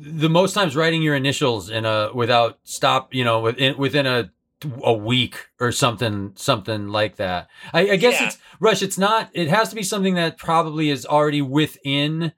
[0.00, 4.30] The most times writing your initials in a without stop, you know, within within a
[4.82, 7.48] a week or something, something like that.
[7.72, 8.26] I, I guess Yeah.
[8.28, 8.82] it's Rush.
[8.82, 9.30] It's not.
[9.32, 12.32] It has to be something that probably is already within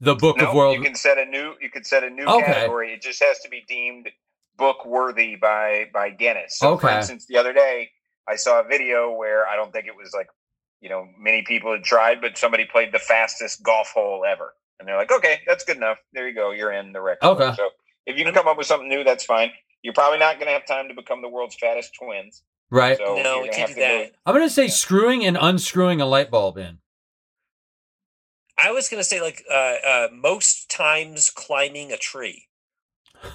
[0.00, 0.76] the book No, of world.
[0.76, 2.42] you can set a new you can set a new Okay.
[2.44, 2.92] category.
[2.94, 4.08] It just has to be deemed
[4.56, 6.58] book worthy by by Guinness.
[6.58, 6.96] So for Okay.
[6.98, 7.90] instance, the other day
[8.28, 10.28] I saw a video where I don't think it was like
[10.80, 14.88] you know many people had tried, but somebody played the fastest golf hole ever, and
[14.88, 15.98] they're like, okay, that's good enough.
[16.12, 17.24] There you go, you're in the record.
[17.26, 17.52] Okay.
[17.56, 17.68] So
[18.06, 19.50] if you can come up with something new, that's fine.
[19.82, 22.42] You're probably not going to have time to become the world's fattest twins.
[22.70, 22.96] right.
[22.98, 24.12] So no, we can't do to that.
[24.26, 24.70] I'm gonna say Yeah.
[24.70, 26.78] screwing and unscrewing a light bulb in.
[28.58, 32.46] I was gonna say like uh, uh, most times climbing a tree.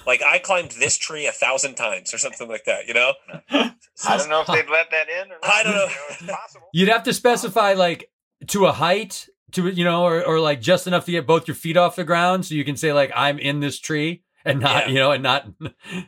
[0.06, 2.86] Like I climbed this tree a thousand times or something like that.
[2.86, 3.12] You know.
[3.50, 5.52] I don't know if they'd let that in or not.
[5.52, 5.86] I don't know.
[5.86, 6.66] You it's possible.
[6.72, 8.10] You'd have to specify like
[8.48, 11.54] to a height to you know, or, or like just enough to get both your
[11.54, 14.86] feet off the ground, so you can say like I'm in this tree and not
[14.86, 14.92] Yeah.
[14.92, 15.46] you know and not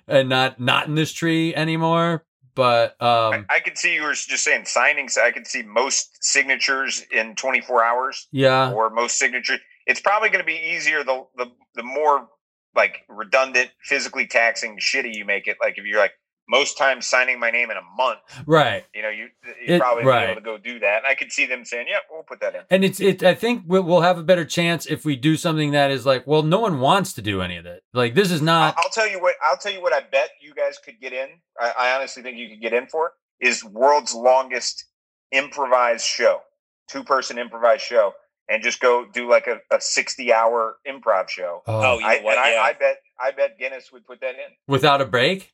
[0.06, 2.24] and not not in this tree anymore.
[2.54, 5.16] But um, I, I could see you were just saying signings.
[5.16, 9.60] I could see most signatures in 24 hours, yeah, or most signatures.
[9.86, 11.46] It's probably going to be easier the the
[11.76, 12.28] the more
[12.74, 15.56] like redundant, physically taxing, shitty you make it.
[15.60, 16.12] Like if you're like
[16.50, 18.84] most times signing my name in a month, right.
[18.92, 19.28] you know, you
[19.66, 20.30] you It- probably be right.
[20.30, 20.98] able to go do that.
[20.98, 23.22] And I could see them saying, "Yeah, we'll put that in." And it's it.
[23.22, 26.26] I think we'll, we'll have a better chance if we do something that is like,
[26.26, 27.80] well, no one wants to do any of that.
[27.94, 28.74] Like this is not.
[28.76, 29.36] I'll tell you what.
[29.48, 29.92] I'll tell you what.
[29.92, 31.28] I bet you guys could get in.
[31.58, 34.84] I, I honestly think you could get in for is world's longest
[35.32, 36.40] improvised show,
[36.88, 38.12] two person improvised show,
[38.48, 41.62] and just go do like a, a sixty hour improv show.
[41.66, 42.36] Oh, oh you know what?
[42.38, 42.60] and I, yeah.
[42.62, 44.50] I bet I bet Guinness would put that in.
[44.66, 45.52] without a break.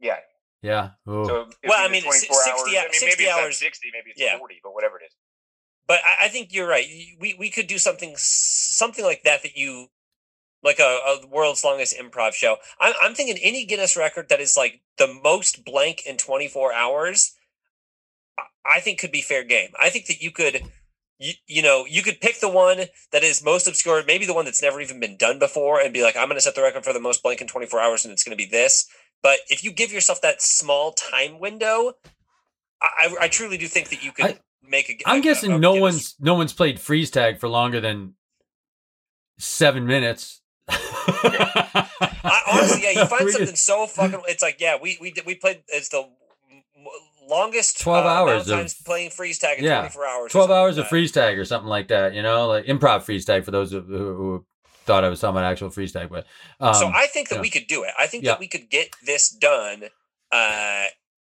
[0.00, 0.16] Yeah.
[0.62, 0.90] Yeah.
[1.08, 1.24] Ooh.
[1.26, 2.60] So Well, I mean, 24 60 hours.
[2.60, 4.38] hou- I mean, 60 maybe it's hours- sixty, maybe it's yeah.
[4.38, 5.12] forty, but whatever it is.
[5.86, 6.86] But I, I think you're right.
[7.20, 9.88] We we could do something something like that that you
[10.62, 10.82] like a,
[11.22, 12.56] a world's longest improv show.
[12.80, 17.34] I'm I'm thinking any Guinness record that is like the most blank in 24 hours.
[18.38, 18.42] I-
[18.76, 19.70] I think could be fair game.
[19.80, 20.62] I think that you could.
[21.20, 22.78] You, you know, you could pick the one
[23.10, 26.00] that is most obscure, maybe the one that's never even been done before, and be
[26.04, 28.12] like, I'm going to set the record for the most blank in 24 hours, and
[28.12, 28.88] it's going to be this.
[29.22, 31.94] But if you give yourself that small time window,
[32.80, 34.96] I, I, I truly do think that you could I- make a.
[35.08, 38.14] I'm a- guessing a no one's no one's played freeze tag for longer than
[39.38, 40.40] seven minutes.
[40.68, 44.20] I, honestly, yeah, you find something so fucking.
[44.28, 45.62] It's like, yeah, we we did, we played.
[45.68, 46.08] It's the
[47.28, 50.32] longest 12 uh, hours of playing freeze tag in yeah, 24 hours.
[50.32, 52.14] Twelve hours like of freeze tag or something like that.
[52.14, 54.46] You know, like improv freeze tag for those who, who, who
[54.88, 56.08] thought I was talking about actual freeze tag.
[56.10, 56.26] But
[56.58, 57.42] um, so I think that yeah.
[57.42, 57.90] we could do it.
[57.96, 58.32] I think Yeah.
[58.32, 59.84] that we could get this done
[60.32, 60.84] uh,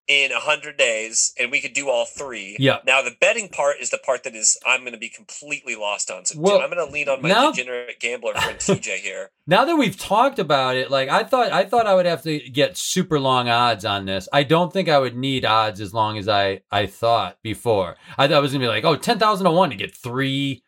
[0.07, 2.55] in a hundred days, and we could do all three.
[2.59, 2.77] Yeah.
[2.85, 6.11] Now the betting part is the part that is I'm going to be completely lost
[6.11, 6.25] on.
[6.25, 9.31] So Well, I'm going to lean on my now- degenerate gambler friend TJ here.
[9.47, 12.37] now that we've talked about it, like I thought, I thought I would have to
[12.51, 14.29] get super long odds on this.
[14.31, 17.95] I don't think I would need odds as long as I I thought before.
[18.15, 20.61] I thought it was gonna be like, oh, ten thousand to one to get three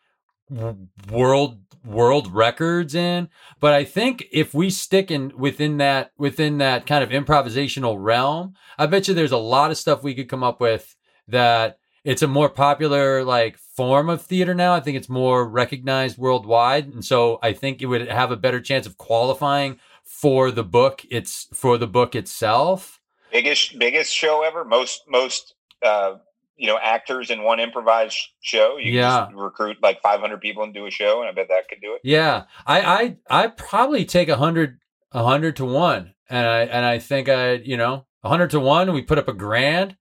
[1.10, 3.28] world world records in.
[3.60, 8.54] But I think if we stick in within that within that kind of improvisational realm,
[8.78, 10.96] I bet you there's a lot of stuff we could come up with
[11.28, 14.74] that it's a more popular like form of theater now.
[14.74, 18.60] I think it's more recognized worldwide, and so I think it would have a better
[18.60, 21.02] chance of qualifying for the book.
[21.10, 23.00] It's for the book itself.
[23.30, 24.64] Biggest biggest show ever.
[24.64, 26.14] Most most uh,
[26.58, 28.76] you know actors in one improvised show.
[28.76, 29.24] You Yeah.
[29.26, 31.80] can just recruit like 500 people and do a show, and I bet that could
[31.80, 32.00] do it.
[32.04, 34.78] Yeah, I I I probably take a hundred
[35.12, 38.60] a hundred to one, and I and I think I you know a hundred to
[38.60, 38.92] one.
[38.92, 39.96] We put up a grand.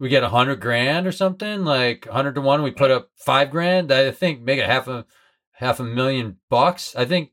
[0.00, 2.62] We get a hundred grand or something like a hundred to one.
[2.62, 3.92] We put up five grand.
[3.92, 5.06] I think make it half a
[5.52, 6.96] half a million bucks.
[6.96, 7.30] I think.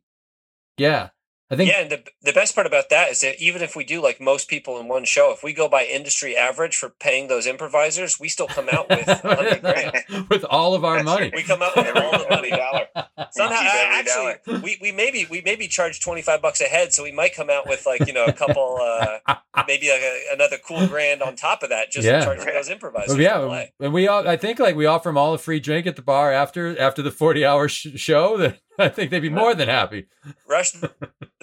[0.77, 1.09] Yeah,
[1.51, 1.71] I think.
[1.71, 4.21] Yeah, and the the best part about that is that even if we do like
[4.21, 8.19] most people in one show, if we go by industry average for paying those improvisers,
[8.19, 9.05] we still come out with
[9.61, 9.93] grand.
[10.29, 11.21] with all of our That's money.
[11.23, 11.33] right.
[11.35, 12.49] We come out with all the money.
[12.51, 12.87] dollar.
[13.31, 13.95] Somehow, keep every
[14.45, 17.33] actually, we, we maybe we maybe charge twenty five bucks a head, so we might
[17.35, 19.17] come out with like you know a couple, uh,
[19.67, 22.23] maybe like a, another cool grand on top of that, just Yeah.
[22.23, 23.09] charging those improvisers.
[23.17, 25.87] Well, yeah, and we all, I think like we offer them all a free drink
[25.87, 28.37] at the bar after after the forty hour sh- show.
[28.37, 30.07] That I think they'd be more than happy.
[30.47, 30.71] Rush.
[30.71, 30.89] The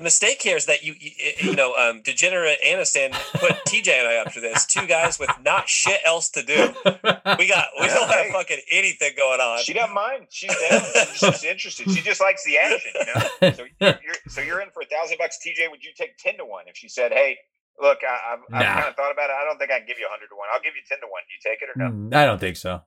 [0.03, 1.11] mistake here is that you you,
[1.41, 4.67] you know um, degenerate Aniston put TJ and I up to this.
[4.67, 6.55] Two guys with not shit else to do.
[6.85, 9.61] We got we don't have fucking anything going on.
[9.63, 10.27] She doesn't mind.
[10.31, 10.81] She's down.
[11.13, 11.91] She's just interested.
[11.91, 13.51] She just likes the action, you know.
[13.57, 15.71] So you're, you're so you're in for a thousand bucks, TJ.
[15.71, 17.37] Would you take ten to one if she said, "Hey,
[17.81, 18.75] look, I, I've, I've Nah.
[18.81, 19.37] kind of thought about it.
[19.41, 20.49] I don't think I can give you a hundred to one.
[20.53, 21.23] I'll give you ten to one.
[21.29, 21.91] Do you take it or no?
[22.11, 22.83] Mm, I don't think so.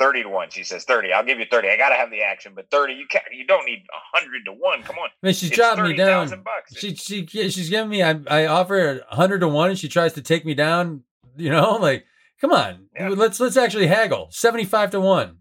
[0.00, 1.68] Thirty to one." She says, 30 I'll give you thirty.
[1.68, 3.24] I gotta have the action, but thirty, you can't.
[3.32, 4.82] You don't need a hundred to one.
[4.82, 6.28] Come on, I mean, she's it's dropping me down.
[6.42, 6.74] bucks.
[6.76, 8.02] She she she's giving me.
[8.02, 11.04] I I offer her a hundred to one, and she tries to take me down.
[11.36, 12.06] You know, like
[12.40, 13.10] come on, Yeah.
[13.10, 14.28] let's let's actually haggle.
[14.30, 15.36] Seventy five to one.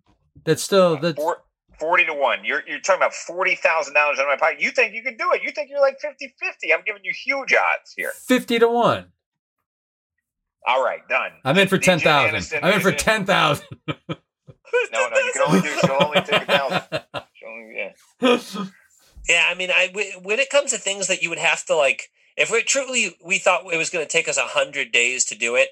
[0.45, 1.37] That's still that's Four,
[1.79, 2.43] 40 to 1.
[2.43, 3.93] You're, you're talking about $40,000 in
[4.27, 4.59] my pocket.
[4.61, 5.41] You think you can do it.
[5.43, 6.73] You think you're like 50 50.
[6.73, 8.11] I'm giving you huge odds here.
[8.27, 9.05] fifty to one.
[10.67, 11.31] All right, done.
[11.45, 12.59] I'm in for ten thousand.
[12.63, 13.67] I'm in for ten thousand.
[14.91, 16.83] No, no, you can only do, she'll only take a thousand.
[17.47, 18.45] Only, yeah.
[19.27, 19.91] Yeah, I mean, I
[20.23, 23.37] when it comes to things that you would have to like, if we truly we
[23.37, 25.69] thought it was going to take us a hundred days to do it,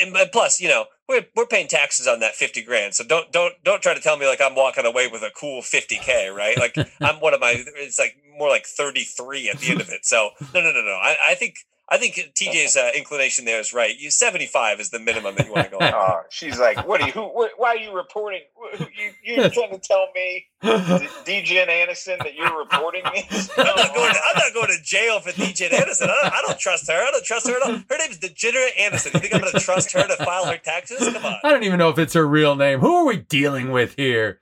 [0.00, 2.94] and plus, you know, we're we're paying taxes on that fifty grand.
[2.94, 5.62] So don't don't don't try to tell me like I'm walking away with a cool
[5.62, 6.56] fifty k, right?
[6.58, 7.64] Like I'm one of my.
[7.76, 10.04] It's like more like thirty three at the end of it.
[10.06, 10.98] So no no no no.
[11.02, 13.94] I, I think I think TJ's uh, inclination there is right.
[13.98, 15.78] You seventy five is the minimum that you want to go.
[15.84, 15.92] On.
[15.94, 17.12] Oh, she's like, what are you?
[17.12, 17.48] Who?
[17.56, 18.40] why are you reporting?
[18.72, 23.28] You, you're trying to tell me, DJ Anderson, that you're reporting me?
[23.58, 24.12] I'm not going.
[24.12, 26.08] To, I'm not going to jail for DJ Anderson.
[26.08, 26.94] I don't, I don't trust her.
[26.94, 27.76] I don't trust her at all.
[27.76, 29.12] Her name's Degenerate Anderson.
[29.14, 31.12] You think I'm going to trust her to file her taxes?
[31.12, 31.36] Come on.
[31.44, 32.80] I don't even know if it's her real name.
[32.80, 34.40] Who are we dealing with here?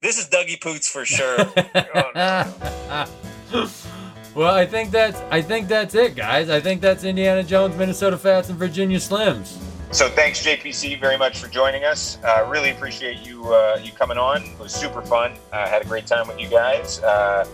[0.00, 1.38] This is Dougie Poots for sure.
[3.52, 3.70] oh,
[4.34, 6.50] well, I think that's I think that's it, guys.
[6.50, 9.58] I think that's Indiana Jones, Minnesota Fats, and Virginia Slims.
[9.92, 12.18] So thanks, JPC, very much for joining us.
[12.24, 14.42] Uh, really appreciate you uh, you coming on.
[14.42, 15.34] It was super fun.
[15.52, 17.00] Uh, had a great time with you guys.
[17.00, 17.46] Uh,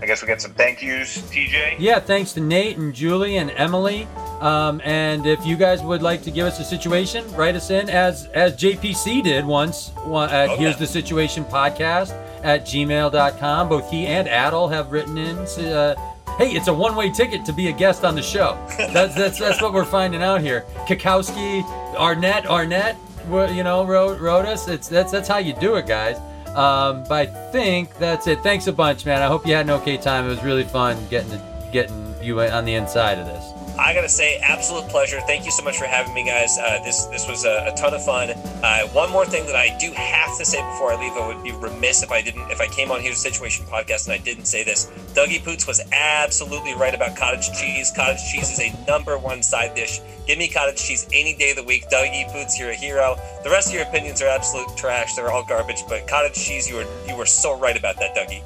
[0.00, 1.76] I guess we got some thank yous, TJ.
[1.80, 4.06] Yeah, thanks to Nate and Julie and Emily.
[4.38, 7.90] Um, and if you guys would like to give us a situation, write us in
[7.90, 9.90] as as JPC did once.
[10.04, 12.12] One, uh, Here's the Situation podcast
[12.44, 13.68] at gmail.com.
[13.68, 15.36] Both he and Adel have written in.
[15.36, 15.96] Uh,
[16.38, 18.56] hey, it's a one-way ticket to be a guest on the show.
[18.78, 20.64] That's that's that's what we're finding out here.
[20.86, 21.64] Kakowski,
[21.96, 22.96] Arnett, Arnett,
[23.28, 24.68] you know, wrote wrote us.
[24.68, 26.16] It's that's that's how you do it, guys.
[26.56, 28.40] Um, but I think that's it.
[28.40, 29.22] Thanks a bunch, man.
[29.22, 30.24] I hope you had an okay time.
[30.24, 33.57] It was really fun getting to, getting you on the inside of this.
[33.78, 35.20] I gotta say, absolute pleasure.
[35.20, 36.58] Thank you so much for having me, guys.
[36.58, 38.30] Uh, this this was a, a ton of fun.
[38.30, 41.44] Uh, one more thing that I do have to say before I leave, I would
[41.44, 44.46] be remiss if I didn't if I came on Here's Situation podcast and I didn't
[44.46, 44.86] say this.
[45.14, 47.92] Dougie Poots was absolutely right about cottage cheese.
[47.94, 50.00] Cottage cheese is a number one side dish.
[50.26, 51.88] Give me cottage cheese any day of the week.
[51.88, 53.16] Dougie Poots, you're a hero.
[53.44, 55.14] The rest of your opinions are absolute trash.
[55.14, 55.84] They're all garbage.
[55.88, 58.42] But cottage cheese, you were you were so right about that, Dougie.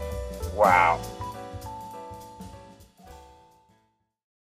[0.55, 1.01] Wow.